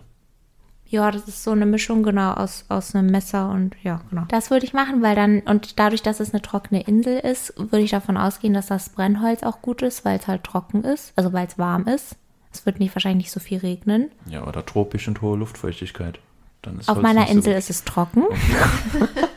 Ja, 0.88 1.10
das 1.10 1.26
ist 1.26 1.42
so 1.42 1.50
eine 1.50 1.66
Mischung, 1.66 2.02
genau, 2.02 2.32
aus, 2.34 2.64
aus 2.68 2.94
einem 2.94 3.10
Messer 3.10 3.50
und 3.50 3.74
ja, 3.82 4.00
genau. 4.08 4.24
Das 4.28 4.50
würde 4.50 4.64
ich 4.64 4.72
machen, 4.72 5.02
weil 5.02 5.16
dann, 5.16 5.40
und 5.40 5.78
dadurch, 5.80 6.02
dass 6.02 6.20
es 6.20 6.32
eine 6.32 6.42
trockene 6.42 6.82
Insel 6.82 7.18
ist, 7.18 7.54
würde 7.56 7.80
ich 7.80 7.90
davon 7.90 8.16
ausgehen, 8.16 8.54
dass 8.54 8.68
das 8.68 8.90
Brennholz 8.90 9.42
auch 9.42 9.62
gut 9.62 9.82
ist, 9.82 10.04
weil 10.04 10.18
es 10.18 10.28
halt 10.28 10.44
trocken 10.44 10.84
ist, 10.84 11.12
also 11.16 11.32
weil 11.32 11.46
es 11.48 11.58
warm 11.58 11.86
ist. 11.88 12.16
Es 12.52 12.64
wird 12.66 12.78
nicht 12.78 12.94
wahrscheinlich 12.94 13.26
nicht 13.26 13.32
so 13.32 13.40
viel 13.40 13.58
regnen. 13.58 14.10
Ja, 14.26 14.46
oder 14.46 14.64
tropisch 14.64 15.08
und 15.08 15.20
hohe 15.20 15.36
Luftfeuchtigkeit. 15.36 16.20
Dann 16.62 16.78
ist 16.78 16.88
Auf 16.88 16.96
Holz 16.96 17.02
meiner 17.02 17.26
so 17.26 17.32
Insel 17.32 17.52
gut. 17.52 17.58
ist 17.58 17.70
es 17.70 17.84
trocken. 17.84 18.24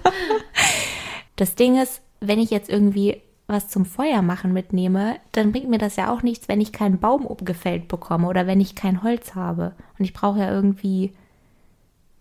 das 1.35 1.55
Ding 1.55 1.81
ist, 1.81 2.01
wenn 2.21 2.39
ich 2.39 2.49
jetzt 2.51 2.69
irgendwie 2.69 3.21
was 3.47 3.67
zum 3.67 3.85
Feuer 3.85 4.21
machen 4.21 4.53
mitnehme, 4.53 5.15
dann 5.31 5.51
bringt 5.51 5.69
mir 5.69 5.79
das 5.79 5.95
ja 5.95 6.13
auch 6.13 6.21
nichts, 6.21 6.47
wenn 6.47 6.61
ich 6.61 6.71
keinen 6.71 6.99
Baum 6.99 7.25
umgefällt 7.25 7.87
bekomme 7.87 8.27
oder 8.27 8.45
wenn 8.45 8.61
ich 8.61 8.75
kein 8.75 9.01
Holz 9.01 9.33
habe. 9.33 9.73
Und 9.97 10.05
ich 10.05 10.13
brauche 10.13 10.39
ja 10.39 10.51
irgendwie. 10.51 11.13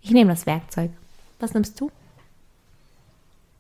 Ich 0.03 0.11
nehme 0.11 0.31
das 0.31 0.47
Werkzeug. 0.47 0.91
Was 1.41 1.55
nimmst 1.55 1.81
du? 1.81 1.91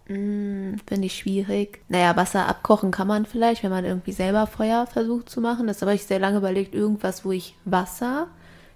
Finde 0.07 0.80
ich 1.03 1.14
schwierig. 1.14 1.82
Naja, 1.89 2.16
Wasser 2.16 2.49
abkochen 2.49 2.91
kann 2.91 3.07
man 3.07 3.26
vielleicht, 3.26 3.62
wenn 3.62 3.70
man 3.70 3.84
irgendwie 3.84 4.12
selber 4.12 4.47
Feuer 4.47 4.86
versucht 4.86 5.28
zu 5.28 5.43
machen. 5.43 5.66
Das 5.66 5.82
habe 5.82 5.95
ich 5.95 6.05
sehr 6.05 6.18
lange 6.18 6.39
überlegt, 6.39 6.74
irgendwas, 6.74 7.26
wo 7.26 7.32
ich 7.32 7.55
Wasser 7.66 8.28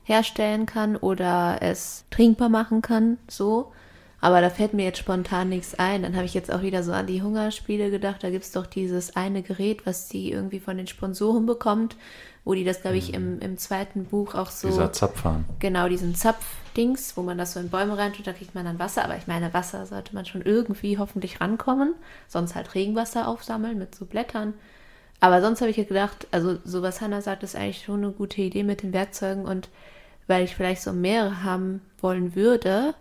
herstellen 0.05 0.67
kann 0.67 0.97
oder 0.97 1.59
es 1.61 2.05
trinkbar 2.11 2.51
machen 2.51 2.83
kann, 2.83 3.17
so. 3.29 3.73
Aber 4.21 4.41
da 4.41 4.51
fällt 4.51 4.75
mir 4.75 4.85
jetzt 4.85 4.99
spontan 4.99 5.49
nichts 5.49 5.75
ein. 5.75 6.03
Dann 6.03 6.15
habe 6.15 6.27
ich 6.27 6.35
jetzt 6.35 6.53
auch 6.53 6.63
wieder 6.63 6.83
so 6.83 6.93
an 6.93 7.07
die 7.07 7.23
Hungerspiele 7.23 7.91
gedacht. 7.91 8.23
Da 8.23 8.31
gibt 8.31 8.45
es 8.45 8.53
doch 8.53 8.67
dieses 8.67 9.17
eine 9.17 9.43
Gerät, 9.43 9.85
was 9.85 10.09
die 10.09 10.31
irgendwie 10.31 10.61
von 10.61 10.77
den 10.77 10.87
Sponsoren 10.87 11.45
bekommt, 11.45 11.97
wo 12.45 12.55
die 12.55 12.65
das, 12.65 12.83
glaube 12.83 12.97
ich, 12.97 13.15
im, 13.15 13.39
im 13.41 13.57
zweiten 13.57 14.05
Buch 14.05 14.35
auch 14.35 14.51
so 14.51 14.69
Dieser 14.69 14.93
Zapfhahn. 14.93 15.45
genau 15.61 15.89
diesen 15.89 16.15
Zapfdings, 16.15 17.17
wo 17.17 17.23
man 17.23 17.39
das 17.39 17.53
so 17.53 17.61
in 17.61 17.71
Bäume 17.71 17.97
reintut, 17.97 18.27
da 18.27 18.33
kriegt 18.33 18.55
man 18.55 18.65
dann 18.65 18.79
Wasser. 18.79 19.05
Aber 19.05 19.17
ich 19.17 19.29
meine, 19.29 19.55
Wasser 19.55 19.87
sollte 19.87 20.15
man 20.15 20.27
schon 20.27 20.43
irgendwie 20.43 20.99
hoffentlich 20.99 21.41
rankommen. 21.41 21.95
Sonst 22.27 22.55
halt 22.55 22.75
Regenwasser 22.75 23.29
aufsammeln 23.29 23.79
mit 23.79 23.95
so 23.95 24.07
Blättern. 24.07 24.55
Aber 25.21 25.41
sonst 25.41 25.61
habe 25.61 25.71
ich 25.71 25.77
ja 25.77 25.85
gedacht, 25.85 26.27
also 26.33 26.59
so 26.65 26.83
was 26.83 27.01
Hannah 27.01 27.23
sagt, 27.23 27.45
ist 27.45 27.55
eigentlich 27.55 27.85
schon 27.85 28.03
eine 28.03 28.13
gute 28.13 28.43
Idee 28.43 28.65
mit 28.65 28.83
den 28.83 28.93
Werkzeugen. 28.93 29.45
Und 29.45 29.69
weil 30.27 30.45
ich 30.45 30.57
vielleicht 30.57 30.83
so 30.83 30.93
mehrere 30.93 31.45
haben 31.45 31.81
wollen 32.01 32.35
würde, 32.35 32.95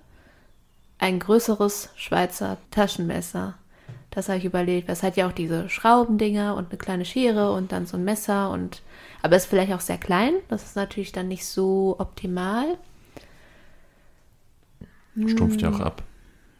ein 1.00 1.18
größeres 1.18 1.90
Schweizer 1.96 2.58
Taschenmesser. 2.70 3.56
Das 4.12 4.30
habe 4.30 4.38
ich 4.38 4.46
überlegt. 4.46 4.88
Das 4.88 5.02
hat 5.02 5.18
ja 5.18 5.28
auch 5.28 5.32
diese 5.32 5.68
Schraubendinger 5.68 6.56
und 6.56 6.70
eine 6.70 6.78
kleine 6.78 7.06
Schere 7.06 7.54
und 7.54 7.72
dann 7.72 7.88
so 7.88 7.98
ein 7.98 8.04
Messer 8.04 8.52
und 8.52 8.84
aber 9.22 9.36
ist 9.36 9.46
vielleicht 9.46 9.74
auch 9.74 9.82
sehr 9.82 9.98
klein. 9.98 10.34
Das 10.48 10.64
ist 10.64 10.76
natürlich 10.76 11.12
dann 11.12 11.28
nicht 11.28 11.46
so 11.46 11.96
optimal. 12.00 12.78
Stumpft 15.28 15.62
ja 15.62 15.70
auch 15.70 15.80
ab. 15.80 16.04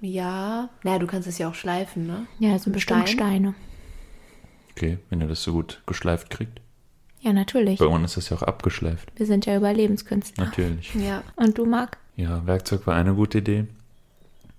Ja, 0.02 0.70
naja, 0.84 1.00
du 1.00 1.08
kannst 1.08 1.28
es 1.28 1.38
ja 1.38 1.48
auch 1.48 1.56
schleifen, 1.56 2.08
ne? 2.08 2.26
Ja, 2.40 2.58
so 2.58 2.72
bestimmt 2.72 3.08
Stein? 3.08 3.30
Steine. 3.30 3.56
Okay, 4.72 4.98
wenn 5.10 5.22
ihr 5.22 5.28
das 5.28 5.44
so 5.44 5.54
gut 5.54 5.82
geschleift 5.86 6.30
kriegt. 6.30 6.60
Ja, 7.20 7.34
natürlich. 7.34 7.78
Bei 7.80 7.86
uns 7.86 8.18
ist 8.18 8.18
das 8.18 8.30
ja 8.30 8.38
auch 8.38 8.48
abgeschleift. 8.48 9.12
Wir 9.16 9.28
sind 9.28 9.46
ja 9.46 9.56
Überlebenskünstler. 9.56 10.46
Natürlich. 10.46 10.96
Ja. 10.96 11.24
Und 11.36 11.58
du, 11.58 11.66
Marc? 11.66 12.00
Ja, 12.16 12.46
Werkzeug 12.48 12.88
war 12.88 12.96
eine 12.96 13.14
gute 13.14 13.38
Idee. 13.38 13.68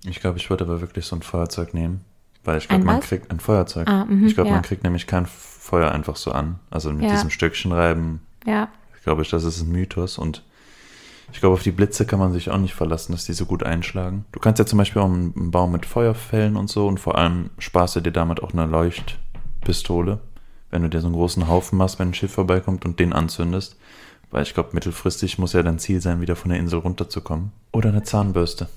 Ich 0.04 0.20
glaube, 0.20 0.38
ich 0.38 0.48
würde 0.48 0.64
aber 0.64 0.80
wirklich 0.80 1.06
so 1.06 1.16
ein 1.16 1.22
Feuerzeug 1.22 1.74
nehmen. 1.74 2.04
Weil 2.44 2.58
ich 2.58 2.68
glaube, 2.68 2.84
man 2.84 2.98
was? 2.98 3.06
kriegt 3.06 3.30
ein 3.30 3.40
Feuerzeug. 3.40 3.88
Ah, 3.88 4.04
mhm, 4.04 4.26
ich 4.26 4.34
glaube, 4.34 4.48
ja. 4.48 4.54
man 4.54 4.62
kriegt 4.62 4.84
nämlich 4.84 5.06
kein 5.06 5.26
Feuer 5.62 5.92
einfach 5.92 6.16
so 6.16 6.32
an. 6.32 6.58
Also 6.70 6.92
mit 6.92 7.04
Ja. 7.04 7.10
diesem 7.12 7.30
Stöckchen 7.30 7.70
reiben, 7.70 8.20
Ja. 8.44 8.68
glaube 9.04 9.22
ich, 9.22 9.30
das 9.30 9.44
ist 9.44 9.60
ein 9.62 9.70
Mythos. 9.70 10.18
Und 10.18 10.42
ich 11.32 11.38
glaube, 11.40 11.54
auf 11.54 11.62
die 11.62 11.70
Blitze 11.70 12.04
kann 12.04 12.18
man 12.18 12.32
sich 12.32 12.50
auch 12.50 12.58
nicht 12.58 12.74
verlassen, 12.74 13.12
dass 13.12 13.26
die 13.26 13.32
so 13.32 13.46
gut 13.46 13.62
einschlagen. 13.62 14.24
Du 14.32 14.40
kannst 14.40 14.58
ja 14.58 14.66
zum 14.66 14.78
Beispiel 14.78 15.00
auch 15.00 15.06
einen 15.06 15.32
einen 15.36 15.50
Baum 15.52 15.70
mit 15.72 15.86
Feuer 15.86 16.14
fällen 16.16 16.56
und 16.56 16.68
so. 16.68 16.88
Und 16.88 16.98
vor 16.98 17.16
allem 17.16 17.50
sparst 17.58 17.94
du 17.94 18.00
dir 18.00 18.10
damit 18.10 18.42
auch 18.42 18.52
eine 18.52 18.66
Leuchtpistole. 18.66 20.18
Wenn 20.70 20.82
du 20.82 20.88
dir 20.88 21.00
so 21.00 21.06
einen 21.06 21.14
großen 21.16 21.46
Haufen 21.48 21.78
machst, 21.78 21.98
wenn 21.98 22.08
ein 22.08 22.14
Schiff 22.14 22.32
vorbeikommt 22.32 22.84
und 22.84 22.98
den 22.98 23.12
anzündest. 23.12 23.76
Weil 24.32 24.42
ich 24.42 24.54
glaube, 24.54 24.70
mittelfristig 24.72 25.38
muss 25.38 25.52
ja 25.52 25.62
dein 25.62 25.78
Ziel 25.78 26.00
sein, 26.00 26.20
wieder 26.22 26.34
von 26.36 26.48
der 26.50 26.58
Insel 26.58 26.80
runterzukommen. 26.80 27.52
Oder 27.72 27.90
eine 27.90 28.02
Zahnbürste. 28.02 28.68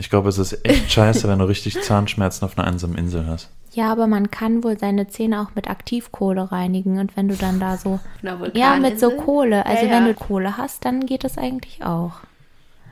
Ich 0.00 0.08
glaube, 0.08 0.30
es 0.30 0.38
ist 0.38 0.64
echt 0.64 0.90
scheiße, 0.92 1.28
wenn 1.28 1.38
du 1.38 1.44
richtig 1.44 1.80
Zahnschmerzen 1.82 2.44
auf 2.46 2.58
einer 2.58 2.66
einsamen 2.66 2.96
Insel 2.96 3.26
hast. 3.26 3.50
Ja, 3.72 3.92
aber 3.92 4.06
man 4.06 4.30
kann 4.30 4.64
wohl 4.64 4.78
seine 4.78 5.06
Zähne 5.08 5.42
auch 5.42 5.54
mit 5.54 5.68
Aktivkohle 5.68 6.50
reinigen. 6.50 6.98
Und 6.98 7.16
wenn 7.16 7.28
du 7.28 7.36
dann 7.36 7.60
da 7.60 7.76
so. 7.76 8.00
Ja, 8.54 8.76
mit 8.76 8.98
so? 8.98 9.10
Kohle. 9.10 9.64
Also 9.66 9.84
Ja, 9.84 9.90
wenn 9.92 10.06
ja. 10.06 10.12
du 10.12 10.14
Kohle 10.14 10.56
hast, 10.56 10.84
dann 10.84 11.04
geht 11.06 11.22
das 11.22 11.38
eigentlich 11.38 11.84
auch. 11.84 12.14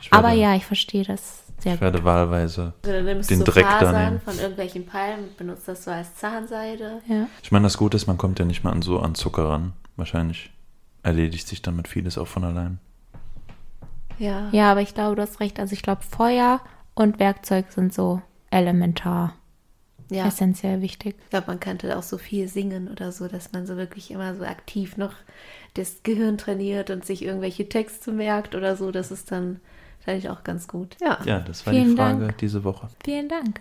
Ich 0.01 0.13
werde, 0.13 0.27
Aber 0.29 0.35
ja, 0.37 0.55
ich 0.55 0.67
verstehe 0.67 1.03
das 1.03 1.43
sehr 1.59 1.73
Ich 1.75 1.81
gut. 1.81 1.87
werde 1.87 2.05
wahlweise. 2.05 2.75
Also, 2.85 3.03
dann 3.05 3.23
den 3.23 3.39
so 3.39 3.45
Dreck 3.45 3.65
da 3.65 3.79
Fasern 3.81 4.05
nehmen. 4.05 4.21
von 4.21 4.39
irgendwelchen 4.39 4.87
Palmen 4.87 5.25
und 5.25 5.37
benutzt 5.39 5.67
das 5.67 5.83
so 5.85 5.91
als 5.91 6.15
Zahnseide. 6.15 7.01
Ja. 7.09 7.27
Ich 7.43 7.51
meine, 7.51 7.65
das 7.65 7.79
Gute 7.79 7.97
ist, 7.97 8.07
man 8.07 8.19
kommt 8.19 8.39
ja 8.39 8.45
nicht 8.45 8.63
mal 8.63 8.71
an 8.71 8.83
so 8.83 9.01
an 9.01 9.15
Zucker 9.17 9.49
ran. 9.49 9.73
Wahrscheinlich 9.97 10.51
erledigt 11.03 11.49
sich 11.49 11.63
damit 11.63 11.89
vieles 11.89 12.19
auch 12.19 12.29
von 12.29 12.45
allein. 12.45 12.79
Ja. 14.19 14.49
ja, 14.53 14.71
aber 14.71 14.83
ich 14.83 14.95
glaube, 14.95 15.17
du 15.17 15.23
hast 15.23 15.41
recht. 15.41 15.59
Also 15.59 15.73
ich 15.73 15.83
glaube, 15.83 16.03
Feuer 16.03 16.61
und 16.99 17.21
Werkzeug 17.21 17.67
sind 17.71 17.95
so 17.95 18.21
elementar, 18.51 19.35
ja. 20.11 20.27
essentiell 20.27 20.83
wichtig. 20.83 21.15
Ich 21.25 21.31
glaube, 21.31 21.47
man 21.47 21.61
könnte 21.61 21.97
auch 21.97 22.03
so 22.03 22.19
viel 22.19 22.49
singen 22.49 22.89
oder 22.89 23.13
so, 23.13 23.29
dass 23.29 23.53
man 23.53 23.67
so 23.67 23.77
wirklich 23.77 24.11
immer 24.11 24.35
so 24.35 24.45
aktiv 24.45 24.97
noch 24.97 25.13
das 25.75 26.03
Gehirn 26.03 26.39
trainiert 26.39 26.91
und 26.91 27.05
sich 27.05 27.25
irgendwelche 27.25 27.69
Texte 27.69 28.11
merkt 28.11 28.57
oder 28.57 28.75
so. 28.75 28.91
Das 28.91 29.13
ist 29.13 29.31
dann 29.31 29.61
vielleicht 30.01 30.29
auch 30.29 30.43
ganz 30.43 30.67
gut. 30.67 30.97
Ja. 31.01 31.19
Ja, 31.25 31.39
das 31.39 31.65
war 31.65 31.73
Vielen 31.73 31.91
die 31.91 31.97
Frage 31.97 32.27
Dank. 32.27 32.39
diese 32.39 32.65
Woche. 32.65 32.89
Vielen 33.05 33.29
Dank. 33.29 33.61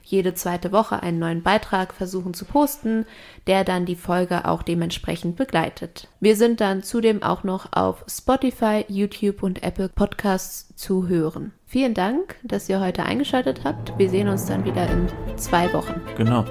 jede 0.03 0.33
zweite 0.33 0.71
Woche 0.71 1.01
einen 1.01 1.19
neuen 1.19 1.41
Beitrag 1.41 1.93
versuchen 1.93 2.33
zu 2.33 2.45
posten, 2.45 3.05
der 3.47 3.63
dann 3.63 3.85
die 3.85 3.95
Folge 3.95 4.45
auch 4.45 4.61
dementsprechend 4.61 5.35
begleitet. 5.35 6.07
Wir 6.19 6.35
sind 6.35 6.61
dann 6.61 6.83
zudem 6.83 7.23
auch 7.23 7.43
noch 7.43 7.71
auf 7.71 8.03
Spotify, 8.07 8.85
YouTube 8.87 9.41
und 9.41 9.63
Apple 9.63 9.89
Podcasts 9.89 10.75
zu 10.75 11.07
hören. 11.07 11.53
Vielen 11.65 11.93
Dank, 11.93 12.35
dass 12.43 12.69
ihr 12.69 12.79
heute 12.79 13.03
eingeschaltet 13.03 13.61
habt. 13.63 13.97
Wir 13.97 14.09
sehen 14.09 14.27
uns 14.27 14.45
dann 14.45 14.65
wieder 14.65 14.87
in 14.89 15.07
zwei 15.37 15.71
Wochen. 15.73 16.01
Genau. 16.17 16.45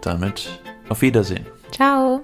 Damit 0.00 0.48
auf 0.88 1.02
Wiedersehen. 1.02 1.46
Ciao. 1.72 2.22